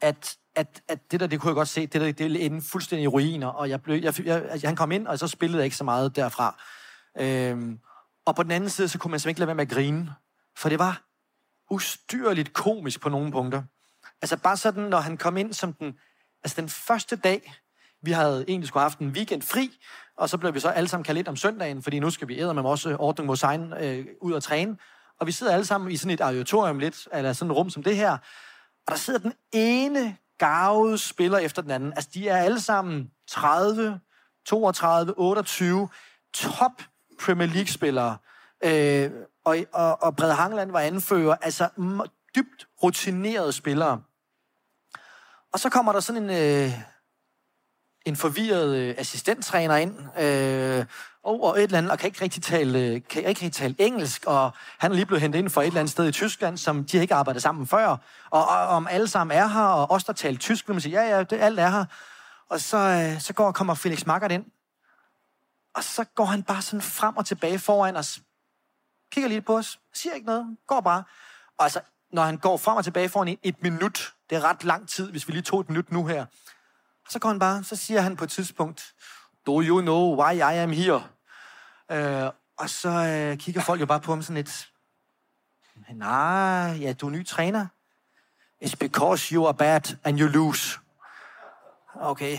[0.00, 2.62] At, at, at det der, det kunne jeg godt se, det der, det ville ende
[2.62, 3.46] fuldstændig i ruiner.
[3.46, 5.84] Og jeg blev, jeg, jeg, altså, han kom ind, og så spillede jeg ikke så
[5.84, 6.62] meget derfra.
[7.18, 7.78] Øhm,
[8.24, 10.14] og på den anden side, så kunne man simpelthen ikke lade være med at grine.
[10.56, 11.02] For det var
[11.70, 13.62] ustyrligt komisk på nogle punkter.
[14.22, 15.94] Altså bare sådan, når han kom ind som den...
[16.44, 17.54] Altså den første dag,
[18.02, 19.78] vi havde egentlig skulle have haft en weekend fri,
[20.16, 22.38] og så blev vi så alle sammen kaldt ind om søndagen, fordi nu skal vi
[22.38, 24.76] æde med også ordning mod sign øh, ud og træne.
[25.22, 27.82] Og vi sidder alle sammen i sådan et auditorium lidt, eller sådan et rum som
[27.82, 28.12] det her,
[28.86, 31.92] og der sidder den ene gavede spiller efter den anden.
[31.92, 34.00] Altså, de er alle sammen 30,
[34.46, 35.88] 32, 28
[36.34, 36.82] top
[37.20, 38.16] Premier League-spillere.
[38.64, 39.10] Øh,
[39.44, 41.36] og, og, og Brede Hangland var anfører.
[41.42, 41.68] Altså,
[42.34, 44.02] dybt rutinerede spillere.
[45.52, 46.72] Og så kommer der sådan en, øh,
[48.04, 50.84] en forvirret øh, assistenttræner ind, øh,
[51.24, 53.74] og, og et eller andet, og kan ikke rigtig tale, øh, kan ikke rigtig tale
[53.78, 56.58] engelsk, og han er lige blevet hentet ind fra et eller andet sted i Tyskland,
[56.58, 57.86] som de har ikke arbejdet sammen før,
[58.30, 61.02] og, og, om alle sammen er her, og os, der taler tysk, vil man sige,
[61.02, 61.84] ja, ja, det, alt er her.
[62.48, 64.44] Og så, øh, så går kommer Felix Magath ind,
[65.74, 68.20] og så går han bare sådan frem og tilbage foran os,
[69.12, 71.04] kigger lige på os, siger ikke noget, går bare.
[71.58, 71.80] Og altså,
[72.12, 75.10] når han går frem og tilbage foran en, et minut, det er ret lang tid,
[75.10, 76.26] hvis vi lige tog et minut nu her,
[77.08, 78.94] så går han bare, så siger han på et tidspunkt,
[79.46, 81.04] Do you know why I am here?
[81.90, 84.72] Øh, og så øh, kigger folk jo bare på ham sådan lidt,
[85.94, 87.66] nej, ja, du er ny træner.
[88.64, 90.78] It's because you are bad and you lose.
[91.94, 92.38] Okay,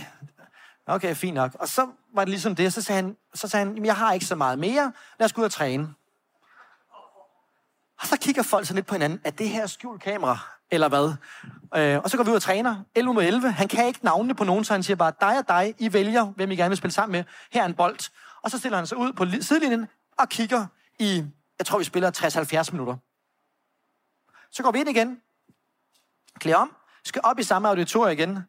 [0.85, 1.55] okay, fint nok.
[1.59, 4.25] Og så var det ligesom det, så sagde han, så sagde han jeg har ikke
[4.25, 5.93] så meget mere, lad os gå ud og træne.
[8.03, 10.39] Og så kigger folk så lidt på hinanden, er det her skjult kamera,
[10.71, 11.13] eller hvad?
[11.75, 12.83] Øh, og så går vi ud og træner.
[12.95, 13.51] 11 mod 11.
[13.51, 16.25] Han kan ikke navnene på nogen, så han siger bare, dig og dig, I vælger,
[16.25, 17.23] hvem I gerne vil spille sammen med.
[17.51, 18.11] Her er en bold.
[18.41, 20.65] Og så stiller han sig ud på sidelinjen og kigger
[20.99, 21.23] i,
[21.59, 22.11] jeg tror, vi spiller
[22.67, 22.95] 60-70 minutter.
[24.51, 25.17] Så går vi ind igen,
[26.39, 28.39] klæder om, skal op i samme auditorium igen.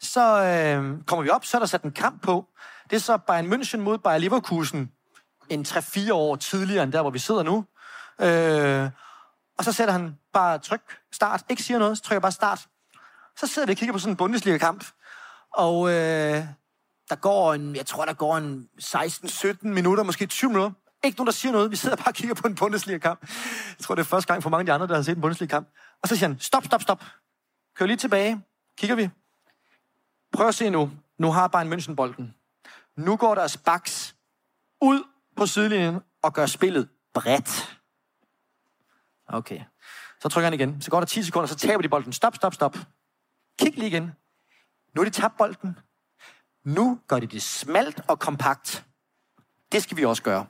[0.00, 2.46] Så øh, kommer vi op, så er der sat en kamp på.
[2.90, 4.92] Det er så Bayern München mod Bayer Leverkusen
[5.48, 7.64] en 3-4 år tidligere end der, hvor vi sidder nu.
[8.20, 8.90] Øh,
[9.58, 12.68] og så sætter han bare tryk, start, ikke siger noget, så trykker bare start.
[13.36, 14.84] Så sidder vi og kigger på sådan en Bundesliga-kamp.
[15.54, 16.44] Og øh,
[17.10, 20.70] der går en, jeg tror, der går en 16-17 minutter, måske 20 minutter.
[21.04, 21.70] Ikke nogen, der siger noget.
[21.70, 23.20] Vi sidder bare og kigger på en Bundesliga-kamp.
[23.78, 25.20] Jeg tror, det er første gang for mange af de andre, der har set en
[25.20, 25.68] Bundesliga-kamp.
[26.02, 27.04] Og så siger han, stop, stop, stop.
[27.76, 28.42] Kør lige tilbage.
[28.78, 29.10] Kigger vi.
[30.32, 30.90] Prøv at se nu.
[31.18, 32.34] Nu har Bayern München bolden.
[32.96, 34.16] Nu går deres baks
[34.82, 35.02] ud
[35.36, 37.78] på sidelinjen og gør spillet bredt.
[39.28, 39.60] Okay.
[40.20, 40.80] Så trykker han igen.
[40.80, 42.12] Så går der 10 sekunder, så taber de bolden.
[42.12, 42.76] Stop, stop, stop.
[43.58, 44.12] Kig lige igen.
[44.94, 45.78] Nu er de tabt bolden.
[46.64, 48.84] Nu gør de det smalt og kompakt.
[49.72, 50.46] Det skal vi også gøre.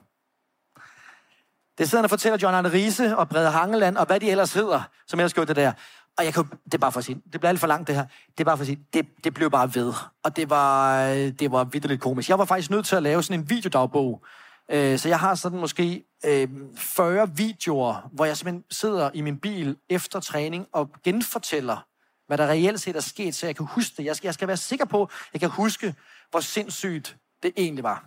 [1.77, 4.81] Det sidder og fortæller John Arne Riese og Brede Hangeland, og hvad de ellers hedder,
[5.07, 5.73] som ellers gjorde det der.
[6.17, 7.95] Og jeg kan, det er bare for at sige, det bliver alt for langt det
[7.95, 8.05] her.
[8.27, 9.93] Det er bare for at sige, det, det blev bare ved.
[10.23, 12.29] Og det var, øh, det var lidt komisk.
[12.29, 14.25] Jeg var faktisk nødt til at lave sådan en videodagbog.
[14.71, 16.47] Øh, så jeg har sådan måske øh,
[16.77, 21.85] 40 videoer, hvor jeg simpelthen sidder i min bil efter træning og genfortæller,
[22.27, 24.05] hvad der reelt set er sket, så jeg kan huske det.
[24.05, 25.95] Jeg skal, jeg skal være sikker på, at jeg kan huske,
[26.31, 28.05] hvor sindssygt det egentlig var.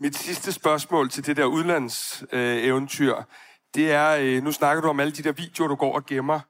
[0.00, 3.24] Mit sidste spørgsmål til det der udlandseventyr, øh,
[3.74, 6.40] det er, øh, nu snakker du om alle de der videoer, du går og gemmer.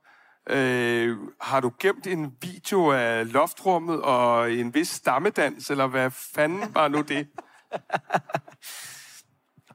[0.50, 6.74] Øh, har du gemt en video af loftrummet og en vis stammedans, eller hvad fanden
[6.74, 7.28] var nu det?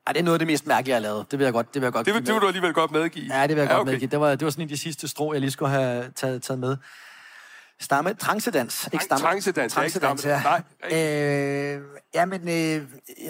[0.07, 1.31] Ej, det er noget af det mest mærkelige, jeg har lavet.
[1.31, 2.91] Det vil jeg godt, det vil jeg godt det, vil, det vil du alligevel godt
[2.91, 3.35] medgive.
[3.35, 3.91] Ja, det vil jeg ja, godt okay.
[3.91, 4.09] medgive.
[4.09, 6.43] Det var, det var sådan en af de sidste strå, jeg lige skulle have taget,
[6.43, 6.77] taget med.
[7.79, 8.89] Stamme, transedans.
[8.93, 9.25] Ikke stamme.
[9.25, 10.39] Transedans, ja, ikke Transedans, ja.
[10.39, 10.65] stamme.
[10.85, 11.81] Øh,
[12.13, 12.81] ja, men øh,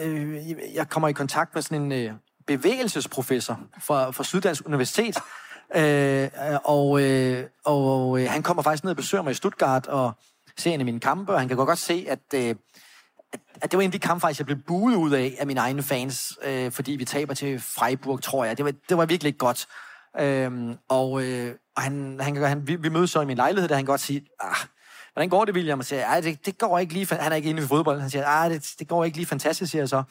[0.01, 2.13] øh, jeg kommer i kontakt med sådan en øh,
[2.47, 5.17] bevægelsesprofessor fra, fra Syddansk Universitet,
[5.75, 6.29] øh,
[6.63, 10.11] og, øh, og øh, han kommer faktisk ned og besøger mig i Stuttgart og
[10.57, 12.55] ser en af mine kampe, og han kan godt se, at, øh,
[13.61, 15.59] at, det var en af de kampe, faktisk, jeg blev buet ud af af mine
[15.59, 18.57] egne fans, øh, fordi vi taber til Freiburg, tror jeg.
[18.57, 19.67] Det var, det var virkelig ikke godt.
[20.19, 23.75] Øhm, og øh, og han, han, han, vi, vi mødes så i min lejlighed, der
[23.75, 24.55] han godt sige, ah,
[25.13, 25.79] hvordan går det, William?
[25.79, 27.99] Og siger, Ej, det, det går ikke lige, han er ikke inde i fodbold.
[27.99, 30.03] Han siger, ah, det, det går ikke lige fantastisk, siger jeg så.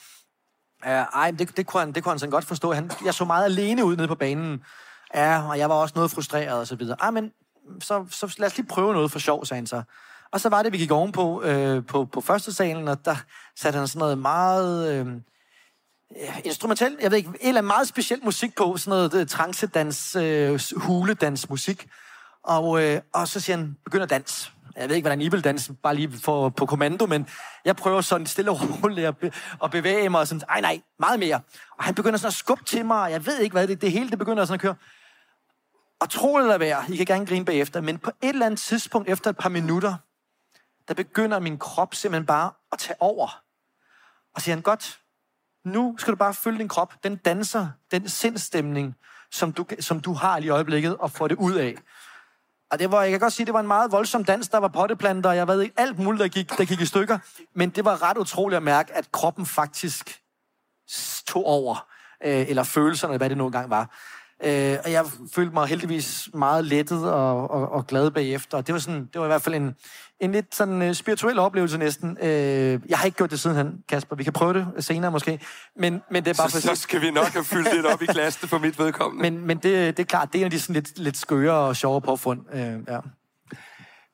[0.87, 2.73] Øh, ej, det, det, kunne han, det kunne han sådan godt forstå.
[2.73, 4.65] Han, jeg så meget alene ud nede på banen.
[5.15, 6.97] Ja, og jeg var også noget frustreret og så videre.
[7.01, 7.33] Ej, men
[7.81, 9.83] så, så lad os lige prøve noget for sjov, sagde han så.
[10.33, 13.17] Og så var det, vi gik ovenpå øh, på, på første salen, og der
[13.57, 14.95] satte han sådan noget meget...
[14.95, 15.07] Øh,
[16.45, 20.13] instrumentel, jeg ved ikke, en eller anden meget speciel musik på, sådan noget øh, trancedans,
[20.13, 21.89] transedans, øh, huledans musik.
[22.45, 24.51] Og, øh, og så siger han, begynder at danse.
[24.77, 27.27] Jeg ved ikke, hvordan I vil danse, bare lige for, på kommando, men
[27.65, 29.33] jeg prøver sådan stille og roligt at, be,
[29.65, 31.41] at bevæge mig, og sådan, ej nej, meget mere.
[31.79, 33.93] Og han begynder sådan at skubbe til mig, og jeg ved ikke, hvad det, det
[33.93, 34.75] hele det begynder sådan at køre.
[36.01, 39.09] Og tro eller være, I kan gerne grine bagefter, men på et eller andet tidspunkt,
[39.09, 39.95] efter et par minutter,
[40.89, 43.43] der begynder min krop simpelthen bare at tage over.
[44.35, 45.01] Og siger han, godt,
[45.65, 46.95] nu skal du bare følge din krop.
[47.05, 48.97] Den danser, den sindstemning,
[49.31, 51.75] som du, som du har lige i øjeblikket, og få det ud af.
[52.71, 54.49] Og det var, jeg kan godt sige, det var en meget voldsom dans.
[54.49, 57.19] Der var potteplanter, og jeg ved ikke, alt muligt, der gik, der gik i stykker.
[57.55, 60.21] Men det var ret utroligt at mærke, at kroppen faktisk
[61.27, 61.87] tog over.
[62.25, 63.91] Øh, eller følelserne, hvad det nu engang var.
[64.45, 65.05] Øh, og jeg
[65.35, 68.59] følte mig heldigvis meget lettet og, og, og glad bagefter.
[68.59, 69.77] Og det var, sådan, det var i hvert fald en,
[70.25, 72.19] en lidt sådan uh, spirituel oplevelse næsten.
[72.23, 72.29] Øh,
[72.89, 74.17] jeg har ikke gjort det siden han, Kasper.
[74.17, 75.41] Vi kan prøve det senere måske.
[75.77, 78.03] Men, men det er bare Så, for så skal vi nok have fyldt lidt op
[78.03, 79.31] i klassen for mit vedkommende.
[79.31, 81.55] men, men det, det er klart, det er en af de sådan lidt, lidt skøre
[81.55, 82.41] og sjove påfund.
[82.53, 82.99] Øh, ja.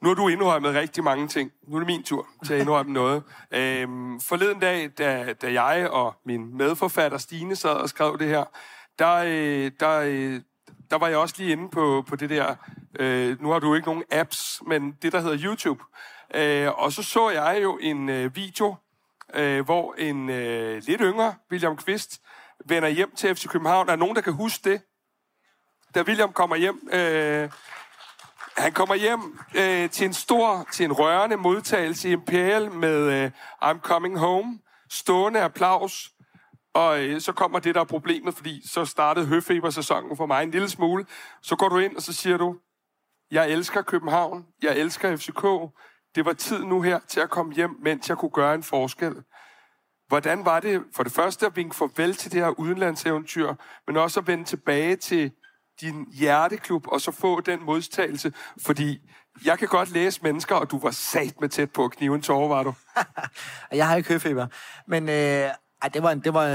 [0.03, 1.51] Nu har du indrømmet rigtig mange ting.
[1.69, 3.23] Nu er det min tur til at indrømme noget.
[3.55, 8.45] Øhm, forleden dag, da, da jeg og min medforfatter Stine sad og skrev det her,
[8.99, 10.41] der, øh, der, øh,
[10.90, 12.54] der var jeg også lige inde på, på det der...
[12.98, 15.82] Øh, nu har du ikke nogen apps, men det, der hedder YouTube.
[16.34, 18.74] Øh, og så så jeg jo en øh, video,
[19.34, 22.20] øh, hvor en øh, lidt yngre William Kvist
[22.64, 23.88] vender hjem til FC København.
[23.88, 24.82] Er der nogen, der kan huske det?
[25.94, 26.88] Da William kommer hjem...
[26.92, 27.50] Øh,
[28.56, 33.30] han kommer hjem øh, til en stor, til en rørende modtagelse i Imperial med øh,
[33.62, 34.58] I'm Coming Home,
[34.90, 36.10] stående applaus,
[36.74, 40.51] og øh, så kommer det, der er problemet, fordi så startede høfebersæsonen for mig en
[40.51, 41.06] lille smule.
[41.42, 42.56] Så går du ind, og så siger du,
[43.30, 45.74] jeg elsker København, jeg elsker FCK,
[46.14, 49.14] det var tid nu her til at komme hjem, mens jeg kunne gøre en forskel.
[50.09, 53.55] Hvordan var det for det første at vinke farvel til det her udenlandseventyr,
[53.86, 55.32] men også at vende tilbage til
[55.80, 58.32] din hjerteklub, og så få den modtagelse?
[58.66, 59.10] Fordi
[59.44, 62.62] jeg kan godt læse mennesker, og du var sat med tæt på kniven tårer, var
[62.62, 62.74] du?
[63.78, 64.47] Jeg har ikke høfeber.
[64.86, 65.51] Men øh,
[65.82, 66.47] ej, det, var en, det, var,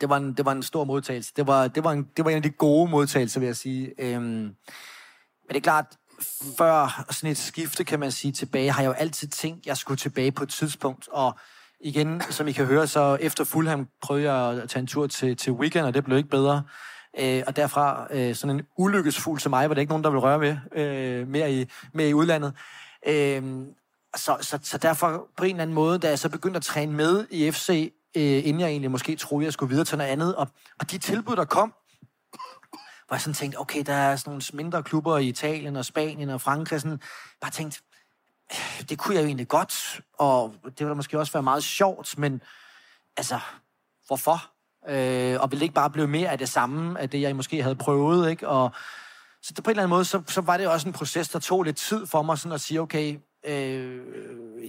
[0.00, 1.32] det, var en, det var en stor modtagelse.
[1.36, 3.92] Det var, det, var en, det var en af de gode modtagelser, vil jeg sige.
[3.98, 4.54] Øhm, men
[5.48, 5.86] det er klart,
[6.58, 9.76] før sådan et skifte, kan man sige, tilbage, har jeg jo altid tænkt, at jeg
[9.76, 11.08] skulle tilbage på et tidspunkt.
[11.08, 11.38] Og
[11.80, 15.36] igen, som I kan høre, så efter Fulham prøvede jeg at tage en tur til,
[15.36, 16.62] til weekend, og det blev ikke bedre.
[17.18, 20.22] Øh, og derfra øh, sådan en ulykkesfugl til mig, var det ikke nogen, der ville
[20.22, 22.54] røre med øh, mere i, mere i udlandet.
[23.06, 23.42] Øh,
[24.16, 26.92] så, så, så derfor på en eller anden måde, da jeg så begyndte at træne
[26.92, 30.36] med i FC, øh, inden jeg egentlig måske troede, jeg skulle videre til noget andet,
[30.36, 30.48] og,
[30.80, 31.74] og de tilbud, der kom,
[33.06, 36.30] hvor jeg sådan tænkte, okay, der er sådan nogle mindre klubber i Italien og Spanien
[36.30, 37.00] og Frankrig, sådan,
[37.40, 37.82] bare tænkt,
[38.52, 41.64] øh, det kunne jeg jo egentlig godt, og det ville da måske også være meget
[41.64, 42.42] sjovt, men
[43.16, 43.38] altså,
[44.06, 44.50] hvorfor?
[44.88, 47.62] Øh, og ville det ikke bare blive mere af det samme, af det, jeg måske
[47.62, 48.48] havde prøvet, ikke?
[48.48, 48.70] Og,
[49.42, 51.62] så på en eller anden måde, så, så var det også en proces, der tog
[51.62, 54.00] lidt tid for mig sådan at sige, okay, øh,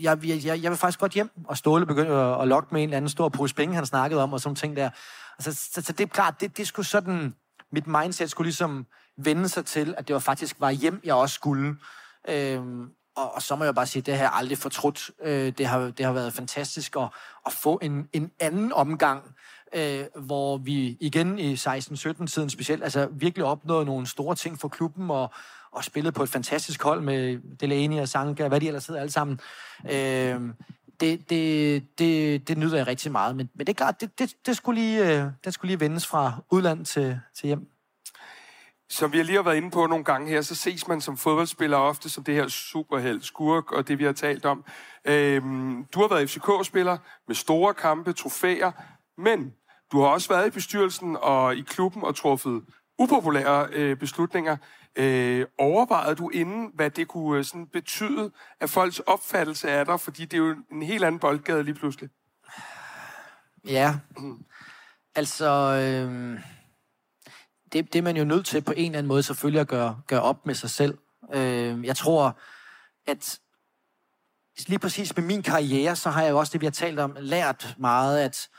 [0.03, 2.81] jeg, jeg, jeg, jeg vil faktisk godt hjem, og Ståle begyndte at, at lokke med
[2.81, 4.89] en eller anden stor pose penge, han snakkede om, og sådan ting der.
[5.37, 7.35] Altså, så, så det er klart, det, det skulle sådan,
[7.71, 8.85] mit mindset skulle ligesom
[9.17, 11.75] vende sig til, at det var faktisk var hjem, jeg også skulle.
[12.27, 15.11] Øhm, og, og så må jeg bare sige, det har jeg aldrig fortrudt.
[15.23, 17.07] Øh, det, har, det har været fantastisk at,
[17.45, 19.35] at få en, en anden omgang,
[19.73, 24.67] øh, hvor vi igen i 16-17 tiden specielt, altså virkelig opnåede nogle store ting for
[24.67, 25.33] klubben, og,
[25.73, 29.11] og spillet på et fantastisk hold med Delaney og Sanka, hvad de ellers hedder alle
[29.11, 29.39] sammen.
[29.91, 30.41] Øh,
[30.99, 34.35] det, det, det, det nyder jeg rigtig meget, men, men det er klart, det, det,
[34.45, 37.67] det, skulle lige, øh, det skulle lige vendes fra udland til, til hjem.
[38.89, 41.77] Som vi lige har været inde på nogle gange her, så ses man som fodboldspiller
[41.77, 44.65] ofte som det her superheld, skurk og det, vi har talt om.
[45.05, 46.97] Øhm, du har været FCK-spiller
[47.27, 48.71] med store kampe, trofæer,
[49.17, 49.53] men
[49.91, 52.61] du har også været i bestyrelsen og i klubben og truffet
[52.99, 54.57] upopulære øh, beslutninger.
[54.95, 59.99] Øh, overvejede du inden, hvad det kunne øh, sådan betyde af folks opfattelse af dig?
[59.99, 62.09] Fordi det er jo en helt anden boldgade lige pludselig.
[63.65, 63.95] Ja,
[65.15, 65.49] altså...
[65.49, 66.39] Øh,
[67.73, 70.01] det, det er man jo nødt til på en eller anden måde selvfølgelig at gøre,
[70.07, 70.97] gøre op med sig selv.
[71.33, 72.37] Øh, jeg tror,
[73.07, 73.39] at
[74.67, 77.17] lige præcis med min karriere, så har jeg jo også det, vi har talt om,
[77.19, 78.49] lært meget at,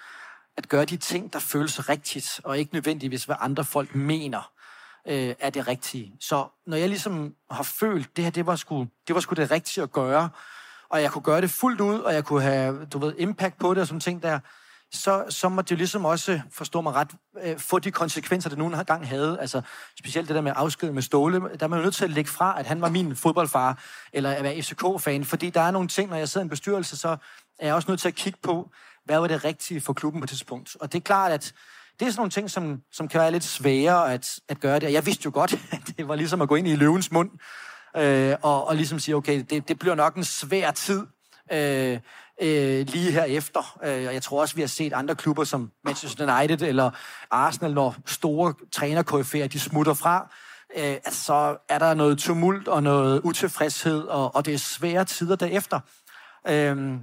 [0.57, 4.54] at gøre de ting, der føles rigtigt, og ikke nødvendigvis, hvad andre folk mener
[5.09, 6.17] øh, er det rigtige.
[6.21, 9.51] Så når jeg ligesom har følt, det her, det var, sgu, det var sgu det
[9.51, 10.29] rigtige at gøre,
[10.89, 13.75] og jeg kunne gøre det fuldt ud, og jeg kunne have, du ved, impact på
[13.75, 14.39] det og sådan ting der,
[14.93, 17.11] så, så må det ligesom også, forstå mig ret,
[17.43, 19.41] øh, få de konsekvenser, det nogen gang havde.
[19.41, 19.63] Altså,
[19.99, 21.41] specielt det der med afsked med Ståle.
[21.41, 23.83] Der er man jo nødt til at lægge fra, at han var min fodboldfar,
[24.13, 25.25] eller at være FCK-fan.
[25.25, 27.17] Fordi der er nogle ting, når jeg sidder i en bestyrelse, så
[27.59, 28.71] er jeg også nødt til at kigge på,
[29.05, 30.77] hvad var det rigtige for klubben på det tidspunkt.
[30.81, 31.55] Og det er klart, at
[32.01, 34.85] det er sådan nogle ting, som, som kan være lidt svære at, at gøre det.
[34.85, 37.31] Og jeg vidste jo godt, at det var ligesom at gå ind i løvens mund,
[37.97, 41.07] øh, og, og ligesom sige, okay, det, det bliver nok en svær tid,
[41.53, 41.99] øh,
[42.43, 43.79] øh, lige herefter.
[43.85, 46.91] Øh, og jeg tror også, vi har set andre klubber som Manchester United eller
[47.31, 50.33] Arsenal, når store trænerkoryfærer, de smutter fra,
[50.77, 55.37] øh, så er der noget tumult og noget utilfredshed, og, og det er svære tider
[55.37, 55.81] derefter.
[56.49, 56.97] Øh,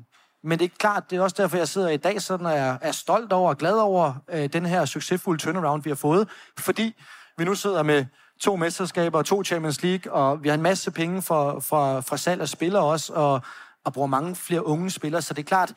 [0.43, 2.77] men det er klart, det er også derfor, jeg sidder i dag sådan, og jeg
[2.81, 6.95] er stolt over og glad over øh, den her succesfulde turnaround, vi har fået, fordi
[7.37, 8.05] vi nu sidder med
[8.41, 12.17] to mesterskaber og to Champions League, og vi har en masse penge fra, fra, fra
[12.17, 13.41] salg af spillere også, og,
[13.85, 15.73] og bruger mange flere unge spillere, så det er klart,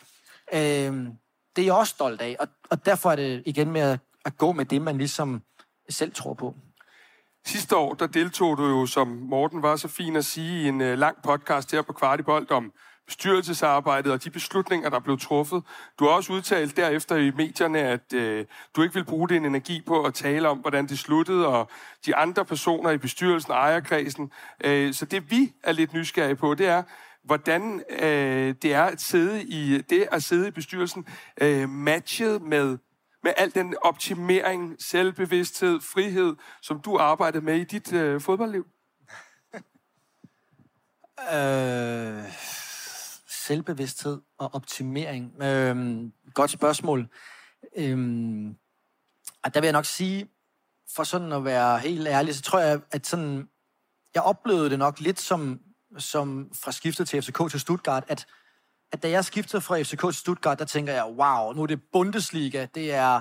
[0.55, 0.61] øh,
[1.57, 4.39] det er jeg også stolt af, og, og derfor er det igen med at, at
[4.39, 5.43] gå med det, man ligesom
[5.91, 6.55] selv tror på.
[7.47, 10.81] Sidste år, der deltog du jo, som Morten var så fin at sige, i en
[10.81, 12.73] øh, lang podcast her på Kvartibold om
[13.06, 15.62] bestyrelsesarbejdet og de beslutninger, der blev truffet.
[15.98, 19.82] Du har også udtalt derefter i medierne, at øh, du ikke vil bruge din energi
[19.86, 21.70] på at tale om, hvordan det sluttede, og
[22.06, 24.32] de andre personer i bestyrelsen og ejerkredsen.
[24.64, 26.82] Øh, så det vi er lidt nysgerrige på, det er,
[27.24, 31.06] hvordan øh, det er at sidde i det at sidde i bestyrelsen
[31.40, 32.78] øh, matchet med
[33.24, 38.66] med al den optimering, selvbevidsthed, frihed, som du arbejder med i dit øh, fodboldliv?
[41.35, 42.24] øh,
[43.47, 45.43] selvbevidsthed og optimering.
[45.43, 47.09] Øhm, godt spørgsmål.
[47.77, 48.57] Øhm,
[49.45, 50.31] og der vil jeg nok sige,
[50.97, 53.49] for sådan at være helt ærlig, så tror jeg, at sådan,
[54.15, 55.61] jeg oplevede det nok lidt som
[55.99, 58.27] som fra skiftet til FCK til Stuttgart, at,
[58.93, 61.83] at da jeg skiftede fra FCK til Stuttgart, der tænker jeg, wow, nu er det
[61.93, 63.21] Bundesliga, det er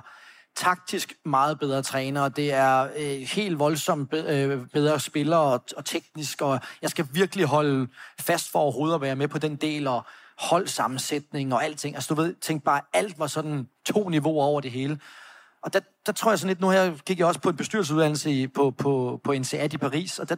[0.55, 5.85] taktisk meget bedre træner, det er øh, helt voldsomt be, øh, bedre spillere og, og
[5.85, 7.87] teknisk, og jeg skal virkelig holde
[8.19, 10.05] fast for overhovedet at være med på den del, og
[10.37, 11.95] holdsammensætning og alting.
[11.95, 14.99] Altså du ved, tænk bare, alt var sådan to niveauer over det hele.
[15.61, 18.31] Og der, der tror jeg sådan lidt, nu her gik jeg også på en bestyrelsesuddannelse
[18.31, 20.35] i, på, på, på NCAT i Paris, og der,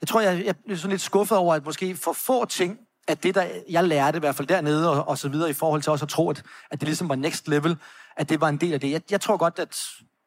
[0.00, 2.78] jeg tror, jeg, jeg blev sådan lidt skuffet over, at måske for få ting,
[3.08, 5.82] at det, der jeg lærte i hvert fald dernede og, og så videre, i forhold
[5.82, 7.76] til også at tro, at, at det ligesom var next level,
[8.16, 8.90] at det var en del af det.
[8.90, 9.76] Jeg, jeg tror godt, at,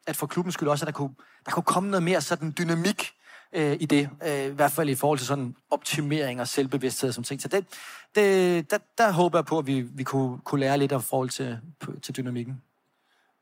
[0.08, 1.16] at for klubben skulle også, at der kunne,
[1.46, 3.14] der kunne komme noget mere sådan dynamik
[3.54, 4.10] øh, i det.
[4.26, 7.42] Øh, I hvert fald i forhold til sådan optimering og selvbevidsthed som ting.
[7.42, 7.66] Så det,
[8.16, 11.30] det, der, der håber jeg på, at vi, vi kunne, kunne lære lidt af forhold
[11.30, 11.60] til,
[12.04, 12.62] til dynamikken.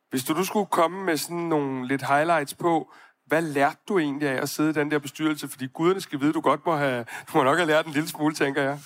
[0.09, 2.91] Hvis du nu skulle komme med sådan nogle lidt highlights på,
[3.25, 5.47] hvad lærte du egentlig af at sidde i den der bestyrelse?
[5.47, 8.09] Fordi guderne skal vide, du godt må have, du må nok have lært en lille
[8.09, 8.79] smule, tænker jeg.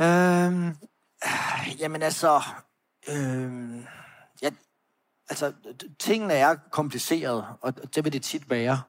[0.00, 0.76] Øhm,
[1.78, 2.42] jamen altså,
[3.08, 3.86] øhm,
[5.30, 5.52] altså,
[5.98, 8.80] tingene er kompliceret, og det vil det tit være.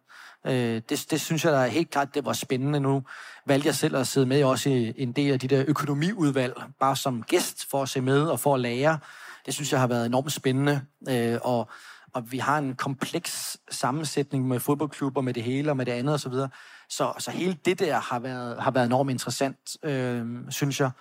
[0.48, 3.04] Øh, det, det synes jeg da helt klart, det var spændende nu.
[3.46, 6.96] Valgte jeg selv at sidde med også i en del af de der økonomiudvalg, bare
[6.96, 9.00] som gæst for at se med og for at lære.
[9.46, 11.70] Det synes jeg har været enormt spændende, øh, og,
[12.14, 16.16] og vi har en kompleks sammensætning med fodboldklubber, med det hele og med det andet
[16.16, 16.32] osv.
[16.34, 16.48] Så,
[16.90, 20.92] så, så hele det der har været, har været enormt interessant, øh, synes jeg.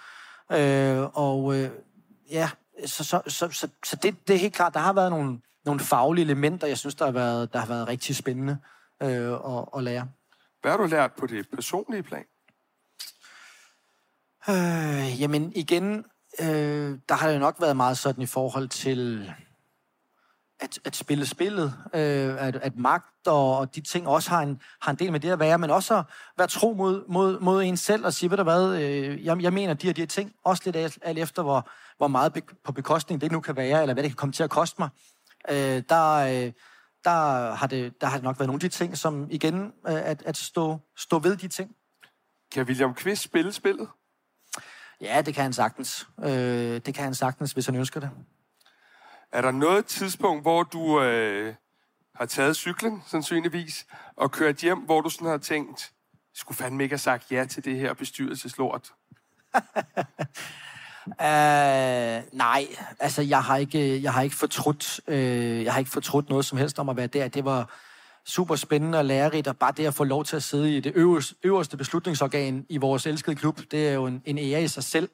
[0.52, 1.70] Øh, og øh,
[2.30, 2.50] ja,
[2.86, 5.80] så, så, så, så, så det, det er helt klart, der har været nogle, nogle
[5.80, 8.58] faglige elementer, jeg synes, der har været, der har været rigtig spændende
[9.02, 10.08] øh, at, at lære.
[10.60, 12.24] Hvad har du lært på det personlige plan?
[14.48, 16.04] Øh, jamen igen,
[16.40, 19.32] øh, der har det nok været meget sådan i forhold til
[20.60, 24.60] at, at spille spillet, øh, at, at magt og, og de ting også har en,
[24.80, 26.04] har en del med det at være, men også at
[26.38, 29.52] være tro mod, mod, mod en selv og sige, ved du hvad, øh, jeg, jeg
[29.52, 32.42] mener de og de her ting, også lidt alt, alt efter, hvor, hvor meget be,
[32.64, 34.88] på bekostning det nu kan være, eller hvad det kan komme til at koste mig.
[35.50, 36.52] Øh, der, øh,
[37.04, 40.10] der, har det, der har det nok været nogle af de ting, som igen, øh,
[40.10, 41.70] at, at stå, stå ved de ting.
[42.52, 43.88] Kan William Kvist spille spillet?
[45.00, 46.08] Ja, det kan han sagtens.
[46.24, 46.30] Øh,
[46.86, 48.10] det kan han sagtens, hvis han ønsker det.
[49.32, 51.54] Er der noget tidspunkt, hvor du øh,
[52.14, 53.86] har taget cyklen, sandsynligvis,
[54.16, 55.92] og kørt hjem, hvor du sådan har tænkt,
[56.34, 58.92] skulle fandme ikke have sagt ja til det her bestyrelseslort?
[61.06, 61.12] Uh,
[62.44, 62.66] nej,
[63.00, 66.58] altså jeg har ikke, jeg har ikke fortrudt, øh, jeg har ikke fortrudt noget som
[66.58, 67.28] helst om at være der.
[67.28, 67.70] Det var
[68.24, 70.92] super spændende og lærerigt, og bare det at få lov til at sidde i det
[70.94, 74.84] øverste, øverste beslutningsorgan i vores elskede klub, det er jo en, en ære i sig
[74.84, 75.08] selv.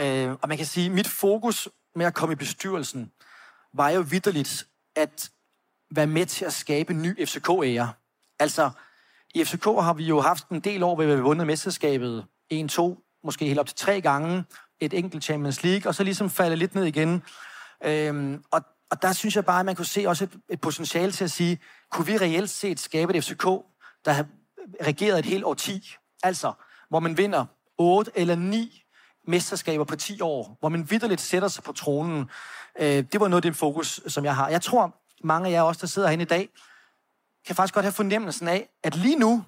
[0.00, 3.12] Uh, og man kan sige, mit fokus med at komme i bestyrelsen
[3.74, 4.66] var jo vidderligt
[4.96, 5.30] at
[5.90, 7.92] være med til at skabe en ny FCK-ære.
[8.38, 8.70] Altså,
[9.34, 13.20] i FCK har vi jo haft en del år, hvor vi har vundet mesterskabet 1-2,
[13.24, 14.44] måske helt op til tre gange,
[14.80, 17.22] et enkelt Champions League, og så ligesom falde lidt ned igen.
[17.84, 21.12] Øhm, og, og der synes jeg bare, at man kunne se også et, et potentiale
[21.12, 21.58] til at sige,
[21.90, 23.44] kunne vi reelt set skabe et FCK,
[24.04, 24.26] der har
[24.86, 25.94] regeret et helt årti?
[26.22, 26.52] Altså,
[26.88, 27.46] hvor man vinder
[27.78, 28.85] 8 eller 9
[29.26, 32.30] mesterskaber på 10 år, hvor man vidderligt sætter sig på tronen.
[32.78, 34.48] Øh, det var noget af det fokus, som jeg har.
[34.48, 34.94] Jeg tror,
[35.24, 36.48] mange af jer også, der sidder herinde i dag,
[37.46, 39.44] kan faktisk godt have fornemmelsen af, at lige nu,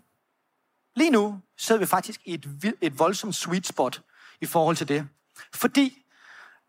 [0.97, 4.03] lige nu, sidder vi faktisk i et, et voldsomt sweet spot
[4.41, 5.09] i forhold til det.
[5.55, 6.05] Fordi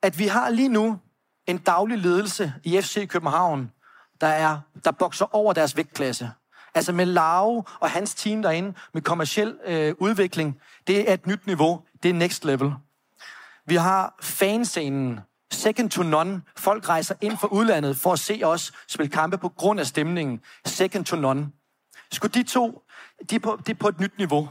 [0.02, 1.00] at vi har lige nu
[1.48, 3.72] en daglig ledelse i FC København,
[4.22, 6.32] der, er, der bokser over deres vægtklasse.
[6.76, 11.48] Altså med Lau og hans team derinde, med kommersiel øh, udvikling, det er et nyt
[11.48, 11.82] niveau.
[12.04, 12.74] Det er next level.
[13.70, 15.20] Vi har fanscenen,
[15.52, 16.42] second to none.
[16.58, 20.42] Folk rejser ind fra udlandet for at se os spille kampe på grund af stemningen.
[20.66, 21.52] Second to none.
[22.12, 22.82] Skulle de to,
[23.30, 24.50] de er på, de er på et nyt niveau.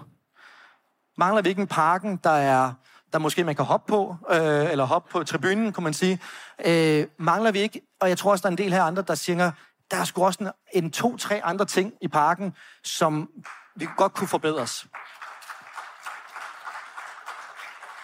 [1.17, 2.73] Mangler vi ikke en parken, der er
[3.13, 6.21] der måske man kan hoppe på, øh, eller hoppe på tribunen, kunne man sige.
[6.65, 9.15] Øh, mangler vi ikke, og jeg tror også, der er en del her andre, der
[9.15, 9.51] siger,
[9.91, 12.55] der er sgu også en, en to-tre andre ting i parken,
[12.85, 13.31] som
[13.77, 14.87] vi godt kunne forbedres.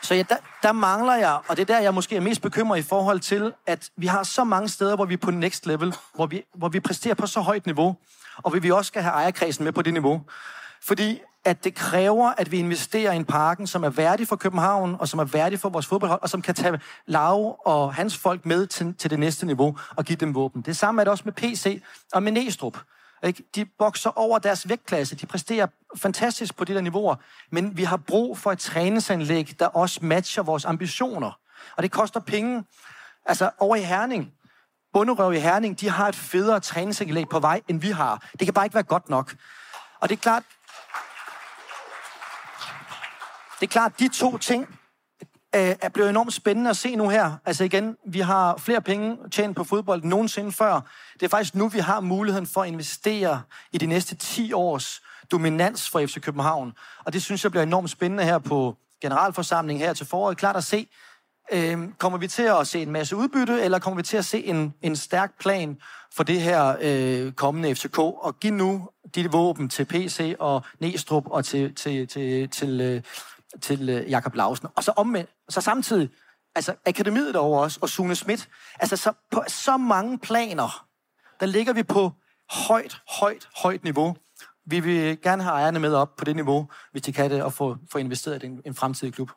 [0.05, 2.79] Så ja, der, der mangler jeg, og det er der, jeg måske er mest bekymret
[2.79, 5.95] i forhold til, at vi har så mange steder, hvor vi er på next level,
[6.15, 7.97] hvor vi, hvor vi præsterer på så højt niveau,
[8.37, 10.23] og vi også skal have ejerkredsen med på det niveau.
[10.83, 14.97] Fordi at det kræver, at vi investerer i en parken, som er værdig for København,
[14.99, 18.47] og som er værdig for vores fodboldhold, og som kan tage Lav og hans folk
[18.47, 20.63] med til, til det næste niveau og give dem våben.
[20.63, 21.83] Det samme er det også med PC
[22.13, 22.79] og med Næstrup.
[23.25, 23.45] Ikke?
[23.55, 25.17] De bokser over deres vægtklasse.
[25.17, 27.17] De præsterer fantastisk på de der niveauer.
[27.51, 31.39] Men vi har brug for et træningsanlæg, der også matcher vores ambitioner.
[31.77, 32.65] Og det koster penge.
[33.27, 34.33] Altså over i Herning,
[34.93, 38.29] bunderøv i Herning, de har et federe træningsanlæg på vej, end vi har.
[38.39, 39.37] Det kan bare ikke være godt nok.
[40.01, 40.43] Og det er klart,
[43.61, 44.79] det er klart, de to ting
[45.55, 47.33] øh, er enormt spændende at se nu her.
[47.45, 50.81] Altså igen, vi har flere penge tjent på fodbold end nogensinde før.
[51.15, 55.03] Det er faktisk nu, vi har muligheden for at investere i de næste 10 års
[55.31, 56.73] dominans for FC København.
[57.05, 60.37] Og det synes jeg bliver enormt spændende her på generalforsamlingen her til foråret.
[60.37, 60.89] Klart at se,
[61.53, 64.45] øh, kommer vi til at se en masse udbytte, eller kommer vi til at se
[64.45, 65.79] en, en stærk plan
[66.17, 71.25] for det her øh, kommende FCK, og give nu de våben til PC og Næstrup
[71.27, 73.03] og til, til, til, til, øh,
[73.63, 74.69] til øh, Jakob Lausen.
[74.75, 76.11] Og så omvendt, så samtidig,
[76.55, 78.49] altså akademiet derovre også, og Sune Schmidt,
[78.81, 80.87] altså så, på så mange planer,
[81.41, 82.12] der ligger vi på
[82.51, 84.16] højt, højt, højt niveau.
[84.66, 87.53] Vi vil gerne have ejerne med op på det niveau, hvis de kan det, og
[87.53, 89.31] få, få investeret i en, en fremtidig klub.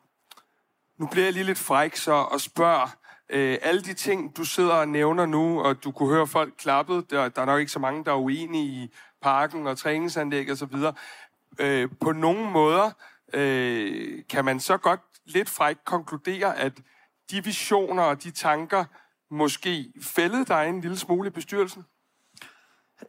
[0.98, 2.96] Nu bliver jeg lige lidt fræk så og spørger,
[3.30, 7.10] øh, alle de ting, du sidder og nævner nu, og du kunne høre folk klappet,
[7.10, 8.90] der, der er nok ikke så mange, der er uenige i
[9.22, 10.76] parken og træningsanlæg osv.,
[11.58, 12.90] øh, på nogle måder,
[13.32, 16.72] øh, kan man så godt lidt frækt konkludere, at
[17.30, 18.84] de visioner og de tanker
[19.30, 21.84] måske fældede dig en lille smule i bestyrelsen?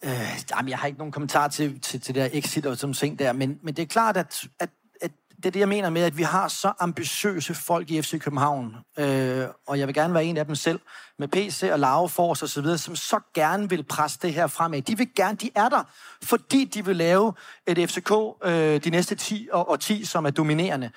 [0.03, 0.11] Øh,
[0.51, 3.19] jamen, jeg har ikke nogen kommentar til, til, til det der exit og sådan ting
[3.19, 4.69] der, men, men det er klart, at, at,
[5.01, 8.19] at det er det, jeg mener med, at vi har så ambitiøse folk i FC
[8.19, 10.79] København, øh, og jeg vil gerne være en af dem selv,
[11.19, 14.47] med PC og Lave Fors og så videre, som så gerne vil presse det her
[14.47, 14.81] fremad.
[14.81, 15.83] De vil gerne, de er der,
[16.23, 17.33] fordi de vil lave
[17.67, 18.11] et FCK
[18.43, 20.91] øh, de næste 10 og, og 10, som er dominerende.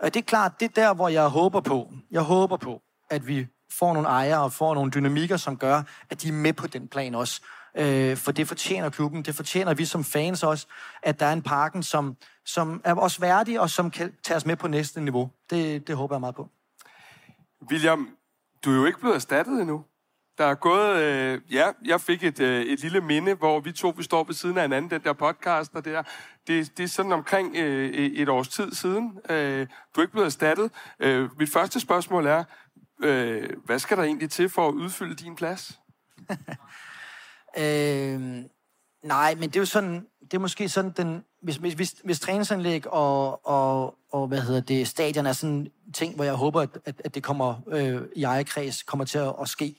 [0.00, 1.92] Og det er klart, det er der, hvor jeg håber på.
[2.10, 3.46] Jeg håber på, at vi
[3.78, 6.88] får nogle ejere og får nogle dynamikker, som gør, at de er med på den
[6.88, 7.40] plan også.
[7.76, 10.66] Øh, for det fortjener klubben, det fortjener vi som fans også,
[11.02, 14.46] at der er en parken, som, som er også værdig, og som kan tage os
[14.46, 15.30] med på næste niveau.
[15.50, 16.48] Det, det håber jeg meget på.
[17.70, 18.08] William,
[18.64, 19.84] du er jo ikke blevet erstattet endnu.
[20.38, 23.88] Der er gået, øh, ja, jeg fik et, øh, et lille minde, hvor vi to
[23.96, 26.02] vi står ved siden af hinanden, den der podcast, og det, der,
[26.46, 29.18] det, det er sådan omkring øh, et års tid siden.
[29.30, 30.70] Øh, du er ikke blevet erstattet.
[31.00, 32.44] Øh, mit første spørgsmål er,
[33.02, 35.80] øh, hvad skal der egentlig til for at udfylde din plads?
[37.58, 38.20] øh,
[39.02, 42.20] nej, men det er jo sådan, det er måske sådan den, hvis, hvis, hvis, hvis
[42.20, 46.78] træningsanlæg og, og, og, hvad hedder det, stadion er sådan ting, hvor jeg håber, at,
[46.84, 49.76] at, at det kommer øh, i ejerkreds, kommer til at, at ske,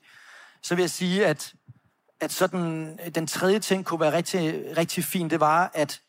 [0.66, 1.56] så vil jeg sige, at
[2.20, 6.02] at sådan, øh, den tredje ting kunne være rigtig, rigtig fin, det var, at,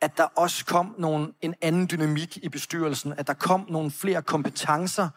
[0.00, 4.22] at der også kom nogle, en anden dynamik i bestyrelsen, at der kom nogle flere
[4.22, 5.08] kompetencer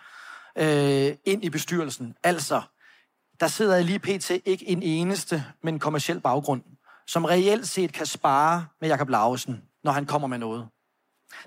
[0.56, 2.16] øh, ind i bestyrelsen.
[2.24, 2.62] Altså,
[3.40, 4.30] der sidder lige pt.
[4.46, 6.62] ikke en eneste med en kommersiel baggrund,
[7.08, 10.68] som reelt set kan spare med Jakob Lausen, når han kommer med noget.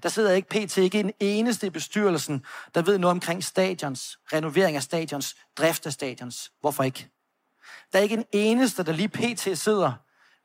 [0.03, 0.79] Der sidder ikke pt.
[0.79, 2.45] ikke en eneste i bestyrelsen,
[2.75, 6.53] der ved noget omkring stadions, renovering af stadions, drift af stadions.
[6.61, 7.09] Hvorfor ikke?
[7.93, 9.59] Der er ikke en eneste, der lige pt.
[9.59, 9.93] sidder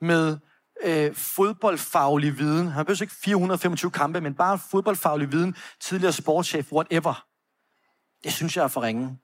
[0.00, 0.38] med
[0.84, 2.68] øh, fodboldfaglig viden.
[2.68, 7.24] Han behøver ikke 425 kampe, men bare fodboldfaglig viden, tidligere sportschef, whatever.
[8.24, 9.18] Det synes jeg er for ringe.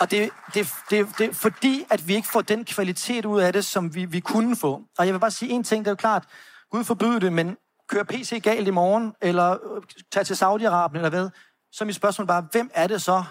[0.00, 3.64] Og det, det, det, det fordi, at vi ikke får den kvalitet ud af det,
[3.64, 4.82] som vi, vi kunne få.
[4.98, 6.24] Og jeg vil bare sige en ting, det er jo klart,
[6.70, 7.56] Gud forbyde det, men
[7.88, 11.30] kør PC galt i morgen, eller øh, tag til Saudi-Arabien, eller hvad,
[11.72, 13.24] så er mit spørgsmål bare, hvem er det så,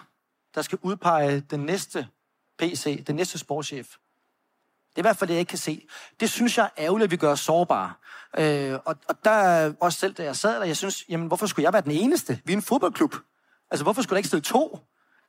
[0.55, 2.07] der skal udpege den næste
[2.59, 3.87] PC, den næste sportschef?
[4.89, 5.87] Det er i hvert fald det, jeg ikke kan se.
[6.19, 7.93] Det synes jeg er ærgerligt, at vi gør os sårbare.
[8.37, 11.63] Øh, og, og der også selv, da jeg sad der, jeg synes, jamen, hvorfor skulle
[11.63, 12.41] jeg være den eneste?
[12.45, 13.15] Vi er en fodboldklub.
[13.71, 14.79] Altså, hvorfor skulle der ikke stille to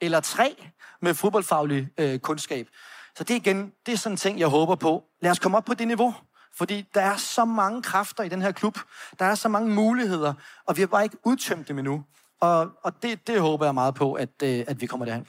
[0.01, 0.57] eller tre
[1.03, 2.69] med fodboldfaglig øh, kundskab?
[3.17, 5.05] Så det igen, det er sådan en ting, jeg håber på.
[5.21, 6.15] Lad os komme op på det niveau.
[6.55, 8.79] Fordi der er så mange kræfter i den her klub.
[9.19, 10.35] Der er så mange muligheder,
[10.67, 12.05] og vi har bare ikke udtømt dem endnu.
[12.41, 15.27] Og, og det, det håber jeg meget på, at, øh, at vi kommer derhen.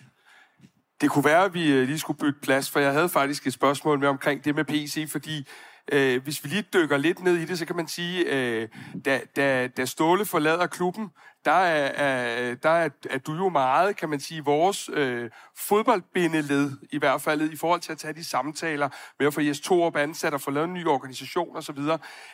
[1.02, 3.54] Det kunne være, at vi øh, lige skulle bygge plads, for jeg havde faktisk et
[3.54, 5.48] spørgsmål med omkring det med PC, fordi
[5.92, 8.68] øh, hvis vi lige dykker lidt ned i det, så kan man sige, øh,
[9.06, 11.10] da, da, da Ståle forlader klubben,
[11.46, 16.72] der er, er, der er, er du jo meget, kan man sige, vores øh, fodboldbindeled,
[16.92, 18.90] i hvert fald i forhold til at tage de samtaler
[19.20, 21.80] med at få Jes Torup ansat og få lavet en ny organisation osv.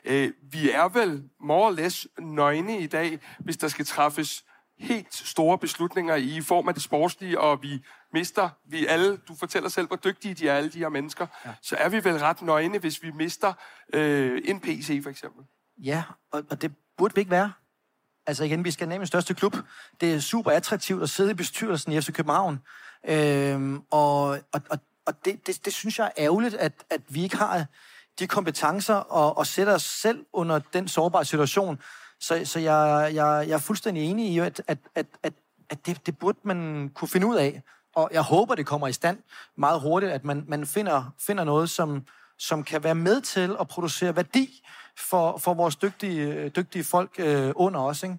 [0.05, 4.43] Øh, vi er vel more or less nøgne i dag, hvis der skal træffes
[4.79, 7.83] helt store beslutninger i form af det sportslige, og vi
[8.13, 11.53] mister, vi alle, du fortæller selv, hvor dygtige de er, alle de her mennesker, ja.
[11.61, 13.53] så er vi vel ret nøgne, hvis vi mister
[13.93, 15.45] øh, en PC for eksempel.
[15.77, 17.53] Ja, og, og det burde vi ikke være.
[18.27, 19.55] Altså igen, vi skal nemlig største klub.
[20.01, 22.59] Det er super attraktivt at sidde i bestyrelsen i FC København.
[23.07, 27.23] Øhm, og og, og, og det, det, det synes jeg er ærgerligt, at, at vi
[27.23, 27.65] ikke har
[28.19, 31.79] de kompetencer og, og sætter os selv under den sårbare situation.
[32.23, 35.33] Så, så jeg, jeg, jeg er fuldstændig enig i, at, at, at, at,
[35.69, 37.61] at det, det burde man kunne finde ud af.
[37.95, 39.17] Og jeg håber, det kommer i stand
[39.57, 42.05] meget hurtigt, at man, man finder, finder noget, som,
[42.37, 44.65] som kan være med til at producere værdi
[44.97, 48.03] for, for vores dygtige, dygtige folk øh, under os.
[48.03, 48.17] Ikke?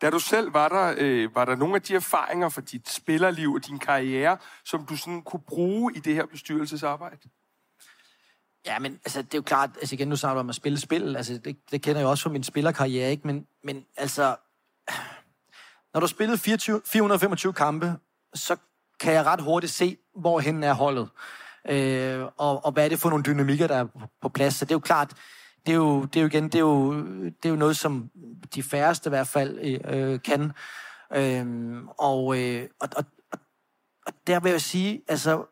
[0.00, 3.52] Da du selv var der, øh, var der nogle af de erfaringer fra dit spillerliv
[3.52, 7.28] og din karriere, som du sådan kunne bruge i det her bestyrelsesarbejde?
[8.66, 10.80] Ja, men altså, det er jo klart, altså igen, nu snakker du om at spille
[10.80, 13.26] spil, altså det, det kender jeg også fra min spillerkarriere, ikke?
[13.26, 14.36] Men, men altså,
[15.92, 17.94] når du har spillet 24, 425 kampe,
[18.34, 18.56] så
[19.00, 21.08] kan jeg ret hurtigt se, hvor hen er holdet.
[21.68, 24.54] Øh, og, og hvad er det for nogle dynamikker, der er på plads.
[24.54, 25.12] Så det er jo klart,
[25.66, 28.10] det er jo, det er jo igen, det er jo, det er jo noget, som
[28.54, 30.52] de færreste i hvert fald øh, kan.
[31.14, 33.04] Øh, og, øh, og, og,
[34.06, 35.44] og der vil jeg sige, altså,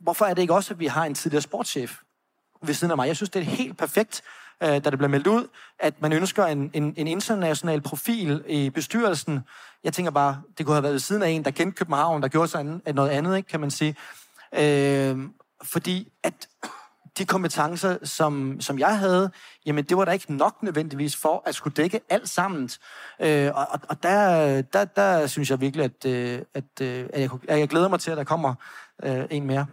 [0.00, 1.98] hvorfor er det ikke også, at vi har en tidligere sportschef
[2.62, 3.06] ved siden af mig?
[3.06, 4.22] Jeg synes, det er helt perfekt,
[4.62, 5.48] øh, da det bliver meldt ud,
[5.78, 9.40] at man ønsker en, en, en international profil i bestyrelsen.
[9.84, 12.28] Jeg tænker bare, det kunne have været ved siden af en, der kendte København, der
[12.28, 12.64] gjorde sig
[12.94, 13.96] noget andet, ikke, kan man sige.
[14.52, 15.18] Øh,
[15.62, 16.48] fordi at
[17.18, 19.30] de kompetencer, som, som jeg havde,
[19.66, 22.70] jamen det var der ikke nok nødvendigvis for at skulle dække alt sammen.
[23.20, 27.30] Øh, og og der, der, der synes jeg virkelig, at, øh, at, øh, at, jeg,
[27.48, 28.54] at jeg glæder mig til, at der kommer
[29.02, 29.66] øh, en mere.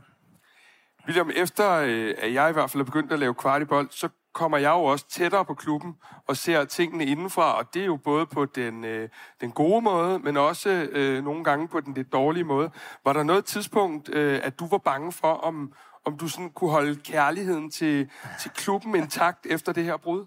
[1.08, 4.58] William, efter øh, at jeg i hvert fald er begyndt at lave kvartibold, så kommer
[4.58, 5.96] jeg jo også tættere på klubben
[6.28, 9.10] og ser tingene indenfra, og det er jo både på den, øh,
[9.42, 12.72] den gode måde, men også øh, nogle gange på den lidt dårlige måde.
[13.06, 15.74] Var der noget tidspunkt, øh, at du var bange for, om,
[16.06, 18.10] om du sådan kunne holde kærligheden til,
[18.42, 20.26] til klubben intakt efter det her brud?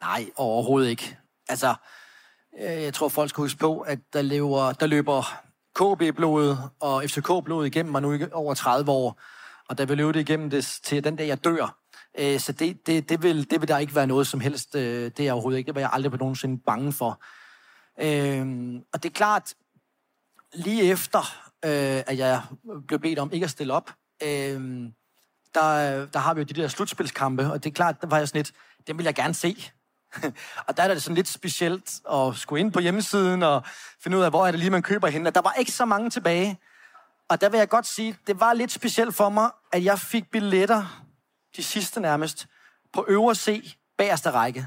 [0.00, 1.18] Nej, overhovedet ikke.
[1.48, 1.74] Altså,
[2.60, 5.22] øh, jeg tror, folk skal huske på, at der, lever, der løber
[5.74, 9.20] KB-blodet og FCK-blodet igennem mig nu over 30 år.
[9.68, 11.78] Og der vil løbe det igennem det til den dag, jeg dør.
[12.18, 14.74] Øh, så det, det, det, vil, det vil der ikke være noget som helst.
[14.74, 15.66] Øh, det er overhovedet ikke.
[15.66, 17.22] Det var jeg aldrig på nogensinde bange for.
[18.00, 19.54] Øh, og det er klart,
[20.54, 21.18] lige efter,
[21.64, 22.42] øh, at jeg
[22.86, 24.90] blev bedt om ikke at stille op, øh,
[25.54, 28.28] der, der har vi jo de der slutspilskampe, og det er klart, der var jeg
[28.28, 28.52] sådan lidt,
[28.86, 29.56] dem vil jeg gerne se.
[30.66, 33.62] og der er det sådan lidt specielt at skulle ind på hjemmesiden og
[34.02, 35.30] finde ud af, hvor er det lige, man køber hende.
[35.30, 36.58] Der var ikke så mange tilbage.
[37.28, 40.30] Og der vil jeg godt sige, det var lidt specielt for mig, at jeg fik
[40.30, 41.04] billetter,
[41.56, 42.46] de sidste nærmest,
[42.92, 44.66] på øvre C, bagerste række.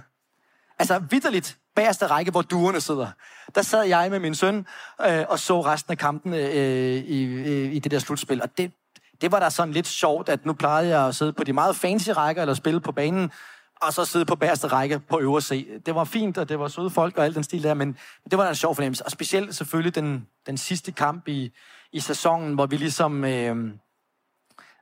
[0.79, 3.07] Altså vidderligt, bagerste række, hvor duerne sidder.
[3.55, 4.67] Der sad jeg med min søn
[5.01, 8.41] øh, og så resten af kampen øh, i, øh, i det der slutspil.
[8.41, 8.71] Og det,
[9.21, 11.75] det var da sådan lidt sjovt, at nu plejede jeg at sidde på de meget
[11.75, 13.31] fancy rækker, eller spille på banen,
[13.81, 15.67] og så sidde på bagerste række på øvre C.
[15.85, 17.97] Det var fint, og det var søde folk og alt den stil der, men
[18.31, 19.05] det var da en sjov fornemmelse.
[19.05, 21.51] Og specielt selvfølgelig den, den sidste kamp i,
[21.93, 23.23] i sæsonen, hvor vi ligesom...
[23.25, 23.55] Øh,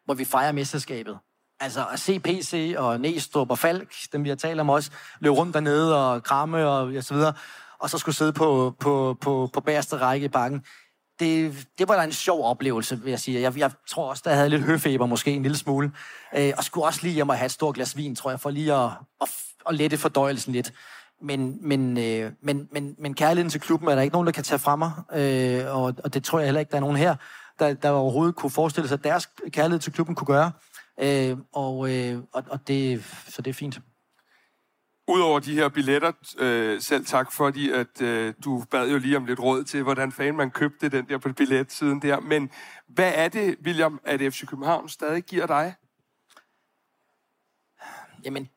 [0.06, 1.18] hvor vi fejrer mesterskabet.
[1.60, 5.36] Altså at se PC og Næstrup og Falk, dem vi har talt om også, løbe
[5.36, 7.34] rundt dernede og kramme og, og så videre,
[7.80, 10.64] og så skulle sidde på, på, på, på bagerste række i bakken.
[11.20, 13.42] Det, det var da en sjov oplevelse, vil jeg sige.
[13.42, 15.92] Jeg, jeg tror også, der havde lidt høfeber måske en lille smule.
[16.36, 18.50] Øh, og skulle også lige hjem og have et stort glas vin, tror jeg, for
[18.50, 18.90] lige at,
[19.22, 19.30] at,
[19.70, 20.74] at lette fordøjelsen lidt.
[21.22, 24.44] Men, men, øh, men, men, men kærligheden til klubben er der ikke nogen, der kan
[24.44, 24.92] tage fra mig.
[25.14, 27.16] Øh, og, og det tror jeg heller ikke, der er nogen her,
[27.60, 30.52] der, der overhovedet kunne forestille sig, at deres kærlighed til klubben kunne gøre.
[31.02, 33.80] Øh, og, øh, og, og det, så det er fint.
[35.08, 39.26] Udover de her billetter, øh, selv tak fordi, at øh, du bad jo lige om
[39.26, 42.20] lidt råd til, hvordan fanden man købte den der på billetsiden der.
[42.20, 42.50] Men
[42.88, 45.76] hvad er det, William, at FC København stadig giver dig?
[48.26, 48.50] Jamen,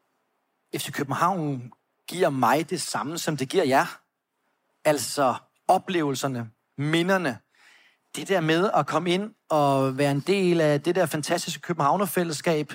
[0.76, 1.72] FC København
[2.12, 4.00] giver mig det samme, som det giver jer.
[4.84, 5.34] Altså
[5.68, 7.38] oplevelserne, minderne,
[8.16, 12.72] det der med at komme ind og være en del af det der fantastiske Københavnerfællesskab,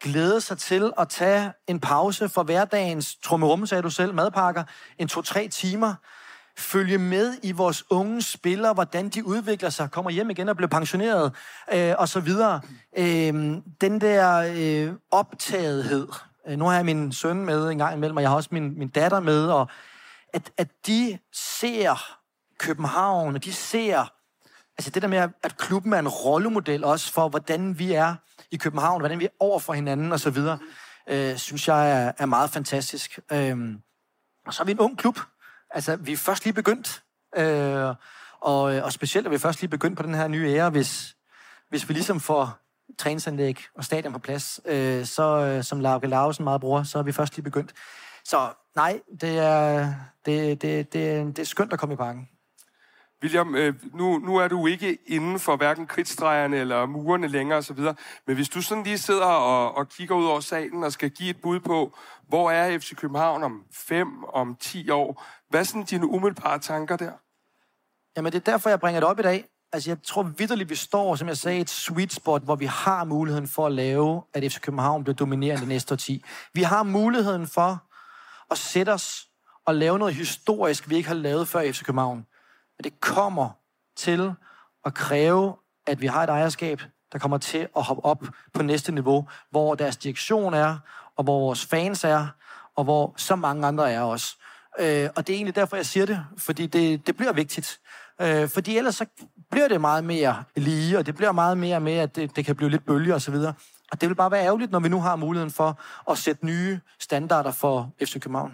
[0.00, 4.64] glæde sig til at tage en pause for hverdagens trummerum, sagde du selv, madpakker,
[4.98, 5.94] en to-tre timer,
[6.56, 10.68] følge med i vores unge spillere, hvordan de udvikler sig, kommer hjem igen og bliver
[10.68, 11.32] pensioneret,
[11.72, 12.60] øh, og så videre.
[12.96, 13.34] Øh,
[13.80, 16.08] den der øh, optagethed.
[16.48, 18.78] Øh, nu har jeg min søn med en gang imellem, og jeg har også min,
[18.78, 19.68] min datter med, og
[20.32, 22.18] at, at de ser
[22.58, 24.06] København, og de ser
[24.78, 28.14] Altså det der med, at klubben er en rollemodel også for, hvordan vi er
[28.50, 30.58] i København, hvordan vi er over for hinanden og så videre,
[31.08, 33.18] øh, synes jeg er, er meget fantastisk.
[33.32, 33.58] Øh,
[34.46, 35.18] og så er vi en ung klub.
[35.70, 37.02] Altså, vi er først lige begyndt.
[37.36, 37.94] Øh,
[38.40, 41.16] og, øh, og specielt er vi først lige begyndt på den her nye ære, hvis,
[41.68, 42.63] hvis vi ligesom får
[42.98, 47.02] træningsanlæg og stadion på plads, øh, så øh, som Lauke Lausen meget bruger, så er
[47.02, 47.72] vi først lige begyndt.
[48.24, 49.94] Så nej, det er,
[50.26, 52.28] det, det, det, det er skønt at komme i parken.
[53.22, 57.78] William, øh, nu, nu er du ikke inden for hverken kridtstregerne eller murene længere osv.,
[58.26, 61.30] men hvis du sådan lige sidder og, og kigger ud over salen og skal give
[61.30, 61.96] et bud på,
[62.28, 66.96] hvor er FC København om 5, om 10 år, hvad er sådan dine umiddelbare tanker
[66.96, 67.12] der?
[68.16, 69.44] Jamen, det er derfor, jeg bringer det op i dag.
[69.74, 73.04] Altså, jeg tror vidderligt, vi står, som jeg sagde, et sweet spot, hvor vi har
[73.04, 76.24] muligheden for at lave, at FC København bliver dominerende næste årti.
[76.52, 77.82] Vi har muligheden for
[78.50, 79.26] at sætte os
[79.66, 82.26] og lave noget historisk, vi ikke har lavet før i FC København.
[82.78, 83.50] Men det kommer
[83.96, 84.32] til
[84.84, 85.56] at kræve,
[85.86, 86.82] at vi har et ejerskab,
[87.12, 90.78] der kommer til at hoppe op på næste niveau, hvor deres direktion er,
[91.16, 92.26] og hvor vores fans er,
[92.76, 94.36] og hvor så mange andre er også.
[94.78, 97.80] Øh, og det er egentlig derfor, jeg siger det, fordi det, det bliver vigtigt.
[98.20, 99.06] Øh, fordi ellers så
[99.50, 102.56] bliver det meget mere lige, og det bliver meget mere med, at det, det kan
[102.56, 103.54] blive lidt bølge og så videre.
[103.92, 105.80] Og det vil bare være ærgerligt, når vi nu har muligheden for
[106.10, 108.52] at sætte nye standarder for FC København.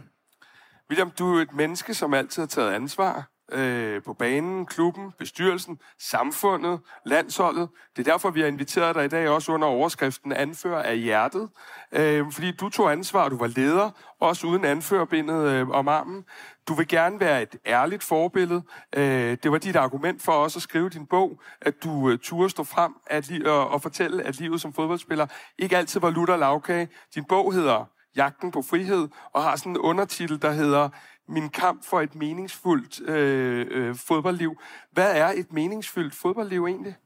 [0.91, 5.79] William, du er et menneske, som altid har taget ansvar øh, på banen, klubben, bestyrelsen,
[5.99, 7.69] samfundet, landsholdet.
[7.97, 11.49] Det er derfor, vi har inviteret dig i dag også under overskriften Anfører af hjertet.
[11.93, 13.91] Øh, fordi du tog ansvar, du var leder,
[14.21, 16.25] også uden anførerbindet øh, om armen.
[16.69, 18.63] Du vil gerne være et ærligt forbillede.
[18.97, 22.51] Øh, det var dit argument for også at skrive din bog, at du øh, turde
[22.51, 25.27] stå frem at, og, og fortælle, at livet som fodboldspiller
[25.59, 26.89] ikke altid var lutter lavkage.
[27.15, 27.85] Din bog hedder
[28.17, 30.89] Jagten på frihed, og har sådan en undertitel, der hedder
[31.31, 34.57] min kamp for et meningsfuldt øh, øh, fodboldliv.
[34.93, 36.97] Hvad er et meningsfuldt fodboldliv egentlig?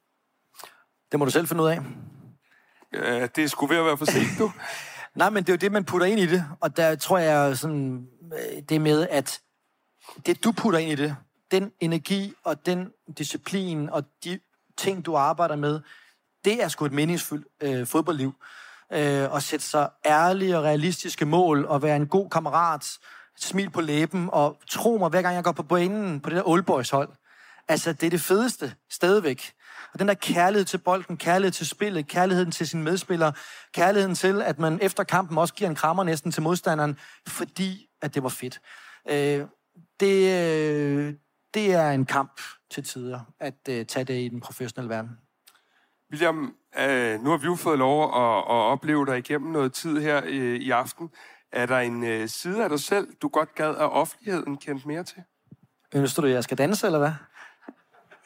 [1.12, 1.80] Det må du selv finde ud af.
[2.92, 4.52] Ja, det skulle ved at være for sent, du.
[5.14, 6.44] Nej, men det er jo det, man putter ind i det.
[6.60, 9.40] Og der tror jeg sådan, øh, det med, at
[10.26, 11.16] det du putter ind i det,
[11.50, 14.38] den energi og den disciplin og de
[14.76, 15.80] ting, du arbejder med,
[16.44, 18.34] det er sgu et meningsfuldt øh, fodboldliv.
[18.92, 22.98] Øh, at sætte sig ærlige og realistiske mål og være en god kammerat
[23.36, 26.48] smil på læben, og tro mig, hver gang jeg går på banen på det der
[26.48, 27.08] Old Boys hold,
[27.68, 29.52] altså det er det fedeste stadigvæk.
[29.92, 33.32] Og den der kærlighed til bolden, kærlighed til spillet, kærligheden til sine medspillere,
[33.72, 36.98] kærligheden til, at man efter kampen også giver en krammer næsten til modstanderen,
[37.28, 38.60] fordi at det var fedt.
[39.10, 39.46] Øh,
[40.00, 41.14] det, øh,
[41.54, 42.40] det er en kamp
[42.70, 45.10] til tider, at øh, tage det i den professionelle verden.
[46.10, 50.00] William, øh, nu har vi jo fået lov at, at opleve dig igennem noget tid
[50.00, 51.10] her øh, i aften.
[51.54, 55.02] Er der en øh, side af dig selv, du godt gad, at offentligheden kendt mere
[55.02, 55.22] til?
[55.94, 57.12] Ønsker du, at jeg skal danse, eller hvad?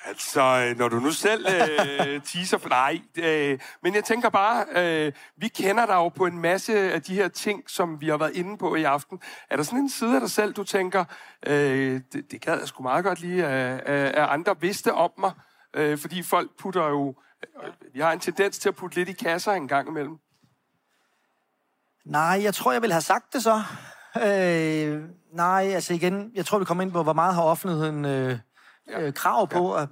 [0.05, 2.69] Altså, når du nu selv øh, teaser for...
[2.69, 7.03] Nej, øh, men jeg tænker bare, øh, vi kender dig jo på en masse af
[7.03, 9.21] de her ting, som vi har været inde på i aften.
[9.51, 11.05] Er der sådan en side af dig selv, du tænker,
[11.47, 13.81] øh, det, det gad jeg sgu meget godt lige, at,
[14.15, 15.33] at andre vidste om mig?
[15.75, 17.15] Øh, fordi folk putter jo...
[17.65, 20.19] Øh, vi har en tendens til at putte lidt i kasser en gang imellem.
[22.09, 23.63] Nej, jeg tror, jeg vil have sagt det så.
[24.27, 25.03] Øh,
[25.33, 28.39] nej, altså igen, jeg tror, vi kommer ind på, hvor meget har offentligheden øh,
[28.89, 29.79] øh, krav på.
[29.79, 29.87] Ja.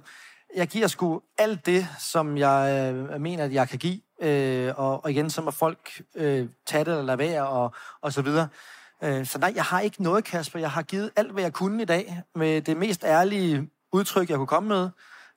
[0.55, 4.01] Jeg giver sgu alt det, som jeg øh, mener, at jeg kan give.
[4.21, 8.13] Øh, og, og igen, så må folk øh, tage det eller lade være, og, og
[8.13, 8.47] så videre.
[9.03, 10.59] Øh, så nej, jeg har ikke noget, Kasper.
[10.59, 14.37] Jeg har givet alt, hvad jeg kunne i dag, med det mest ærlige udtryk, jeg
[14.37, 14.89] kunne komme med.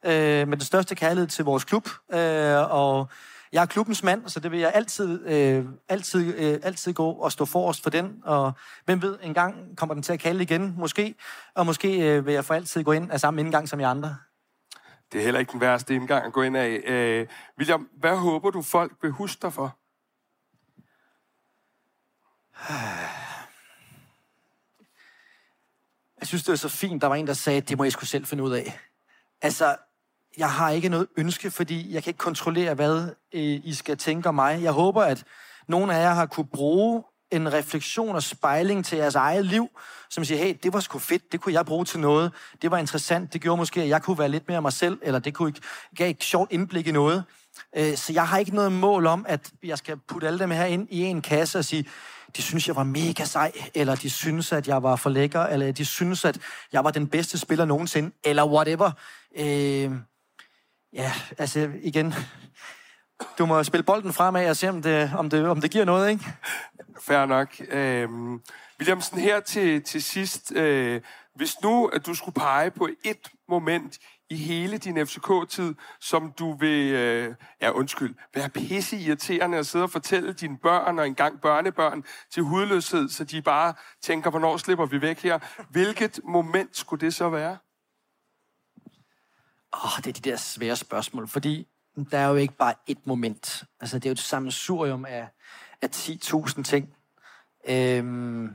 [0.05, 1.89] Øh, med den største kærlighed til vores klub.
[2.12, 3.09] Øh, og
[3.53, 7.33] jeg er klubbens mand, så det vil jeg altid, øh, altid, øh, altid gå og
[7.33, 8.23] stå forrest for den.
[8.25, 8.53] Og
[8.85, 11.15] hvem ved, en gang kommer den til at kalde igen, måske.
[11.55, 14.17] Og måske øh, vil jeg for altid gå ind af samme indgang som jeg andre.
[15.13, 16.81] Det er heller ikke den værste indgang at gå ind af.
[16.87, 17.27] Øh,
[17.59, 19.77] William, hvad håber du, folk vil huske dig for?
[26.21, 28.09] Jeg synes, det var så fint, der var en, der sagde, det må jeg skulle
[28.09, 28.79] selv finde ud af.
[29.43, 29.77] Altså,
[30.39, 34.28] jeg har ikke noget ønske, fordi jeg kan ikke kontrollere, hvad øh, I skal tænke
[34.28, 34.62] om mig.
[34.62, 35.24] Jeg håber, at
[35.69, 39.69] nogle af jer har kunne bruge en refleksion og spejling til jeres eget liv,
[40.11, 42.32] som siger, hey, det var sgu fedt, det kunne jeg bruge til noget,
[42.62, 45.20] det var interessant, det gjorde måske, at jeg kunne være lidt mere mig selv, eller
[45.20, 45.61] det kunne ikke,
[45.97, 47.24] gav et sjovt indblik i noget.
[47.77, 50.65] Øh, så jeg har ikke noget mål om, at jeg skal putte alle dem her
[50.65, 51.85] ind i en kasse og sige,
[52.36, 55.73] de synes, jeg var mega sej, eller de synes, at jeg var for lækker, eller
[55.73, 56.39] de synes, at
[56.73, 58.90] jeg var den bedste spiller nogensinde, eller whatever.
[59.36, 59.90] Øh,
[60.93, 62.15] Ja, altså igen,
[63.39, 66.11] du må spille bolden fremad og se, om det, om det, om det giver noget,
[66.11, 66.25] ikke?
[67.01, 67.49] Fair nok.
[67.69, 68.41] Øhm,
[68.79, 70.53] Williamsen, her til, til sidst.
[70.57, 71.01] Øh,
[71.35, 73.99] hvis nu, at du skulle pege på et moment
[74.31, 79.83] i hele din FCK-tid, som du vil, øh, ja undskyld, være pisse irriterende at sidde
[79.83, 84.87] og fortælle dine børn og engang børnebørn til hudløshed, så de bare tænker, hvornår slipper
[84.87, 85.39] vi væk her.
[85.71, 87.57] Hvilket moment skulle det så være?
[89.75, 91.67] Åh, det er de der svære spørgsmål, fordi
[92.11, 93.65] der er jo ikke bare et moment.
[93.81, 95.29] Altså, det er jo et sammensurium af,
[95.83, 96.95] af 10.000 ting.
[97.69, 98.55] Øhm,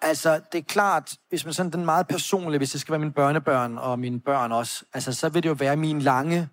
[0.00, 3.12] altså, det er klart, hvis man sådan den meget personlige, hvis det skal være mine
[3.12, 6.48] børnebørn og mine børn også, altså, så vil det jo være min lange,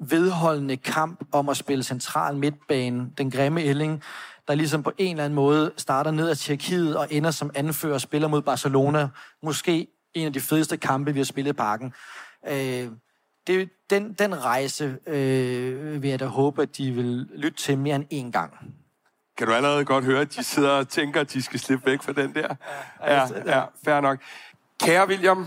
[0.00, 4.02] vedholdende kamp om at spille central midtbane, den grimme ælling,
[4.48, 7.94] der ligesom på en eller anden måde starter ned af Tjekkiet og ender som anfører
[7.94, 9.08] og spiller mod Barcelona.
[9.42, 11.94] Måske en af de fedeste kampe, vi har spillet i parken.
[12.48, 12.88] Øh,
[13.46, 17.96] det, den, den rejse øh, vil jeg da håbe, at de vil lytte til mere
[17.96, 18.52] end én gang.
[19.36, 22.02] Kan du allerede godt høre, at de sidder og tænker, at de skal slippe væk
[22.02, 22.54] fra den der?
[23.00, 24.18] Ja, ja, fair nok.
[24.80, 25.46] Kære William,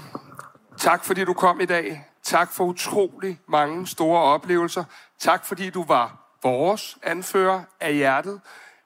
[0.77, 2.05] tak fordi du kom i dag.
[2.23, 4.83] Tak for utrolig mange store oplevelser.
[5.19, 8.41] Tak fordi du var vores anfører af hjertet.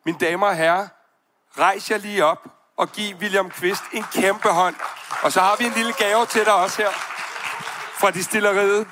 [0.05, 0.87] Mine damer og herrer,
[1.57, 4.75] rejs jer lige op og giv William Kvist en kæmpe hånd.
[5.23, 7.18] Og så har vi en lille gave til dig også her
[7.99, 8.87] fra distilleriet.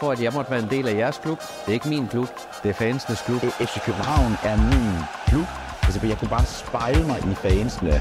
[0.00, 1.38] For, at jeg måtte være en del af jeres klub.
[1.40, 2.28] Det er ikke min klub,
[2.62, 3.40] det er fansenes klub.
[3.40, 5.46] FC København er min klub.
[5.82, 8.00] Altså, jeg kunne bare spejle mig i fansene.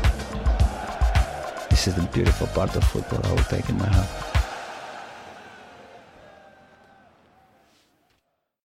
[1.69, 4.28] This is the beautiful part of football I will take in my heart.